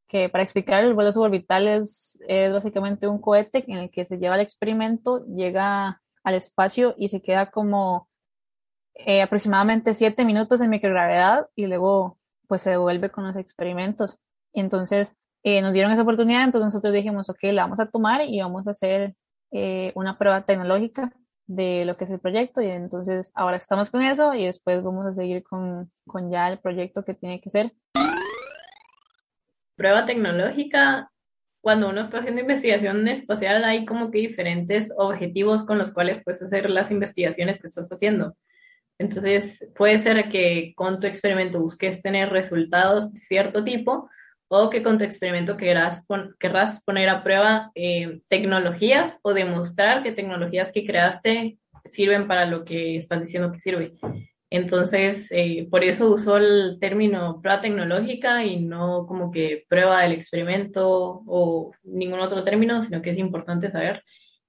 que 0.07 0.29
para 0.29 0.43
explicar 0.43 0.83
el 0.83 0.93
vuelo 0.93 1.11
suborbital 1.11 1.67
es, 1.67 2.21
es 2.27 2.53
básicamente 2.53 3.07
un 3.07 3.19
cohete 3.19 3.63
en 3.67 3.77
el 3.77 3.89
que 3.89 4.05
se 4.05 4.17
lleva 4.17 4.35
el 4.35 4.41
experimento, 4.41 5.25
llega 5.25 6.01
al 6.23 6.35
espacio 6.35 6.95
y 6.97 7.09
se 7.09 7.21
queda 7.21 7.51
como 7.51 8.09
eh, 8.95 9.21
aproximadamente 9.21 9.93
siete 9.93 10.25
minutos 10.25 10.59
en 10.61 10.69
microgravedad 10.69 11.47
y 11.55 11.67
luego 11.67 12.17
pues 12.47 12.63
se 12.63 12.71
devuelve 12.71 13.11
con 13.11 13.25
los 13.25 13.35
experimentos. 13.35 14.19
Y 14.53 14.61
entonces 14.61 15.15
eh, 15.43 15.61
nos 15.61 15.73
dieron 15.73 15.91
esa 15.91 16.01
oportunidad, 16.01 16.43
entonces 16.43 16.65
nosotros 16.65 16.93
dijimos, 16.93 17.29
ok, 17.29 17.43
la 17.53 17.63
vamos 17.63 17.79
a 17.79 17.85
tomar 17.85 18.21
y 18.21 18.41
vamos 18.41 18.67
a 18.67 18.71
hacer 18.71 19.15
eh, 19.51 19.91
una 19.95 20.17
prueba 20.17 20.43
tecnológica 20.43 21.13
de 21.45 21.85
lo 21.85 21.95
que 21.95 22.03
es 22.03 22.11
el 22.11 22.19
proyecto 22.19 22.61
y 22.61 22.67
entonces 22.67 23.31
ahora 23.33 23.55
estamos 23.55 23.89
con 23.89 24.01
eso 24.01 24.33
y 24.33 24.45
después 24.45 24.83
vamos 24.83 25.05
a 25.05 25.13
seguir 25.13 25.43
con, 25.43 25.91
con 26.05 26.29
ya 26.29 26.49
el 26.49 26.59
proyecto 26.59 27.05
que 27.05 27.13
tiene 27.13 27.39
que 27.39 27.49
ser. 27.49 27.73
Prueba 29.75 30.05
tecnológica, 30.05 31.11
cuando 31.67 31.89
uno 31.89 31.99
está 31.99 32.19
haciendo 32.19 32.39
investigación 32.39 33.05
espacial 33.09 33.65
hay 33.65 33.83
como 33.83 34.09
que 34.09 34.19
diferentes 34.19 34.89
objetivos 34.95 35.65
con 35.65 35.77
los 35.77 35.91
cuales 35.91 36.23
puedes 36.23 36.41
hacer 36.41 36.69
las 36.69 36.91
investigaciones 36.91 37.59
que 37.59 37.67
estás 37.67 37.91
haciendo. 37.91 38.37
Entonces 38.97 39.69
puede 39.75 39.99
ser 39.99 40.29
que 40.29 40.71
con 40.77 41.01
tu 41.01 41.07
experimento 41.07 41.59
busques 41.59 42.01
tener 42.01 42.29
resultados 42.29 43.11
de 43.11 43.19
cierto 43.19 43.65
tipo 43.65 44.09
o 44.47 44.69
que 44.69 44.81
con 44.81 44.97
tu 44.97 45.03
experimento 45.03 45.57
querrás, 45.57 46.05
querrás 46.39 46.81
poner 46.85 47.09
a 47.09 47.21
prueba 47.21 47.69
eh, 47.75 48.21
tecnologías 48.29 49.19
o 49.21 49.33
demostrar 49.33 50.03
que 50.03 50.13
tecnologías 50.13 50.71
que 50.71 50.85
creaste 50.85 51.57
sirven 51.83 52.29
para 52.29 52.45
lo 52.45 52.63
que 52.63 52.95
estás 52.95 53.19
diciendo 53.19 53.51
que 53.51 53.59
sirve. 53.59 53.91
Entonces, 54.49 55.27
eh, 55.31 55.67
por 55.69 55.83
eso 55.83 56.09
usó 56.09 56.37
el 56.37 56.77
término 56.79 57.41
prueba 57.41 57.61
tecnológica 57.61 58.45
y 58.45 58.61
no 58.61 59.05
como 59.05 59.29
que 59.29 59.65
prueba 59.67 60.01
del 60.01 60.13
experimento 60.13 61.21
o 61.25 61.71
ningún 61.83 62.21
otro 62.21 62.43
término, 62.45 62.81
sino 62.83 63.01
que 63.01 63.09
es 63.09 63.17
importante 63.17 63.71
saber 63.71 64.03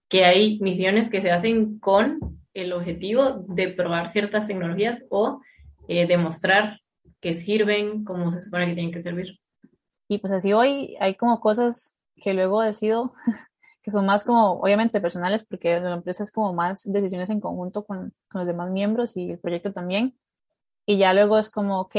que 0.08 0.24
hay 0.24 0.58
misiones 0.60 1.10
que 1.10 1.20
se 1.20 1.32
hacen 1.32 1.78
con 1.80 2.20
el 2.54 2.72
objetivo 2.72 3.44
de 3.48 3.68
probar 3.68 4.08
ciertas 4.08 4.46
tecnologías 4.46 5.04
o 5.10 5.40
eh, 5.88 6.06
demostrar 6.06 6.80
que 7.20 7.34
sirven 7.34 8.04
como 8.04 8.32
se 8.32 8.40
supone 8.40 8.68
que 8.68 8.74
tienen 8.74 8.92
que 8.92 9.02
servir. 9.02 9.38
Y 10.08 10.18
pues 10.18 10.32
así 10.32 10.52
hoy 10.52 10.96
hay 11.00 11.16
como 11.16 11.40
cosas 11.40 11.96
que 12.16 12.34
luego 12.34 12.62
decido 12.62 13.12
que 13.82 13.90
son 13.90 14.06
más 14.06 14.24
como, 14.24 14.52
obviamente, 14.60 15.00
personales, 15.00 15.44
porque 15.44 15.80
la 15.80 15.94
empresa 15.94 16.22
es 16.24 16.32
como 16.32 16.52
más 16.52 16.84
decisiones 16.84 17.30
en 17.30 17.40
conjunto 17.40 17.84
con, 17.84 18.12
con 18.28 18.40
los 18.40 18.46
demás 18.46 18.70
miembros 18.70 19.16
y 19.16 19.32
el 19.32 19.38
proyecto 19.38 19.72
también. 19.72 20.18
Y 20.86 20.98
ya 20.98 21.14
luego 21.14 21.38
es 21.38 21.50
como, 21.50 21.80
ok, 21.82 21.96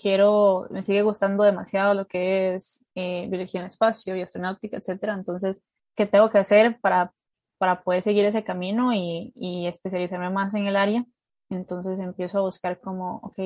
quiero, 0.00 0.66
me 0.70 0.82
sigue 0.82 1.02
gustando 1.02 1.44
demasiado 1.44 1.94
lo 1.94 2.06
que 2.06 2.54
es 2.54 2.86
eh, 2.94 3.26
biología 3.28 3.60
en 3.60 3.66
espacio 3.66 4.16
y 4.16 4.22
astronáutica, 4.22 4.76
etcétera. 4.78 5.14
Entonces, 5.14 5.60
¿qué 5.94 6.06
tengo 6.06 6.30
que 6.30 6.38
hacer 6.38 6.80
para, 6.80 7.12
para 7.58 7.82
poder 7.82 8.02
seguir 8.02 8.24
ese 8.24 8.44
camino 8.44 8.92
y, 8.94 9.32
y 9.36 9.66
especializarme 9.66 10.30
más 10.30 10.54
en 10.54 10.66
el 10.66 10.76
área? 10.76 11.04
Entonces 11.50 12.00
empiezo 12.00 12.38
a 12.38 12.42
buscar 12.42 12.80
como, 12.80 13.16
ok, 13.16 13.38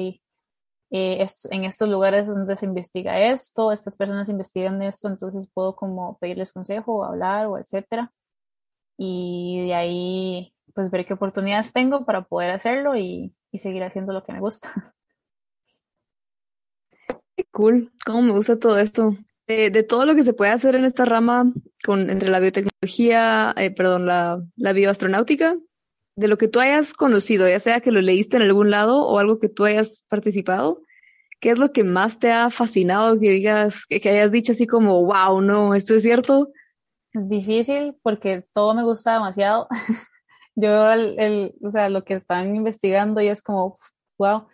eh, 0.91 1.26
en 1.51 1.64
estos 1.64 1.89
lugares 1.89 2.26
donde 2.26 2.57
se 2.57 2.66
investiga 2.66 3.20
esto, 3.20 3.72
estas 3.72 3.97
personas 3.97 4.28
investigan 4.28 4.82
esto, 4.82 5.09
entonces 5.09 5.49
puedo 5.53 5.74
como 5.74 6.18
pedirles 6.18 6.53
consejo 6.53 6.97
o 6.99 7.05
hablar 7.05 7.47
o 7.47 7.59
etcétera. 7.59 8.12
Y 8.97 9.66
de 9.66 9.74
ahí 9.74 10.55
pues 10.74 10.91
ver 10.91 11.07
qué 11.07 11.14
oportunidades 11.14 11.72
tengo 11.72 12.05
para 12.05 12.24
poder 12.24 12.51
hacerlo 12.51 12.97
y, 12.97 13.35
seguir 13.53 13.85
haciendo 13.85 14.12
lo 14.12 14.24
que 14.24 14.32
me 14.32 14.41
gusta. 14.41 14.72
Cool, 17.51 17.93
cómo 18.05 18.22
me 18.22 18.32
gusta 18.32 18.59
todo 18.59 18.78
esto. 18.78 19.11
de 19.47 19.82
todo 19.82 20.07
lo 20.07 20.14
que 20.14 20.24
se 20.24 20.35
puede 20.35 20.53
hacer 20.53 20.76
en 20.76 20.85
esta 20.85 21.05
rama 21.05 21.45
con, 21.85 22.11
entre 22.11 22.30
la 22.30 22.41
biotecnología, 22.41 23.53
eh, 23.57 23.72
perdón, 23.72 24.07
la, 24.07 24.43
la 24.57 24.72
bioastronáutica, 24.72 25.57
de 26.17 26.29
lo 26.29 26.39
que 26.39 26.49
tú 26.49 26.61
hayas 26.61 26.93
conocido, 26.93 27.49
ya 27.49 27.61
sea 27.61 27.81
que 27.81 27.91
lo 27.91 28.01
leíste 28.01 28.37
en 28.37 28.43
algún 28.43 28.71
lado 28.71 29.03
o 29.03 29.19
algo 29.19 29.39
que 29.39 29.49
tú 29.49 29.65
hayas 29.65 30.03
participado, 30.09 30.83
¿qué 31.41 31.51
es 31.51 31.59
lo 31.59 31.73
que 31.73 31.85
más 31.85 32.19
te 32.19 32.31
ha 32.31 32.51
fascinado 32.51 33.19
que 33.19 33.31
digas, 33.31 33.85
que, 33.89 34.09
hayas 34.09 34.31
dicho 34.31 34.53
así 34.53 34.67
como, 34.67 35.05
wow, 35.05 35.41
no, 35.41 35.75
esto 35.75 35.95
es 35.95 36.03
cierto? 36.03 36.49
Difícil 37.12 37.97
porque 38.03 38.45
todo 38.53 38.75
me 38.75 38.85
gusta 38.85 39.15
demasiado. 39.15 39.69
Yo, 40.57 40.91
el, 40.91 41.19
el, 41.19 41.55
o 41.62 41.71
sea, 41.71 41.89
lo 41.89 42.05
que 42.05 42.15
están 42.15 42.55
investigando 42.55 43.21
y 43.21 43.29
es 43.29 43.43
como, 43.43 43.79
wow. 44.19 44.47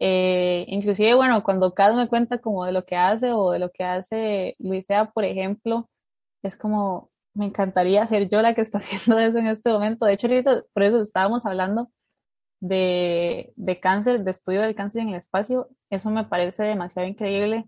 Eh, 0.00 0.64
inclusive, 0.68 1.14
bueno, 1.14 1.42
cuando 1.44 1.72
cada 1.74 1.96
me 1.96 2.08
cuenta 2.08 2.38
como 2.38 2.64
de 2.64 2.72
lo 2.72 2.84
que 2.84 2.96
hace 2.96 3.32
o 3.32 3.52
de 3.52 3.60
lo 3.60 3.70
que 3.70 3.84
hace 3.84 4.56
Luisea, 4.58 5.10
por 5.12 5.24
ejemplo, 5.24 5.88
es 6.42 6.56
como, 6.56 7.10
me 7.34 7.46
encantaría 7.46 8.06
ser 8.06 8.28
yo 8.28 8.42
la 8.42 8.54
que 8.54 8.62
está 8.62 8.78
haciendo 8.78 9.18
eso 9.18 9.38
en 9.38 9.48
este 9.48 9.70
momento. 9.70 10.06
De 10.06 10.14
hecho, 10.14 10.26
ahorita, 10.28 10.64
por 10.72 10.82
eso 10.82 11.02
estábamos 11.02 11.46
hablando 11.46 11.90
de, 12.60 13.52
de 13.56 13.80
cáncer, 13.80 14.24
de 14.24 14.30
estudio 14.30 14.62
del 14.62 14.74
cáncer 14.74 15.02
en 15.02 15.10
el 15.10 15.16
espacio. 15.16 15.68
Eso 15.90 16.10
me 16.10 16.24
parece 16.24 16.64
demasiado 16.64 17.08
increíble, 17.08 17.66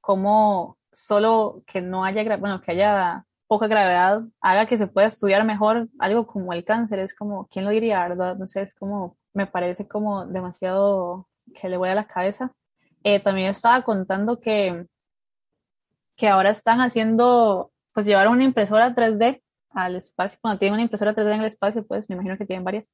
como 0.00 0.78
solo 0.92 1.62
que 1.66 1.82
no 1.82 2.04
haya, 2.04 2.36
bueno, 2.38 2.60
que 2.60 2.72
haya 2.72 3.26
poca 3.46 3.68
gravedad 3.68 4.22
haga 4.40 4.66
que 4.66 4.78
se 4.78 4.86
pueda 4.88 5.06
estudiar 5.08 5.44
mejor 5.44 5.88
algo 5.98 6.26
como 6.26 6.52
el 6.52 6.64
cáncer. 6.64 6.98
Es 6.98 7.14
como, 7.14 7.46
¿quién 7.48 7.64
lo 7.64 7.70
diría, 7.70 8.00
verdad? 8.08 8.36
No 8.36 8.46
sé, 8.48 8.62
es 8.62 8.74
como, 8.74 9.16
me 9.34 9.46
parece 9.46 9.86
como 9.88 10.26
demasiado 10.26 11.28
que 11.54 11.68
le 11.68 11.76
voy 11.76 11.90
a 11.90 11.94
la 11.94 12.06
cabeza. 12.06 12.52
Eh, 13.04 13.20
también 13.20 13.48
estaba 13.48 13.82
contando 13.82 14.40
que, 14.40 14.86
que 16.16 16.28
ahora 16.28 16.50
están 16.50 16.80
haciendo, 16.80 17.72
pues 17.96 18.04
llevar 18.04 18.28
una 18.28 18.44
impresora 18.44 18.94
3D 18.94 19.40
al 19.70 19.96
espacio. 19.96 20.38
Cuando 20.42 20.58
tienen 20.58 20.74
una 20.74 20.82
impresora 20.82 21.14
3D 21.14 21.32
en 21.32 21.40
el 21.40 21.46
espacio, 21.46 21.86
pues 21.86 22.10
me 22.10 22.14
imagino 22.16 22.36
que 22.36 22.44
tienen 22.44 22.62
varias. 22.62 22.92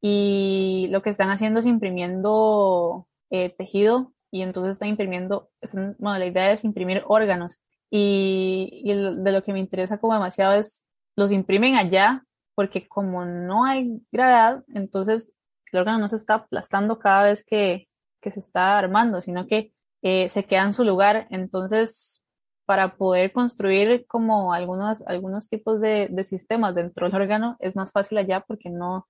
Y 0.00 0.88
lo 0.90 1.02
que 1.02 1.10
están 1.10 1.28
haciendo 1.28 1.60
es 1.60 1.66
imprimiendo 1.66 3.06
eh, 3.28 3.50
tejido 3.50 4.14
y 4.30 4.40
entonces 4.40 4.72
están 4.72 4.88
imprimiendo, 4.88 5.50
bueno, 5.98 6.18
la 6.18 6.24
idea 6.24 6.52
es 6.52 6.64
imprimir 6.64 7.02
órganos. 7.06 7.60
Y, 7.90 8.80
y 8.82 8.94
de 8.94 9.32
lo 9.32 9.42
que 9.42 9.52
me 9.52 9.60
interesa 9.60 9.98
como 9.98 10.14
demasiado 10.14 10.54
es, 10.54 10.86
los 11.16 11.30
imprimen 11.30 11.74
allá 11.74 12.24
porque 12.54 12.88
como 12.88 13.26
no 13.26 13.66
hay 13.66 14.00
gravedad, 14.10 14.64
entonces 14.68 15.34
el 15.70 15.80
órgano 15.80 15.98
no 15.98 16.08
se 16.08 16.16
está 16.16 16.36
aplastando 16.36 16.98
cada 16.98 17.24
vez 17.24 17.44
que, 17.44 17.88
que 18.22 18.30
se 18.30 18.40
está 18.40 18.78
armando, 18.78 19.20
sino 19.20 19.46
que 19.46 19.74
eh, 20.00 20.30
se 20.30 20.44
queda 20.44 20.62
en 20.62 20.72
su 20.72 20.82
lugar. 20.82 21.26
Entonces, 21.28 22.23
para 22.66 22.96
poder 22.96 23.32
construir 23.32 24.06
como 24.06 24.52
algunos, 24.52 25.02
algunos 25.06 25.48
tipos 25.48 25.80
de, 25.80 26.08
de, 26.10 26.24
sistemas 26.24 26.74
dentro 26.74 27.06
del 27.06 27.14
órgano, 27.14 27.56
es 27.60 27.76
más 27.76 27.92
fácil 27.92 28.18
allá 28.18 28.44
porque 28.46 28.70
no, 28.70 29.06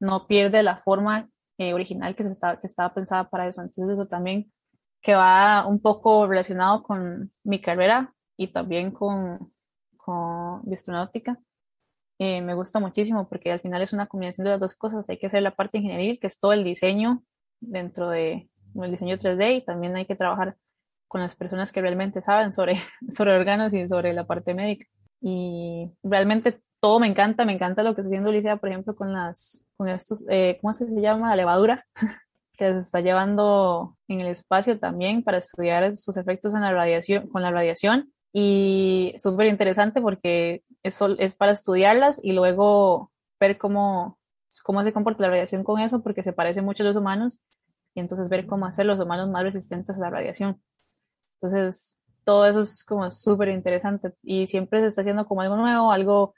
no 0.00 0.26
pierde 0.26 0.62
la 0.62 0.76
forma 0.78 1.28
eh, 1.58 1.74
original 1.74 2.14
que, 2.16 2.24
se 2.24 2.30
estaba, 2.30 2.60
que 2.60 2.66
estaba 2.66 2.94
pensada 2.94 3.28
para 3.28 3.48
eso. 3.48 3.62
Entonces, 3.62 3.94
eso 3.94 4.06
también 4.06 4.52
que 5.02 5.14
va 5.14 5.66
un 5.66 5.80
poco 5.80 6.26
relacionado 6.26 6.82
con 6.82 7.32
mi 7.42 7.60
carrera 7.60 8.14
y 8.36 8.48
también 8.48 8.90
con, 8.90 9.52
con 9.96 10.62
astronáutica 10.72 11.38
eh, 12.18 12.40
me 12.42 12.54
gusta 12.54 12.78
muchísimo 12.78 13.28
porque 13.28 13.50
al 13.50 13.60
final 13.60 13.82
es 13.82 13.92
una 13.92 14.06
combinación 14.06 14.44
de 14.44 14.52
las 14.52 14.60
dos 14.60 14.76
cosas. 14.76 15.08
Hay 15.10 15.18
que 15.18 15.26
hacer 15.26 15.42
la 15.42 15.54
parte 15.54 15.78
ingeniería, 15.78 16.14
que 16.20 16.26
es 16.26 16.38
todo 16.38 16.52
el 16.52 16.64
diseño 16.64 17.22
dentro 17.60 18.08
de 18.10 18.48
el 18.74 18.90
diseño 18.90 19.18
3D 19.18 19.58
y 19.58 19.64
también 19.64 19.96
hay 19.96 20.06
que 20.06 20.16
trabajar 20.16 20.56
con 21.08 21.20
las 21.20 21.34
personas 21.34 21.72
que 21.72 21.80
realmente 21.80 22.22
saben 22.22 22.52
sobre, 22.52 22.76
sobre 23.08 23.34
órganos 23.34 23.72
y 23.72 23.86
sobre 23.88 24.12
la 24.12 24.26
parte 24.26 24.54
médica. 24.54 24.86
Y 25.20 25.90
realmente 26.02 26.60
todo 26.80 27.00
me 27.00 27.06
encanta, 27.06 27.44
me 27.44 27.54
encanta 27.54 27.82
lo 27.82 27.94
que 27.94 28.02
está 28.02 28.08
haciendo 28.08 28.30
Alicia, 28.30 28.56
por 28.56 28.68
ejemplo, 28.68 28.94
con 28.94 29.12
las, 29.12 29.66
con 29.76 29.88
estos, 29.88 30.26
eh, 30.28 30.58
¿cómo 30.60 30.74
se 30.74 30.86
llama? 31.00 31.30
La 31.30 31.36
levadura, 31.36 31.86
que 32.58 32.72
se 32.72 32.78
está 32.78 33.00
llevando 33.00 33.96
en 34.06 34.20
el 34.20 34.26
espacio 34.28 34.78
también 34.78 35.22
para 35.22 35.38
estudiar 35.38 35.96
sus 35.96 36.16
efectos 36.16 36.54
en 36.54 36.60
la 36.60 36.72
radiación, 36.72 37.28
con 37.28 37.42
la 37.42 37.50
radiación. 37.50 38.12
Y 38.32 39.14
súper 39.16 39.46
interesante 39.46 40.00
porque 40.02 40.62
eso 40.82 41.16
es 41.18 41.34
para 41.34 41.52
estudiarlas 41.52 42.20
y 42.22 42.32
luego 42.32 43.12
ver 43.40 43.56
cómo, 43.56 44.18
cómo 44.62 44.84
se 44.84 44.92
comporta 44.92 45.22
la 45.22 45.30
radiación 45.30 45.64
con 45.64 45.80
eso, 45.80 46.02
porque 46.02 46.22
se 46.22 46.32
parece 46.32 46.60
mucho 46.60 46.82
a 46.82 46.86
los 46.86 46.96
humanos, 46.96 47.40
y 47.94 48.00
entonces 48.00 48.28
ver 48.28 48.46
cómo 48.46 48.66
hacer 48.66 48.86
los 48.86 48.98
humanos 48.98 49.30
más 49.30 49.44
resistentes 49.44 49.96
a 49.96 50.00
la 50.00 50.10
radiación. 50.10 50.60
Entonces, 51.40 51.98
todo 52.24 52.46
eso 52.46 52.62
es 52.62 52.84
como 52.84 53.10
súper 53.10 53.48
interesante 53.48 54.12
y 54.22 54.46
siempre 54.46 54.80
se 54.80 54.88
está 54.88 55.02
haciendo 55.02 55.26
como 55.26 55.42
algo 55.42 55.56
nuevo, 55.56 55.92
algo, 55.92 56.34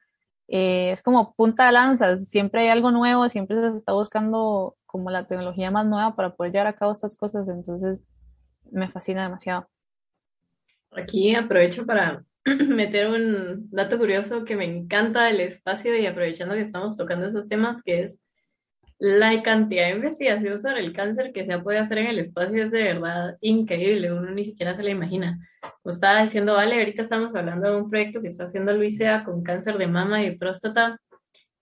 eh, 0.49 0.90
es 0.92 1.03
como 1.03 1.34
punta 1.34 1.66
de 1.66 1.72
lanza, 1.72 2.16
siempre 2.16 2.62
hay 2.62 2.68
algo 2.68 2.90
nuevo, 2.90 3.28
siempre 3.28 3.57
se 3.61 3.76
está 3.76 3.92
buscando 3.92 4.76
como 4.84 5.11
la 5.11 5.26
tecnología 5.26 5.70
más 5.70 5.86
nueva 5.86 6.16
para 6.16 6.34
poder 6.34 6.53
llevar 6.53 6.66
a 6.68 6.76
cabo 6.76 6.92
estas 6.92 7.16
cosas, 7.16 7.49
entonces 7.49 8.03
me 8.70 8.90
fascina 8.90 9.22
demasiado. 9.22 9.68
Aquí 10.92 11.34
aprovecho 11.34 11.86
para 11.86 12.24
meter 12.44 13.09
un 13.09 13.68
dato 13.70 13.99
curioso 13.99 14.44
que 14.44 14.57
me 14.57 14.64
encanta 14.64 15.24
del 15.24 15.40
espacio 15.40 15.97
y 15.97 16.07
aprovechando 16.07 16.55
que 16.55 16.62
estamos 16.62 16.97
tocando 16.97 17.26
esos 17.26 17.49
temas, 17.49 17.82
que 17.82 18.05
es 18.05 18.18
la 18.99 19.42
cantidad 19.42 19.86
de 19.86 19.97
investigación 19.97 20.59
sobre 20.59 20.80
el 20.80 20.92
cáncer 20.92 21.32
que 21.32 21.44
se 21.44 21.59
puede 21.59 21.78
hacer 21.78 21.99
en 21.99 22.07
el 22.07 22.18
espacio 22.20 22.64
es 22.64 22.72
de 22.72 22.82
verdad 22.82 23.36
increíble, 23.40 24.12
uno 24.12 24.30
ni 24.30 24.44
siquiera 24.44 24.74
se 24.76 24.82
la 24.82 24.90
imagina. 24.90 25.38
Como 25.82 25.92
estaba 25.92 26.22
diciendo, 26.22 26.55
vale, 26.55 26.78
ahorita 26.78 27.03
estamos 27.03 27.34
hablando 27.34 27.70
de 27.70 27.76
un 27.76 27.90
proyecto 27.90 28.22
que 28.22 28.28
está 28.28 28.44
haciendo 28.44 28.72
Luisea 28.72 29.24
con 29.24 29.42
cáncer 29.42 29.76
de 29.76 29.86
mama 29.86 30.22
y 30.24 30.36
próstata 30.36 30.99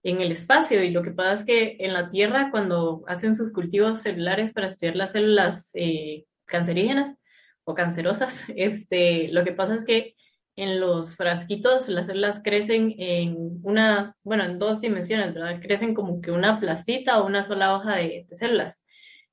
en 0.05 0.21
el 0.21 0.31
espacio 0.33 0.85
y 0.85 0.91
lo 0.91 1.03
que 1.03 1.11
pasa 1.11 1.35
es 1.41 1.45
que 1.45 1.77
en 1.81 1.95
la 1.95 2.11
Tierra 2.11 2.51
cuando 2.51 3.03
hacen 3.09 3.35
sus 3.35 3.53
cultivos 3.53 4.03
celulares 4.03 4.53
para 4.53 4.69
estudiar 4.69 4.97
las 4.97 5.13
células 5.13 5.71
eh, 5.75 6.27
cancerígenas 6.45 7.17
o 7.65 7.75
cancerosas, 7.75 8.45
este, 8.55 9.29
lo 9.33 9.45
que 9.45 9.53
pasa 9.53 9.77
es 9.77 9.85
que 9.85 10.15
en 10.57 10.81
los 10.81 11.17
frasquitos 11.17 11.89
las 11.89 12.07
células 12.07 12.41
crecen 12.43 12.95
en 12.99 13.61
una, 13.63 14.17
bueno, 14.23 14.45
en 14.45 14.59
dos 14.59 14.81
dimensiones, 14.81 15.35
¿verdad? 15.35 15.61
Crecen 15.61 15.95
como 15.95 16.21
que 16.21 16.31
una 16.31 16.61
placita 16.61 17.21
o 17.21 17.27
una 17.27 17.43
sola 17.43 17.75
hoja 17.75 17.97
de, 17.97 18.27
células. 18.33 18.83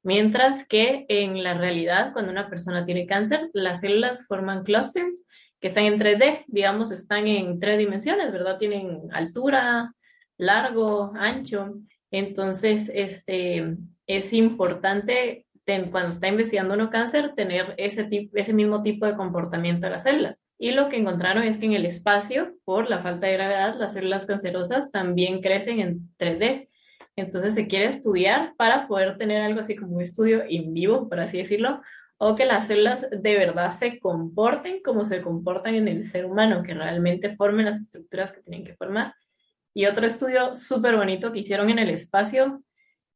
Mientras 0.04 0.68
que 0.68 1.06
en 1.10 1.44
la 1.44 1.54
realidad, 1.54 2.12
cuando 2.14 2.32
una 2.32 2.50
persona 2.50 2.86
tiene 2.86 3.06
cáncer, 3.06 3.50
las 3.54 3.82
células 3.82 4.26
forman 4.28 4.64
clusters 4.64 5.28
que 5.60 5.68
están 5.68 5.86
en 5.86 6.00
3D, 6.00 6.46
digamos, 6.48 6.92
están 6.92 7.28
en 7.28 7.60
tres 7.60 7.78
dimensiones, 7.78 8.32
¿verdad? 8.32 8.58
Tienen 8.58 9.02
altura, 9.12 9.94
largo, 10.38 11.14
ancho. 11.16 11.76
Entonces, 12.10 12.92
este, 12.94 13.78
es 14.08 14.34
importante 14.34 15.46
cuando 15.92 16.14
está 16.14 16.28
investigando 16.28 16.74
uno 16.74 16.90
cáncer 16.90 17.34
tener 17.36 17.74
ese, 17.78 18.04
tipo, 18.04 18.38
ese 18.38 18.54
mismo 18.54 18.84
tipo 18.84 19.06
de 19.06 19.16
comportamiento 19.16 19.86
de 19.86 19.92
las 19.92 20.04
células. 20.04 20.42
Y 20.64 20.74
lo 20.74 20.90
que 20.90 20.98
encontraron 20.98 21.42
es 21.42 21.58
que 21.58 21.66
en 21.66 21.74
el 21.74 21.88
espacio, 21.88 22.54
por 22.66 22.88
la 22.88 23.00
falta 23.00 23.26
de 23.26 23.34
gravedad, 23.34 23.78
las 23.80 23.94
células 23.94 24.28
cancerosas 24.28 24.92
también 24.92 25.42
crecen 25.42 25.80
en 25.80 26.12
3D. 26.20 26.70
Entonces 27.16 27.56
se 27.56 27.66
quiere 27.66 27.86
estudiar 27.86 28.54
para 28.58 28.88
poder 28.88 29.18
tener 29.18 29.42
algo 29.42 29.62
así 29.62 29.76
como 29.76 29.96
un 29.96 30.04
estudio 30.04 30.44
en 30.48 30.72
vivo, 30.72 31.10
por 31.10 31.20
así 31.20 31.40
decirlo, 31.40 31.82
o 32.20 32.36
que 32.36 32.46
las 32.46 32.68
células 32.68 33.08
de 33.10 33.38
verdad 33.40 33.72
se 33.72 34.00
comporten 34.00 34.84
como 34.84 35.08
se 35.08 35.24
comportan 35.24 35.74
en 35.74 35.88
el 35.88 36.08
ser 36.08 36.28
humano, 36.28 36.62
que 36.62 36.76
realmente 36.76 37.36
formen 37.36 37.66
las 37.66 37.82
estructuras 37.82 38.32
que 38.32 38.44
tienen 38.44 38.64
que 38.64 38.76
formar. 38.76 39.16
Y 39.74 39.88
otro 39.88 40.06
estudio 40.06 40.54
súper 40.54 40.96
bonito 40.96 41.32
que 41.32 41.40
hicieron 41.40 41.72
en 41.72 41.80
el 41.80 41.90
espacio 41.90 42.62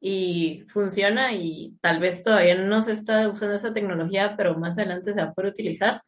y 0.01 0.63
funciona 0.69 1.31
y 1.33 1.77
tal 1.79 1.99
vez 1.99 2.23
todavía 2.23 2.55
no 2.55 2.81
se 2.81 2.93
está 2.93 3.29
usando 3.29 3.53
esa 3.53 3.71
tecnología, 3.71 4.33
pero 4.35 4.57
más 4.57 4.79
adelante 4.79 5.13
se 5.13 5.19
va 5.19 5.27
a 5.27 5.33
poder 5.35 5.51
utilizar, 5.51 6.01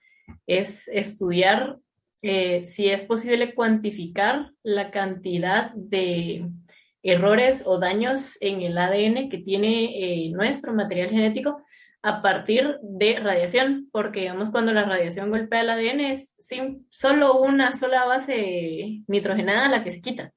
es 0.46 0.88
estudiar 0.88 1.78
eh, 2.22 2.66
si 2.72 2.90
es 2.90 3.04
posible 3.04 3.54
cuantificar 3.54 4.52
la 4.64 4.92
cantidad 4.92 5.72
de 5.76 6.50
errores 7.04 7.64
o 7.66 7.80
daños 7.80 8.38
en 8.42 8.62
el 8.62 8.78
ADN 8.78 9.30
que 9.30 9.38
tiene 9.38 10.26
eh, 10.26 10.30
nuestro 10.32 10.74
material 10.74 11.10
genético 11.10 11.62
a 12.02 12.22
partir 12.22 12.78
de 12.82 13.20
radiación, 13.20 13.90
porque 13.92 14.22
digamos 14.22 14.50
cuando 14.50 14.72
la 14.74 14.86
radiación 14.86 15.30
golpea 15.30 15.62
el 15.62 15.70
ADN 15.70 16.00
es 16.02 16.36
sin, 16.40 16.88
solo 16.90 17.40
una 17.40 17.74
sola 17.74 18.06
base 18.06 19.04
nitrogenada 19.08 19.70
la 19.70 19.84
que 19.84 19.92
se 19.92 20.02
quita, 20.02 20.32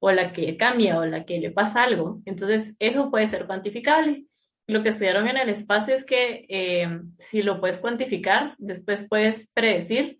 o 0.00 0.10
la 0.10 0.32
que 0.32 0.56
cambia, 0.56 0.98
o 0.98 1.04
la 1.04 1.24
que 1.24 1.38
le 1.38 1.50
pasa 1.50 1.84
algo. 1.84 2.20
Entonces, 2.24 2.76
eso 2.78 3.10
puede 3.10 3.28
ser 3.28 3.46
cuantificable 3.46 4.26
lo 4.72 4.82
que 4.82 4.90
estudiaron 4.90 5.28
en 5.28 5.36
el 5.36 5.48
espacio 5.48 5.94
es 5.94 6.04
que 6.04 6.46
eh, 6.48 7.00
si 7.18 7.42
lo 7.42 7.60
puedes 7.60 7.78
cuantificar, 7.78 8.54
después 8.58 9.06
puedes 9.08 9.48
predecir 9.54 10.18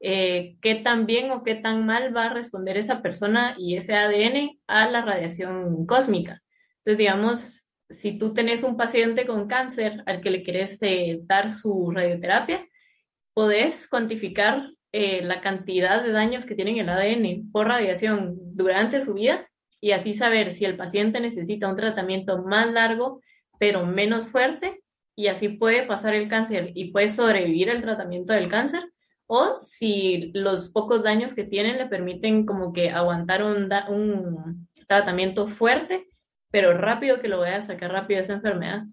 eh, 0.00 0.56
qué 0.62 0.76
tan 0.76 1.06
bien 1.06 1.30
o 1.30 1.42
qué 1.42 1.54
tan 1.54 1.86
mal 1.86 2.14
va 2.16 2.26
a 2.26 2.34
responder 2.34 2.76
esa 2.76 3.02
persona 3.02 3.54
y 3.58 3.76
ese 3.76 3.94
ADN 3.94 4.58
a 4.66 4.88
la 4.90 5.02
radiación 5.02 5.86
cósmica. 5.86 6.42
Entonces, 6.78 6.98
digamos, 6.98 7.70
si 7.90 8.18
tú 8.18 8.34
tenés 8.34 8.62
un 8.62 8.76
paciente 8.76 9.26
con 9.26 9.46
cáncer 9.46 10.02
al 10.06 10.20
que 10.20 10.30
le 10.30 10.42
quieres 10.42 10.78
eh, 10.82 11.20
dar 11.22 11.52
su 11.52 11.90
radioterapia, 11.90 12.66
podés 13.34 13.88
cuantificar 13.88 14.70
la 14.92 15.40
cantidad 15.40 16.02
de 16.02 16.10
daños 16.10 16.44
que 16.44 16.56
tiene 16.56 16.78
el 16.80 16.88
ADN 16.88 17.52
por 17.52 17.68
radiación 17.68 18.34
durante 18.56 19.02
su 19.02 19.14
vida 19.14 19.48
y 19.80 19.92
así 19.92 20.14
saber 20.14 20.50
si 20.50 20.64
el 20.64 20.76
paciente 20.76 21.20
necesita 21.20 21.68
un 21.68 21.76
tratamiento 21.76 22.42
más 22.42 22.72
largo 22.72 23.20
pero 23.60 23.84
menos 23.84 24.28
fuerte 24.28 24.82
y 25.14 25.26
así 25.26 25.50
puede 25.50 25.86
pasar 25.86 26.14
el 26.14 26.30
cáncer 26.30 26.72
y 26.74 26.92
puede 26.92 27.10
sobrevivir 27.10 27.70
al 27.70 27.82
tratamiento 27.82 28.32
del 28.32 28.48
cáncer, 28.48 28.80
o 29.26 29.54
si 29.54 30.32
los 30.32 30.70
pocos 30.70 31.02
daños 31.02 31.34
que 31.34 31.44
tienen 31.44 31.76
le 31.76 31.86
permiten 31.86 32.46
como 32.46 32.72
que 32.72 32.88
aguantar 32.88 33.44
un, 33.44 33.68
tratamiento 34.88 35.46
fuerte, 35.46 36.08
pero 36.50 36.72
rápido 36.72 37.20
que 37.20 37.28
lo 37.28 37.40
vaya 37.40 37.58
a 37.58 37.62
sacar 37.62 37.92
rápido 37.92 38.22
esa 38.22 38.32
enfermedad. 38.32 38.84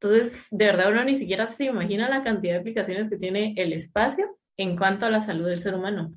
Entonces, 0.00 0.36
de 0.50 0.66
verdad 0.66 0.90
uno 0.90 1.04
ni 1.04 1.14
siquiera 1.14 1.46
se 1.52 1.66
imagina 1.66 2.10
la 2.10 2.24
cantidad 2.24 2.54
de 2.54 2.60
aplicaciones 2.60 3.08
que 3.08 3.16
tiene 3.16 3.54
el 3.56 3.72
espacio 3.72 4.26
en 4.58 4.76
cuanto 4.76 5.06
a 5.06 5.10
la 5.10 5.22
salud 5.22 5.46
del 5.46 5.60
ser 5.60 5.76
humano. 5.76 6.12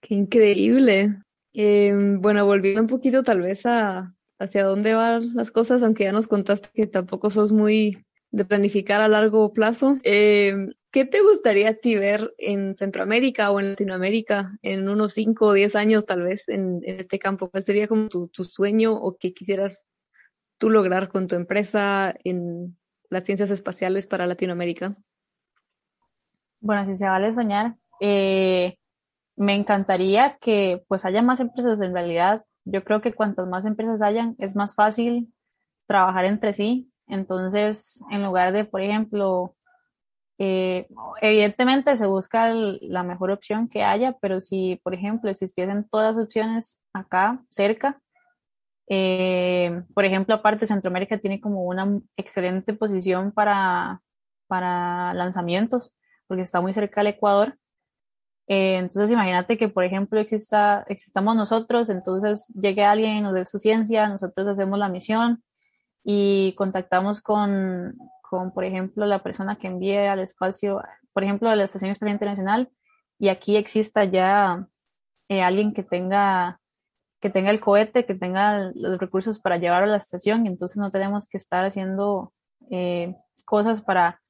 Qué 0.00 0.14
increíble. 0.14 1.08
Em, 1.54 2.20
bueno, 2.20 2.46
volviendo 2.46 2.80
un 2.80 2.86
poquito 2.86 3.22
tal 3.22 3.42
vez 3.42 3.66
a 3.66 4.14
hacia 4.38 4.64
dónde 4.64 4.94
van 4.94 5.34
las 5.34 5.50
cosas, 5.52 5.82
aunque 5.82 6.04
ya 6.04 6.12
nos 6.12 6.26
contaste 6.26 6.68
que 6.74 6.86
tampoco 6.86 7.30
sos 7.30 7.52
muy 7.52 8.04
de 8.30 8.44
planificar 8.44 9.00
a 9.00 9.08
largo 9.08 9.52
plazo. 9.52 9.98
Em, 10.02 10.72
¿Qué 10.90 11.04
te 11.06 11.22
gustaría 11.22 11.70
a 11.70 11.74
ti 11.74 11.94
ver 11.94 12.34
en 12.38 12.74
Centroamérica 12.74 13.50
o 13.50 13.60
en 13.60 13.70
Latinoamérica 13.70 14.58
en 14.62 14.88
unos 14.88 15.12
5 15.12 15.46
o 15.46 15.52
10 15.52 15.74
años 15.76 16.06
tal 16.06 16.22
vez 16.22 16.48
en, 16.48 16.80
este 16.84 17.18
campo? 17.18 17.50
¿Cuál 17.50 17.64
sería 17.64 17.88
como 17.88 18.08
tu, 18.08 18.28
tu, 18.28 18.44
sueño 18.44 18.94
o 18.94 19.16
qué 19.16 19.32
quisieras 19.32 19.88
tú 20.58 20.70
lograr 20.70 21.08
con 21.08 21.28
tu 21.28 21.34
empresa 21.34 22.14
en 22.24 22.76
las 23.08 23.24
ciencias 23.24 23.50
espaciales 23.50 24.06
para 24.06 24.26
Latinoamérica? 24.26 24.96
Bueno, 26.60 26.86
si 26.86 26.94
se 26.94 27.08
vale 27.08 27.32
soñar, 27.32 27.76
eh, 28.00 28.76
me 29.36 29.54
encantaría 29.54 30.36
que 30.40 30.84
pues 30.88 31.04
haya 31.04 31.22
más 31.22 31.40
empresas 31.40 31.80
en 31.80 31.94
realidad. 31.94 32.44
Yo 32.64 32.84
creo 32.84 33.00
que 33.00 33.12
cuantas 33.12 33.48
más 33.48 33.64
empresas 33.64 34.02
hayan, 34.02 34.36
es 34.38 34.56
más 34.56 34.74
fácil 34.74 35.32
trabajar 35.86 36.24
entre 36.24 36.52
sí. 36.52 36.90
Entonces, 37.06 38.02
en 38.10 38.22
lugar 38.24 38.52
de, 38.52 38.64
por 38.64 38.80
ejemplo, 38.80 39.56
eh, 40.38 40.88
evidentemente 41.20 41.96
se 41.96 42.06
busca 42.06 42.50
la 42.52 43.02
mejor 43.02 43.30
opción 43.30 43.68
que 43.68 43.82
haya, 43.84 44.16
pero 44.20 44.40
si, 44.40 44.80
por 44.82 44.94
ejemplo, 44.94 45.30
existiesen 45.30 45.88
todas 45.88 46.14
las 46.16 46.24
opciones 46.24 46.82
acá, 46.92 47.42
cerca, 47.50 48.00
eh, 48.88 49.82
por 49.94 50.04
ejemplo, 50.04 50.34
aparte 50.34 50.66
Centroamérica 50.66 51.18
tiene 51.18 51.40
como 51.40 51.64
una 51.64 52.00
excelente 52.16 52.74
posición 52.74 53.32
para, 53.32 54.02
para 54.46 55.14
lanzamientos, 55.14 55.94
porque 56.26 56.42
está 56.42 56.60
muy 56.60 56.74
cerca 56.74 57.00
del 57.00 57.14
Ecuador. 57.14 57.58
Eh, 58.52 58.76
entonces, 58.76 59.10
imagínate 59.10 59.56
que, 59.56 59.68
por 59.70 59.82
ejemplo, 59.82 60.20
exista, 60.20 60.84
existamos 60.88 61.34
nosotros, 61.36 61.88
entonces 61.88 62.48
llegue 62.48 62.84
alguien 62.84 63.16
y 63.16 63.20
nos 63.22 63.32
dé 63.32 63.46
su 63.46 63.58
ciencia, 63.58 64.08
nosotros 64.08 64.46
hacemos 64.46 64.78
la 64.78 64.90
misión 64.90 65.42
y 66.04 66.54
contactamos 66.58 67.22
con, 67.22 67.96
con, 68.20 68.52
por 68.52 68.64
ejemplo, 68.64 69.06
la 69.06 69.22
persona 69.22 69.56
que 69.56 69.68
envíe 69.68 69.96
al 70.06 70.18
espacio, 70.18 70.82
por 71.14 71.24
ejemplo, 71.24 71.48
a 71.48 71.56
la 71.56 71.64
Estación 71.64 71.92
Espacial 71.92 72.12
Internacional, 72.12 72.68
y 73.18 73.28
aquí 73.28 73.56
exista 73.56 74.04
ya 74.04 74.66
eh, 75.30 75.42
alguien 75.42 75.72
que 75.72 75.82
tenga 75.82 76.58
que 77.20 77.30
tenga 77.30 77.52
el 77.52 77.60
cohete, 77.60 78.04
que 78.04 78.16
tenga 78.16 78.72
los 78.74 78.98
recursos 78.98 79.38
para 79.38 79.56
llevarlo 79.56 79.88
a 79.88 79.92
la 79.92 79.96
estación, 79.96 80.44
y 80.44 80.48
entonces 80.48 80.76
no 80.78 80.90
tenemos 80.90 81.26
que 81.28 81.38
estar 81.38 81.64
haciendo 81.64 82.34
eh, 82.70 83.14
cosas 83.46 83.80
para 83.80 84.20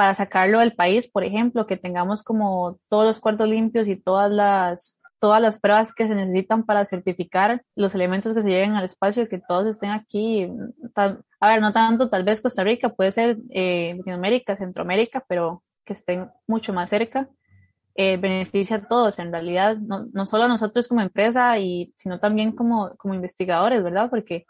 para 0.00 0.14
sacarlo 0.14 0.60
del 0.60 0.72
país, 0.72 1.10
por 1.10 1.24
ejemplo, 1.24 1.66
que 1.66 1.76
tengamos 1.76 2.22
como 2.22 2.78
todos 2.88 3.04
los 3.04 3.20
cuartos 3.20 3.46
limpios 3.46 3.86
y 3.86 3.96
todas 3.96 4.32
las 4.32 4.98
todas 5.18 5.42
las 5.42 5.60
pruebas 5.60 5.92
que 5.92 6.08
se 6.08 6.14
necesitan 6.14 6.64
para 6.64 6.86
certificar 6.86 7.62
los 7.76 7.94
elementos 7.94 8.32
que 8.32 8.40
se 8.40 8.48
lleven 8.48 8.76
al 8.76 8.86
espacio, 8.86 9.28
que 9.28 9.42
todos 9.46 9.66
estén 9.66 9.90
aquí. 9.90 10.48
a 10.96 11.48
ver, 11.48 11.60
no 11.60 11.74
tanto 11.74 12.08
tal 12.08 12.24
vez 12.24 12.40
Costa 12.40 12.64
Rica, 12.64 12.88
puede 12.88 13.12
ser 13.12 13.36
eh, 13.50 13.92
Latinoamérica, 13.98 14.56
Centroamérica, 14.56 15.22
pero 15.28 15.62
que 15.84 15.92
estén 15.92 16.30
mucho 16.48 16.72
más 16.72 16.88
cerca. 16.88 17.28
Eh, 17.94 18.16
beneficia 18.16 18.76
a 18.76 18.88
todos, 18.88 19.18
en 19.18 19.30
realidad, 19.30 19.76
no, 19.76 20.06
no, 20.14 20.24
solo 20.24 20.44
a 20.44 20.48
nosotros 20.48 20.88
como 20.88 21.02
empresa, 21.02 21.58
y, 21.58 21.92
sino 21.98 22.20
también 22.20 22.52
como, 22.52 22.96
como 22.96 23.12
investigadores, 23.12 23.84
¿verdad? 23.84 24.08
Porque 24.08 24.46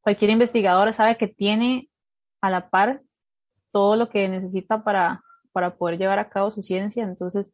cualquier 0.00 0.32
investigador 0.32 0.92
sabe 0.92 1.16
que 1.16 1.28
tiene 1.28 1.88
a 2.40 2.50
la 2.50 2.68
par 2.68 3.02
todo 3.78 3.94
lo 3.94 4.08
que 4.08 4.28
necesita 4.28 4.82
para, 4.82 5.22
para 5.52 5.76
poder 5.76 5.98
llevar 5.98 6.18
a 6.18 6.28
cabo 6.28 6.50
su 6.50 6.64
ciencia. 6.64 7.04
Entonces, 7.04 7.52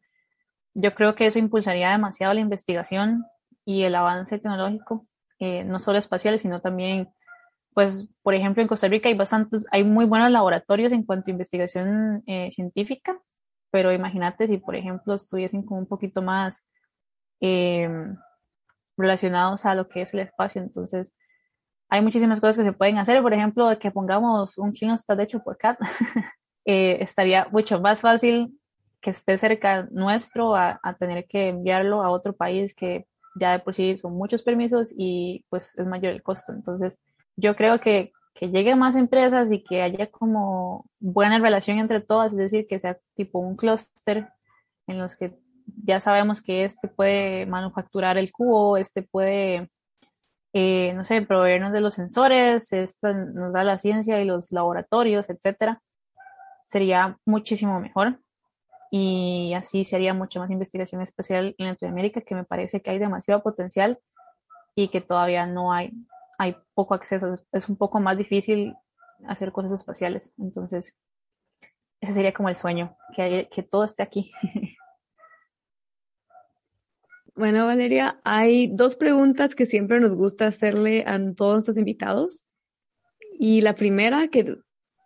yo 0.73 0.95
creo 0.95 1.13
que 1.13 1.27
eso 1.27 1.37
impulsaría 1.37 1.91
demasiado 1.91 2.33
la 2.33 2.39
investigación 2.39 3.27
y 3.63 3.83
el 3.83 3.93
avance 3.93 4.39
tecnológico, 4.39 5.05
eh, 5.37 5.63
no 5.63 5.79
solo 5.79 5.99
espacial, 5.99 6.39
sino 6.39 6.61
también, 6.61 7.09
pues, 7.75 8.09
por 8.23 8.33
ejemplo, 8.33 8.63
en 8.63 8.67
Costa 8.67 8.87
Rica 8.87 9.07
hay 9.07 9.13
bastantes, 9.13 9.67
hay 9.71 9.83
muy 9.83 10.05
buenos 10.05 10.31
laboratorios 10.31 10.91
en 10.93 11.03
cuanto 11.03 11.29
a 11.29 11.33
investigación 11.33 12.23
eh, 12.25 12.49
científica, 12.49 13.21
pero 13.69 13.93
imagínate 13.93 14.47
si, 14.47 14.57
por 14.57 14.75
ejemplo, 14.75 15.13
estuviesen 15.13 15.61
como 15.63 15.79
un 15.79 15.87
poquito 15.87 16.23
más 16.23 16.65
eh, 17.39 17.87
relacionados 18.97 19.63
a 19.67 19.75
lo 19.75 19.87
que 19.89 20.01
es 20.01 20.13
el 20.15 20.21
espacio. 20.21 20.63
Entonces, 20.63 21.13
hay 21.89 22.01
muchísimas 22.01 22.39
cosas 22.39 22.57
que 22.57 22.63
se 22.63 22.73
pueden 22.73 22.97
hacer, 22.97 23.21
por 23.21 23.33
ejemplo, 23.33 23.77
que 23.79 23.91
pongamos 23.91 24.57
un 24.57 24.73
está 24.73 25.21
hecho 25.21 25.43
por 25.43 25.57
CAT, 25.57 25.79
eh, 26.65 26.97
estaría 27.01 27.47
mucho 27.51 27.79
más 27.79 28.01
fácil 28.01 28.59
que 29.01 29.11
esté 29.11 29.37
cerca 29.37 29.87
nuestro 29.91 30.55
a, 30.55 30.79
tener 30.99 31.25
que 31.27 31.49
enviarlo 31.49 32.01
a 32.01 32.09
otro 32.09 32.33
país 32.33 32.73
que 32.73 33.05
ya 33.39 33.51
de 33.51 33.59
por 33.59 33.75
sí 33.75 33.97
son 33.97 34.13
muchos 34.13 34.41
permisos 34.41 34.93
y 34.97 35.45
pues 35.49 35.77
es 35.77 35.85
mayor 35.85 36.13
el 36.13 36.23
costo. 36.23 36.53
Entonces, 36.53 36.97
yo 37.35 37.55
creo 37.55 37.79
que, 37.79 38.13
que 38.33 38.49
lleguen 38.49 38.79
más 38.79 38.95
empresas 38.95 39.51
y 39.51 39.63
que 39.63 39.83
haya 39.83 40.09
como 40.09 40.85
buena 40.99 41.37
relación 41.37 41.77
entre 41.77 42.01
todas, 42.01 42.31
es 42.31 42.39
decir, 42.39 42.65
que 42.67 42.79
sea 42.79 42.97
tipo 43.15 43.39
un 43.39 43.55
clúster 43.55 44.29
en 44.87 44.97
los 44.97 45.15
que 45.15 45.37
ya 45.83 45.99
sabemos 45.99 46.41
que 46.41 46.65
este 46.65 46.87
puede 46.87 47.45
manufacturar 47.45 48.17
el 48.17 48.31
cubo, 48.31 48.77
este 48.77 49.03
puede 49.03 49.69
eh, 50.57 50.93
no 50.93 51.03
sé, 51.03 51.21
proveernos 51.21 51.73
de 51.73 51.81
los 51.81 51.95
sensores, 51.95 52.71
esto 52.71 53.13
nos 53.13 53.51
da 53.51 53.65
la 53.65 53.77
ciencia 53.77 54.21
y 54.21 54.25
los 54.25 54.53
laboratorios, 54.53 55.29
etcétera, 55.29 55.81
sería 56.63 57.17
muchísimo 57.25 57.77
mejor. 57.81 58.21
Y 58.89 59.53
así 59.53 59.83
sería 59.83 60.13
mucho 60.13 60.39
más 60.39 60.49
investigación 60.49 61.01
espacial 61.01 61.55
en 61.57 61.67
Latinoamérica, 61.67 62.21
que 62.21 62.35
me 62.35 62.45
parece 62.45 62.81
que 62.81 62.89
hay 62.89 62.99
demasiado 62.99 63.43
potencial 63.43 63.99
y 64.75 64.87
que 64.87 65.01
todavía 65.01 65.45
no 65.45 65.73
hay, 65.73 65.91
hay 66.37 66.55
poco 66.73 66.93
acceso. 66.93 67.35
Es 67.51 67.67
un 67.67 67.75
poco 67.75 67.99
más 67.99 68.17
difícil 68.17 68.75
hacer 69.27 69.51
cosas 69.51 69.73
espaciales. 69.73 70.35
Entonces, 70.37 70.97
ese 71.99 72.13
sería 72.13 72.33
como 72.33 72.47
el 72.47 72.55
sueño, 72.55 72.95
que, 73.13 73.49
que 73.51 73.61
todo 73.61 73.83
esté 73.83 74.03
aquí. 74.03 74.31
Bueno, 77.37 77.65
Valeria, 77.65 78.21
hay 78.23 78.67
dos 78.67 78.95
preguntas 78.95 79.55
que 79.55 79.65
siempre 79.65 79.99
nos 79.99 80.15
gusta 80.15 80.47
hacerle 80.47 81.03
a 81.05 81.19
todos 81.35 81.55
nuestros 81.55 81.77
invitados. 81.77 82.47
Y 83.37 83.59
la 83.59 83.75
primera, 83.75 84.29
que 84.29 84.55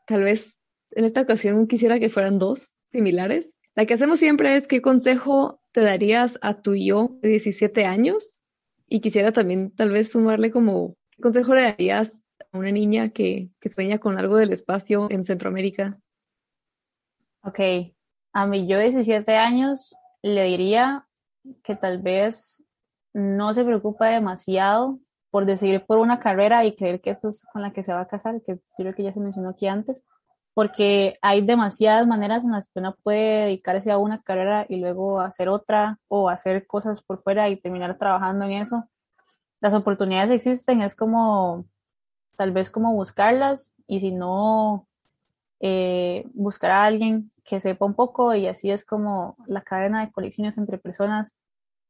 tal 0.05 0.23
vez 0.23 0.59
en 0.91 1.05
esta 1.05 1.21
ocasión 1.21 1.65
quisiera 1.67 1.99
que 1.99 2.09
fueran 2.09 2.37
dos 2.37 2.75
similares. 2.91 3.57
La 3.73 3.87
que 3.87 3.95
hacemos 3.95 4.19
siempre 4.19 4.55
es 4.55 4.67
qué 4.67 4.79
consejo 4.79 5.59
te 5.71 5.81
darías 5.81 6.37
a 6.43 6.61
tu 6.61 6.75
yo 6.75 7.09
de 7.23 7.29
17 7.29 7.85
años. 7.85 8.45
Y 8.87 9.01
quisiera 9.01 9.31
también 9.31 9.71
tal 9.71 9.91
vez 9.91 10.11
sumarle 10.11 10.51
como 10.51 10.97
qué 11.09 11.23
consejo 11.23 11.55
le 11.55 11.63
darías 11.63 12.23
a 12.51 12.59
una 12.59 12.71
niña 12.71 13.09
que, 13.09 13.49
que 13.59 13.69
sueña 13.69 13.97
con 13.97 14.19
algo 14.19 14.37
del 14.37 14.53
espacio 14.53 15.07
en 15.09 15.23
Centroamérica. 15.23 15.99
Ok, 17.41 17.59
a 18.33 18.45
mi 18.45 18.67
yo 18.67 18.77
de 18.77 18.91
17 18.91 19.35
años 19.35 19.95
le 20.21 20.43
diría 20.43 21.08
que 21.63 21.75
tal 21.75 22.01
vez 22.01 22.63
no 23.13 23.53
se 23.53 23.63
preocupa 23.63 24.07
demasiado 24.07 24.99
por 25.31 25.45
decidir 25.45 25.85
por 25.85 25.99
una 25.99 26.19
carrera 26.19 26.65
y 26.65 26.75
creer 26.75 27.01
que 27.01 27.11
esta 27.11 27.29
es 27.29 27.45
con 27.51 27.61
la 27.61 27.71
que 27.71 27.83
se 27.83 27.93
va 27.93 28.01
a 28.01 28.07
casar, 28.07 28.41
que 28.41 28.55
yo 28.55 28.61
creo 28.77 28.95
que 28.95 29.03
ya 29.03 29.13
se 29.13 29.19
mencionó 29.19 29.49
aquí 29.49 29.67
antes, 29.67 30.05
porque 30.53 31.17
hay 31.21 31.41
demasiadas 31.41 32.07
maneras 32.07 32.43
en 32.43 32.51
las 32.51 32.67
que 32.67 32.79
uno 32.79 32.95
puede 33.03 33.45
dedicarse 33.45 33.91
a 33.91 33.97
una 33.97 34.21
carrera 34.21 34.65
y 34.67 34.77
luego 34.77 35.21
hacer 35.21 35.49
otra 35.49 35.99
o 36.07 36.29
hacer 36.29 36.65
cosas 36.67 37.01
por 37.03 37.21
fuera 37.21 37.49
y 37.49 37.57
terminar 37.57 37.97
trabajando 37.97 38.45
en 38.45 38.53
eso. 38.53 38.89
Las 39.61 39.73
oportunidades 39.73 40.31
existen, 40.31 40.81
es 40.81 40.95
como 40.95 41.65
tal 42.35 42.51
vez 42.51 42.71
como 42.71 42.93
buscarlas 42.93 43.75
y 43.85 43.99
si 43.99 44.11
no, 44.11 44.87
eh, 45.59 46.25
buscar 46.33 46.71
a 46.71 46.85
alguien 46.85 47.31
que 47.49 47.59
sepa 47.61 47.85
un 47.85 47.95
poco 47.95 48.35
y 48.35 48.47
así 48.47 48.69
es 48.69 48.85
como 48.85 49.35
la 49.47 49.63
cadena 49.63 50.05
de 50.05 50.11
colecciones 50.11 50.57
entre 50.57 50.77
personas 50.77 51.39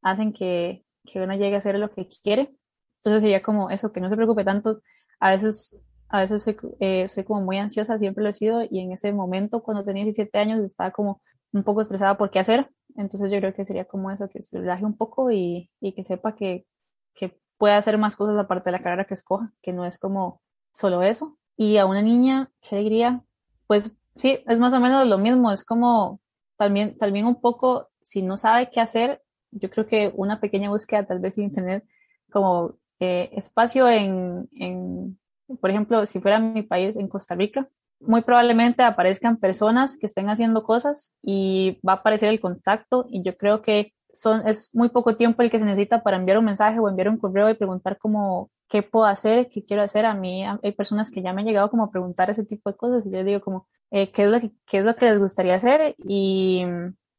hacen 0.01 0.31
que, 0.31 0.85
que 1.05 1.19
uno 1.19 1.33
llegue 1.33 1.55
a 1.55 1.57
hacer 1.57 1.77
lo 1.77 1.91
que 1.91 2.07
quiere. 2.07 2.55
Entonces 2.99 3.23
sería 3.23 3.41
como 3.43 3.69
eso, 3.69 3.91
que 3.91 3.99
no 3.99 4.09
se 4.09 4.15
preocupe 4.15 4.45
tanto. 4.45 4.81
A 5.19 5.31
veces, 5.31 5.77
a 6.07 6.21
veces 6.21 6.43
soy, 6.43 6.57
eh, 6.79 7.07
soy 7.09 7.25
como 7.25 7.41
muy 7.41 7.57
ansiosa, 7.57 7.97
siempre 7.99 8.23
lo 8.23 8.29
he 8.29 8.33
sido, 8.33 8.63
y 8.69 8.79
en 8.79 8.93
ese 8.93 9.11
momento, 9.11 9.61
cuando 9.61 9.83
tenía 9.83 10.03
17 10.03 10.37
años, 10.37 10.61
estaba 10.61 10.91
como 10.91 11.21
un 11.51 11.63
poco 11.63 11.81
estresada 11.81 12.17
por 12.17 12.31
qué 12.31 12.39
hacer. 12.39 12.69
Entonces 12.95 13.31
yo 13.31 13.39
creo 13.39 13.53
que 13.53 13.65
sería 13.65 13.85
como 13.85 14.11
eso, 14.11 14.29
que 14.29 14.41
se 14.41 14.59
relaje 14.59 14.85
un 14.85 14.95
poco 14.95 15.31
y, 15.31 15.69
y 15.81 15.93
que 15.93 16.03
sepa 16.05 16.35
que, 16.35 16.65
que 17.13 17.37
puede 17.57 17.73
hacer 17.73 17.97
más 17.97 18.15
cosas 18.15 18.37
aparte 18.37 18.69
de 18.69 18.77
la 18.77 18.81
carrera 18.81 19.05
que 19.05 19.13
escoja, 19.13 19.51
que 19.61 19.73
no 19.73 19.85
es 19.85 19.99
como 19.99 20.41
solo 20.71 21.03
eso. 21.03 21.37
Y 21.57 21.77
a 21.77 21.85
una 21.85 22.01
niña, 22.01 22.49
qué 22.61 22.77
alegría, 22.77 23.23
pues 23.67 23.98
sí, 24.19 24.43
es 24.45 24.59
más 24.59 24.73
o 24.73 24.79
menos 24.79 25.07
lo 25.07 25.17
mismo, 25.17 25.51
es 25.51 25.63
como 25.63 26.19
también, 26.57 26.97
también 26.97 27.25
un 27.25 27.39
poco, 27.39 27.89
si 28.03 28.21
no 28.21 28.37
sabe 28.37 28.69
qué 28.69 28.81
hacer, 28.81 29.21
yo 29.51 29.69
creo 29.69 29.87
que 29.87 30.11
una 30.15 30.39
pequeña 30.39 30.69
búsqueda 30.69 31.05
tal 31.05 31.19
vez 31.19 31.37
en 31.37 31.45
internet 31.45 31.85
como 32.31 32.75
eh, 32.99 33.29
espacio 33.33 33.89
en, 33.89 34.49
en, 34.53 35.17
por 35.61 35.69
ejemplo, 35.69 36.05
si 36.05 36.19
fuera 36.19 36.39
mi 36.39 36.63
país, 36.63 36.97
en 36.97 37.07
Costa 37.07 37.33
Rica, 37.33 37.67
muy 38.01 38.21
probablemente 38.21 38.83
aparezcan 38.83 39.37
personas 39.37 39.97
que 39.97 40.05
estén 40.05 40.29
haciendo 40.29 40.63
cosas 40.63 41.15
y 41.21 41.79
va 41.87 41.93
a 41.93 41.95
aparecer 41.97 42.29
el 42.29 42.39
contacto 42.39 43.05
y 43.09 43.23
yo 43.23 43.37
creo 43.37 43.61
que 43.61 43.93
son, 44.11 44.47
es 44.47 44.73
muy 44.73 44.89
poco 44.89 45.15
tiempo 45.15 45.41
el 45.41 45.51
que 45.51 45.59
se 45.59 45.65
necesita 45.65 46.03
para 46.03 46.17
enviar 46.17 46.37
un 46.37 46.45
mensaje 46.45 46.79
o 46.79 46.89
enviar 46.89 47.09
un 47.09 47.17
correo 47.17 47.49
y 47.49 47.53
preguntar 47.53 47.97
como 47.97 48.49
qué 48.67 48.83
puedo 48.83 49.05
hacer, 49.05 49.49
qué 49.49 49.63
quiero 49.63 49.83
hacer. 49.83 50.05
A 50.05 50.13
mí 50.13 50.43
hay 50.45 50.71
personas 50.71 51.11
que 51.11 51.21
ya 51.21 51.33
me 51.33 51.41
han 51.41 51.47
llegado 51.47 51.69
como 51.69 51.83
a 51.83 51.91
preguntar 51.91 52.29
ese 52.29 52.45
tipo 52.45 52.69
de 52.69 52.77
cosas 52.77 53.05
y 53.05 53.11
yo 53.11 53.23
digo 53.23 53.41
como 53.41 53.67
eh, 53.91 54.11
qué, 54.11 54.23
es 54.23 54.29
lo 54.29 54.39
que, 54.39 54.51
qué 54.65 54.79
es 54.79 54.85
lo 54.85 54.95
que 54.95 55.05
les 55.05 55.19
gustaría 55.19 55.55
hacer 55.55 55.95
y, 55.97 56.63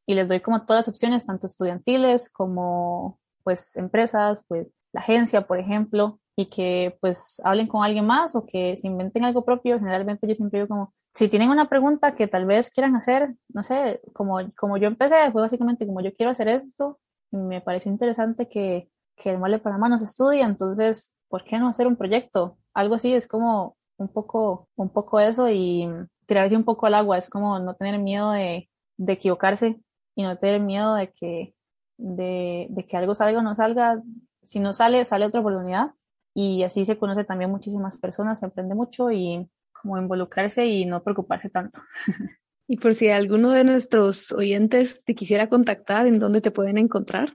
y 0.05 0.15
les 0.15 0.27
doy 0.27 0.39
como 0.39 0.65
todas 0.65 0.87
las 0.87 0.87
opciones, 0.89 1.25
tanto 1.25 1.47
estudiantiles 1.47 2.29
como 2.29 3.19
pues 3.43 3.75
empresas, 3.75 4.43
pues 4.47 4.67
la 4.93 5.01
agencia, 5.01 5.47
por 5.47 5.59
ejemplo, 5.59 6.19
y 6.35 6.47
que 6.47 6.97
pues 7.01 7.41
hablen 7.43 7.67
con 7.67 7.83
alguien 7.83 8.05
más 8.05 8.35
o 8.35 8.45
que 8.45 8.75
se 8.77 8.87
inventen 8.87 9.25
algo 9.25 9.45
propio. 9.45 9.79
Generalmente 9.79 10.27
yo 10.27 10.35
siempre 10.35 10.59
digo 10.59 10.67
como, 10.67 10.93
si 11.13 11.27
tienen 11.27 11.49
una 11.49 11.69
pregunta 11.69 12.15
que 12.15 12.27
tal 12.27 12.45
vez 12.45 12.71
quieran 12.71 12.95
hacer, 12.95 13.35
no 13.49 13.63
sé, 13.63 14.01
como, 14.13 14.37
como 14.55 14.77
yo 14.77 14.87
empecé, 14.87 15.31
fue 15.31 15.41
básicamente 15.41 15.85
como 15.85 16.01
yo 16.01 16.13
quiero 16.13 16.31
hacer 16.31 16.47
esto, 16.47 16.99
me 17.31 17.61
pareció 17.61 17.91
interesante 17.91 18.47
que, 18.47 18.89
que 19.15 19.31
el 19.31 19.37
Mole 19.37 19.59
Panamá 19.59 19.89
nos 19.89 20.01
estudie, 20.01 20.41
entonces, 20.41 21.15
¿por 21.27 21.43
qué 21.43 21.59
no 21.59 21.67
hacer 21.67 21.87
un 21.87 21.95
proyecto? 21.95 22.57
Algo 22.73 22.95
así 22.95 23.13
es 23.13 23.27
como 23.27 23.77
un 24.01 24.09
poco, 24.09 24.67
un 24.75 24.89
poco 24.89 25.19
eso 25.19 25.49
y 25.49 25.87
tirarse 26.25 26.55
un 26.55 26.63
poco 26.63 26.85
al 26.85 26.95
agua, 26.95 27.17
es 27.17 27.29
como 27.29 27.59
no 27.59 27.75
tener 27.75 27.99
miedo 27.99 28.31
de, 28.31 28.69
de 28.97 29.13
equivocarse 29.13 29.79
y 30.15 30.23
no 30.23 30.37
tener 30.37 30.61
miedo 30.61 30.95
de 30.95 31.11
que, 31.11 31.53
de, 31.97 32.67
de 32.69 32.85
que 32.85 32.97
algo 32.97 33.15
salga 33.15 33.39
o 33.39 33.43
no 33.43 33.55
salga. 33.55 34.01
Si 34.43 34.59
no 34.59 34.73
sale, 34.73 35.05
sale 35.05 35.25
otra 35.25 35.41
oportunidad 35.41 35.91
y 36.33 36.63
así 36.63 36.85
se 36.85 36.97
conoce 36.97 37.23
también 37.23 37.51
muchísimas 37.51 37.97
personas, 37.97 38.39
se 38.39 38.45
aprende 38.45 38.75
mucho 38.75 39.11
y 39.11 39.49
como 39.71 39.97
involucrarse 39.97 40.65
y 40.65 40.85
no 40.85 41.03
preocuparse 41.03 41.49
tanto. 41.49 41.81
Y 42.67 42.77
por 42.77 42.93
si 42.93 43.09
alguno 43.09 43.49
de 43.49 43.65
nuestros 43.65 44.31
oyentes 44.31 45.03
te 45.03 45.13
quisiera 45.13 45.49
contactar, 45.49 46.07
¿en 46.07 46.19
dónde 46.19 46.39
te 46.39 46.51
pueden 46.51 46.77
encontrar? 46.77 47.33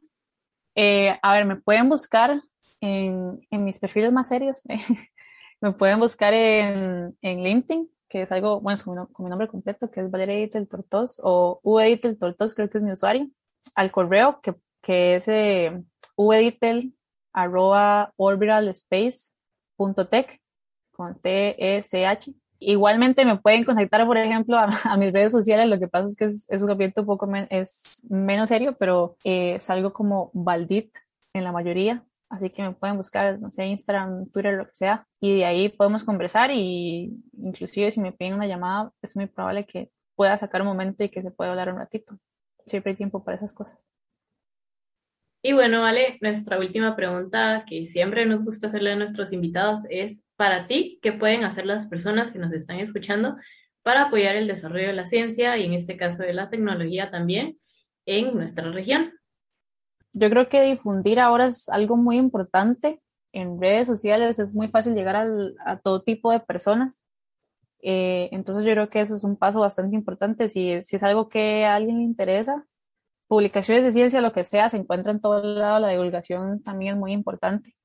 Eh, 0.74 1.18
a 1.20 1.34
ver, 1.34 1.44
me 1.44 1.56
pueden 1.56 1.90
buscar 1.90 2.40
en, 2.80 3.46
en 3.50 3.64
mis 3.64 3.78
perfiles 3.78 4.12
más 4.12 4.28
serios. 4.28 4.62
me 5.60 5.72
pueden 5.72 6.00
buscar 6.00 6.34
en, 6.34 7.16
en, 7.22 7.42
LinkedIn, 7.42 7.88
que 8.08 8.22
es 8.22 8.32
algo, 8.32 8.60
bueno, 8.60 8.80
con 8.84 8.98
mi, 8.98 9.06
con 9.12 9.24
mi 9.24 9.30
nombre 9.30 9.48
completo, 9.48 9.90
que 9.90 10.00
es 10.00 10.10
Valeria 10.10 10.36
Editel 10.36 10.68
Tortos, 10.68 11.20
o 11.22 11.60
Ueditel 11.62 12.18
Tortos, 12.18 12.54
creo 12.54 12.70
que 12.70 12.78
es 12.78 12.84
mi 12.84 12.92
usuario. 12.92 13.28
Al 13.74 13.90
correo, 13.90 14.40
que, 14.40 14.54
que 14.82 15.16
es 15.16 15.28
eh, 15.28 15.82
ueditel 16.16 16.94
arroba 17.32 18.12
orbitalspace.tech 18.16 20.40
con 20.92 21.20
T-E-C-H. 21.20 22.32
Igualmente 22.58 23.26
me 23.26 23.36
pueden 23.36 23.64
contactar, 23.64 24.06
por 24.06 24.16
ejemplo, 24.16 24.56
a, 24.58 24.96
mis 24.96 25.12
redes 25.12 25.32
sociales. 25.32 25.68
Lo 25.68 25.78
que 25.78 25.88
pasa 25.88 26.06
es 26.06 26.16
que 26.16 26.24
es, 26.24 26.48
un 26.50 26.70
ambiente 26.70 27.00
un 27.00 27.06
poco 27.06 27.28
es 27.50 28.02
menos 28.08 28.48
serio, 28.48 28.74
pero 28.78 29.16
eh, 29.24 29.58
salgo 29.60 29.92
como 29.92 30.30
Valdit 30.32 30.96
en 31.34 31.44
la 31.44 31.52
mayoría. 31.52 32.02
Así 32.28 32.50
que 32.50 32.62
me 32.62 32.72
pueden 32.72 32.96
buscar, 32.96 33.38
no 33.40 33.50
sé, 33.50 33.66
Instagram, 33.66 34.28
Twitter, 34.30 34.54
lo 34.54 34.66
que 34.66 34.74
sea. 34.74 35.06
Y 35.20 35.38
de 35.38 35.44
ahí 35.44 35.68
podemos 35.68 36.02
conversar 36.02 36.50
y 36.50 37.12
inclusive 37.38 37.90
si 37.90 38.00
me 38.00 38.12
piden 38.12 38.34
una 38.34 38.46
llamada, 38.46 38.92
es 39.02 39.14
muy 39.16 39.26
probable 39.26 39.66
que 39.66 39.90
pueda 40.16 40.36
sacar 40.38 40.62
un 40.62 40.68
momento 40.68 41.04
y 41.04 41.08
que 41.08 41.22
se 41.22 41.30
pueda 41.30 41.50
hablar 41.50 41.72
un 41.72 41.78
ratito. 41.78 42.18
Siempre 42.66 42.90
hay 42.90 42.96
tiempo 42.96 43.22
para 43.22 43.36
esas 43.36 43.52
cosas. 43.52 43.90
Y 45.42 45.52
bueno, 45.52 45.82
vale, 45.82 46.18
nuestra 46.22 46.58
última 46.58 46.96
pregunta 46.96 47.64
que 47.68 47.86
siempre 47.86 48.26
nos 48.26 48.44
gusta 48.44 48.66
hacerle 48.66 48.92
a 48.92 48.96
nuestros 48.96 49.32
invitados 49.32 49.82
es, 49.90 50.24
para 50.34 50.66
ti, 50.66 50.98
¿qué 51.02 51.12
pueden 51.12 51.44
hacer 51.44 51.66
las 51.66 51.86
personas 51.86 52.32
que 52.32 52.40
nos 52.40 52.52
están 52.52 52.80
escuchando 52.80 53.36
para 53.82 54.06
apoyar 54.06 54.34
el 54.34 54.48
desarrollo 54.48 54.88
de 54.88 54.94
la 54.94 55.06
ciencia 55.06 55.56
y 55.56 55.64
en 55.64 55.74
este 55.74 55.96
caso 55.96 56.24
de 56.24 56.32
la 56.32 56.50
tecnología 56.50 57.12
también 57.12 57.60
en 58.06 58.34
nuestra 58.34 58.72
región? 58.72 59.12
Yo 60.18 60.30
creo 60.30 60.48
que 60.48 60.62
difundir 60.62 61.20
ahora 61.20 61.46
es 61.46 61.68
algo 61.68 61.98
muy 61.98 62.16
importante. 62.16 63.02
En 63.32 63.60
redes 63.60 63.86
sociales 63.86 64.38
es 64.38 64.54
muy 64.54 64.68
fácil 64.68 64.94
llegar 64.94 65.14
al, 65.14 65.54
a 65.66 65.78
todo 65.78 66.02
tipo 66.02 66.32
de 66.32 66.40
personas. 66.40 67.04
Eh, 67.82 68.30
entonces 68.32 68.64
yo 68.64 68.72
creo 68.72 68.88
que 68.88 69.00
eso 69.00 69.14
es 69.14 69.24
un 69.24 69.36
paso 69.36 69.60
bastante 69.60 69.94
importante. 69.94 70.48
Si, 70.48 70.80
si 70.82 70.96
es 70.96 71.02
algo 71.02 71.28
que 71.28 71.66
a 71.66 71.74
alguien 71.74 71.98
le 71.98 72.04
interesa, 72.04 72.64
publicaciones 73.28 73.84
de 73.84 73.92
ciencia, 73.92 74.22
lo 74.22 74.32
que 74.32 74.44
sea, 74.44 74.70
se 74.70 74.78
encuentra 74.78 75.12
en 75.12 75.20
todo 75.20 75.42
lado, 75.42 75.80
la 75.80 75.90
divulgación 75.90 76.62
también 76.62 76.94
es 76.94 76.98
muy 76.98 77.12
importante. 77.12 77.76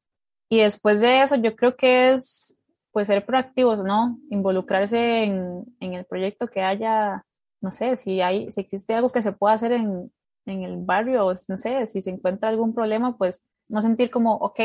Y 0.50 0.60
después 0.60 1.02
de 1.02 1.24
eso, 1.24 1.36
yo 1.36 1.56
creo 1.58 1.76
que 1.76 2.14
es 2.14 2.62
pues 2.94 3.10
ser 3.10 3.26
proactivos, 3.26 3.84
¿no? 3.84 4.20
Involucrarse 4.30 5.24
en, 5.24 5.66
en 5.82 5.94
el 5.96 6.06
proyecto 6.06 6.48
que 6.48 6.62
haya, 6.62 7.26
no 7.62 7.74
sé, 7.74 7.98
si 7.98 8.22
hay, 8.22 8.50
si 8.52 8.62
existe 8.62 8.94
algo 8.94 9.12
que 9.12 9.24
se 9.24 9.34
pueda 9.34 9.56
hacer 9.56 9.74
en, 9.74 10.12
en 10.46 10.64
el 10.64 10.78
barrio, 10.78 11.26
o 11.28 11.34
no 11.34 11.58
sé, 11.58 11.88
si 11.88 12.02
se 12.02 12.10
encuentra 12.10 12.50
algún 12.50 12.74
problema, 12.74 13.18
pues 13.18 13.46
no 13.70 13.82
sentir 13.82 14.10
como, 14.12 14.36
ok, 14.36 14.60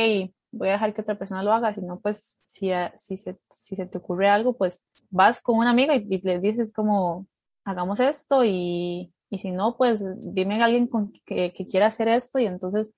voy 0.53 0.69
a 0.69 0.73
dejar 0.73 0.95
que 0.95 1.03
otra 1.03 1.19
persona 1.19 1.43
lo 1.43 1.53
haga, 1.53 1.75
sino 1.75 2.01
pues 2.01 2.41
si, 2.47 2.71
si, 2.97 3.17
se, 3.17 3.39
si 3.51 3.77
se 3.77 3.87
te 3.87 3.99
ocurre 3.99 4.29
algo, 4.29 4.57
pues 4.57 4.85
vas 5.11 5.41
con 5.41 5.59
una 5.59 5.71
amiga 5.71 5.95
y, 5.95 6.07
y 6.09 6.21
le 6.23 6.41
dices 6.41 6.73
como, 6.73 7.27
hagamos 7.65 8.01
esto 8.01 8.45
y, 8.45 9.13
y 9.31 9.39
si 9.39 9.51
no, 9.51 9.77
pues 9.77 10.05
dime 10.33 10.61
a 10.63 10.67
alguien 10.67 10.87
con, 10.87 11.13
que, 11.25 11.53
que, 11.53 11.67
quiera 11.67 11.87
hacer 11.87 12.09
esto 12.09 12.39
y 12.39 12.47
entonces 12.47 12.93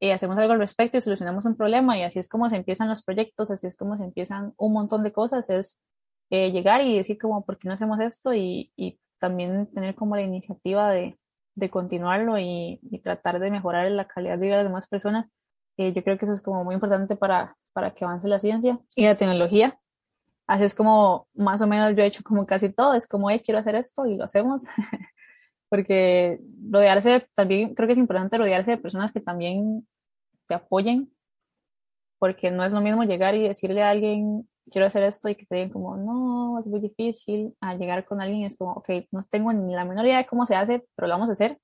eh, 0.00 0.12
hacemos 0.12 0.38
algo 0.38 0.52
al 0.52 0.58
respecto 0.58 0.98
y 0.98 1.00
solucionamos 1.00 1.46
un 1.46 1.56
problema 1.56 1.98
y 1.98 2.02
así 2.02 2.18
es 2.18 2.28
como 2.28 2.50
se 2.50 2.56
empiezan 2.56 2.88
los 2.88 3.02
proyectos, 3.04 3.50
así 3.50 3.66
es 3.66 3.76
como 3.76 3.96
se 3.96 4.04
empiezan 4.04 4.54
un 4.56 4.72
montón 4.72 5.02
de 5.04 5.12
cosas, 5.12 5.50
es 5.50 5.80
eh, 6.30 6.52
llegar 6.52 6.82
y 6.82 6.96
decir 6.96 7.18
como, 7.18 7.44
¿por 7.44 7.58
qué 7.58 7.68
no 7.68 7.74
hacemos 7.74 8.00
esto? 8.00 8.34
Y 8.34 8.72
también 9.18 9.66
tener 9.72 9.94
como 9.94 10.16
la 10.16 10.22
iniciativa 10.22 10.90
de, 10.90 11.19
de 11.54 11.70
continuarlo 11.70 12.38
y, 12.38 12.80
y, 12.82 12.98
tratar 13.00 13.40
de 13.40 13.50
mejorar 13.50 13.90
la 13.90 14.06
calidad 14.06 14.38
de 14.38 14.46
vida 14.46 14.56
de 14.56 14.62
las 14.62 14.70
demás 14.70 14.88
personas. 14.88 15.26
Eh, 15.76 15.92
yo 15.92 16.02
creo 16.02 16.18
que 16.18 16.24
eso 16.24 16.34
es 16.34 16.42
como 16.42 16.64
muy 16.64 16.74
importante 16.74 17.16
para, 17.16 17.56
para 17.72 17.94
que 17.94 18.04
avance 18.04 18.28
la 18.28 18.40
ciencia 18.40 18.78
y 18.94 19.04
la 19.04 19.16
tecnología. 19.16 19.78
Así 20.46 20.64
es 20.64 20.74
como 20.74 21.28
más 21.34 21.60
o 21.62 21.66
menos 21.66 21.94
yo 21.94 22.02
he 22.02 22.06
hecho 22.06 22.24
como 22.24 22.44
casi 22.44 22.70
todo, 22.70 22.94
es 22.94 23.06
como, 23.06 23.30
hey, 23.30 23.40
quiero 23.44 23.60
hacer 23.60 23.76
esto 23.76 24.06
y 24.06 24.16
lo 24.16 24.24
hacemos. 24.24 24.64
porque 25.70 26.40
rodearse, 26.68 27.28
también 27.34 27.74
creo 27.74 27.86
que 27.86 27.92
es 27.92 27.98
importante 27.98 28.36
rodearse 28.36 28.72
de 28.72 28.76
personas 28.76 29.12
que 29.12 29.20
también 29.20 29.86
te 30.48 30.54
apoyen, 30.54 31.10
porque 32.18 32.50
no 32.50 32.64
es 32.64 32.74
lo 32.74 32.80
mismo 32.80 33.04
llegar 33.04 33.36
y 33.36 33.46
decirle 33.46 33.82
a 33.82 33.90
alguien, 33.90 34.49
quiero 34.70 34.86
hacer 34.86 35.02
esto 35.04 35.28
y 35.28 35.34
que 35.34 35.46
te 35.46 35.56
digan 35.56 35.70
como, 35.70 35.96
no, 35.96 36.58
es 36.60 36.66
muy 36.68 36.80
difícil, 36.80 37.54
a 37.60 37.74
llegar 37.74 38.04
con 38.06 38.20
alguien 38.20 38.44
es 38.44 38.56
como, 38.56 38.72
ok, 38.72 38.88
no 39.10 39.22
tengo 39.24 39.52
ni 39.52 39.74
la 39.74 39.84
menor 39.84 40.06
idea 40.06 40.18
de 40.18 40.26
cómo 40.26 40.46
se 40.46 40.56
hace, 40.56 40.86
pero 40.96 41.08
lo 41.08 41.14
vamos 41.14 41.28
a 41.28 41.32
hacer. 41.32 41.58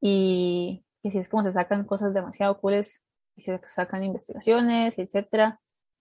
Y, 0.00 0.84
así 1.04 1.18
es 1.18 1.28
como 1.28 1.42
se 1.44 1.52
sacan 1.52 1.84
cosas 1.84 2.14
demasiado 2.14 2.60
cooles 2.60 3.04
y 3.36 3.42
se 3.42 3.60
sacan 3.66 4.04
investigaciones, 4.04 4.98
etcétera. 4.98 5.60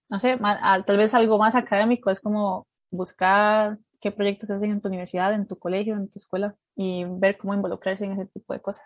No 0.10 0.20
sé, 0.20 0.38
tal 0.86 0.98
vez 0.98 1.14
algo 1.14 1.38
más 1.38 1.56
académico 1.56 2.12
es 2.12 2.22
como 2.22 2.68
buscar 2.92 3.80
qué 4.00 4.12
proyectos 4.12 4.52
hacen 4.52 4.72
en 4.72 4.82
tu 4.82 4.88
universidad, 4.88 5.34
en 5.34 5.48
tu 5.48 5.58
colegio, 5.58 5.96
en 5.96 6.10
tu 6.10 6.20
escuela 6.20 6.56
y 6.76 7.06
ver 7.06 7.38
cómo 7.38 7.54
involucrarse 7.54 8.06
en 8.06 8.14
ese 8.14 8.28
tipo 8.28 8.54
de 8.54 8.62
cosas. 8.62 8.86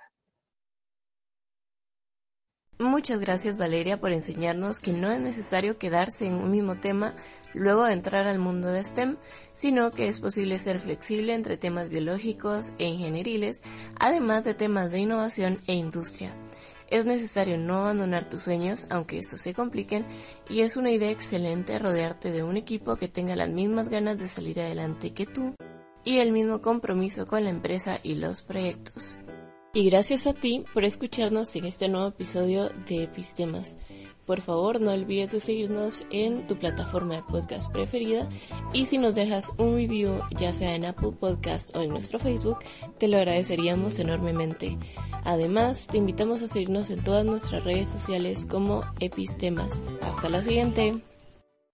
Muchas 2.82 3.20
gracias 3.20 3.58
Valeria 3.58 4.00
por 4.00 4.14
enseñarnos 4.14 4.80
que 4.80 4.94
no 4.94 5.12
es 5.12 5.20
necesario 5.20 5.78
quedarse 5.78 6.26
en 6.28 6.36
un 6.36 6.50
mismo 6.50 6.80
tema 6.80 7.14
luego 7.54 7.84
de 7.84 7.92
entrar 7.92 8.26
al 8.26 8.40
mundo 8.40 8.70
de 8.70 8.82
STEM, 8.82 9.18
sino 9.52 9.92
que 9.92 10.08
es 10.08 10.22
posible 10.22 10.58
ser 10.60 10.80
flexible 10.80 11.34
entre 11.34 11.58
temas 11.58 11.90
biológicos 11.90 12.72
e 12.78 12.86
ingenieriles, 12.86 13.62
además 14.00 14.46
de 14.46 14.54
temas 14.54 14.92
de 14.92 15.00
innovación 15.00 15.60
e 15.68 15.74
industria. 15.74 16.34
Es 16.90 17.04
necesario 17.04 17.58
no 17.58 17.80
abandonar 17.80 18.30
tus 18.30 18.44
sueños, 18.44 18.88
aunque 18.90 19.20
estos 19.20 19.42
se 19.42 19.54
compliquen, 19.54 20.06
y 20.50 20.62
es 20.62 20.78
una 20.78 20.90
idea 20.90 21.12
excelente 21.12 21.80
rodearte 21.80 22.32
de 22.32 22.44
un 22.44 22.56
equipo 22.56 22.96
que 22.96 23.10
tenga 23.10 23.36
las 23.36 23.50
mismas 23.50 23.90
ganas 23.90 24.20
de 24.20 24.30
salir 24.30 24.62
adelante 24.62 25.14
que 25.14 25.26
tú 25.26 25.54
y 26.06 26.20
el 26.20 26.32
mismo 26.32 26.62
compromiso 26.62 27.26
con 27.26 27.44
la 27.44 27.50
empresa 27.50 28.00
y 28.04 28.16
los 28.16 28.42
proyectos. 28.42 29.20
Y 29.72 29.88
gracias 29.90 30.26
a 30.26 30.34
ti 30.34 30.66
por 30.74 30.84
escucharnos 30.84 31.56
en 31.56 31.66
este 31.66 31.90
nuevo 31.90 32.08
episodio 32.08 32.70
de 32.88 33.04
Epistemas. 33.04 33.78
Por 34.26 34.42
favor, 34.42 34.82
no 34.82 34.92
olvides 34.92 35.32
de 35.32 35.40
seguirnos 35.40 36.06
en 36.12 36.48
tu 36.48 36.58
plataforma 36.58 37.16
de 37.16 37.24
podcast 37.24 37.72
preferida 37.72 38.28
y 38.74 38.86
si 38.86 38.98
nos 38.98 39.16
dejas 39.16 39.52
un 39.58 39.76
review, 39.76 40.22
ya 40.38 40.54
sea 40.54 40.76
en 40.76 40.86
Apple 40.86 41.14
Podcast 41.20 41.76
o 41.76 41.82
en 41.82 41.90
nuestro 41.90 42.20
Facebook, 42.20 42.60
te 42.98 43.08
lo 43.08 43.18
agradeceríamos 43.18 44.00
enormemente. 44.00 44.78
Además, 45.24 45.88
te 45.88 45.98
invitamos 45.98 46.42
a 46.42 46.48
seguirnos 46.48 46.90
en 46.90 47.04
todas 47.04 47.26
nuestras 47.26 47.64
redes 47.64 47.90
sociales 47.90 48.46
como 48.46 48.84
Epistemas. 49.00 49.82
Hasta 50.02 50.30
la 50.30 50.44
siguiente. 50.44 51.00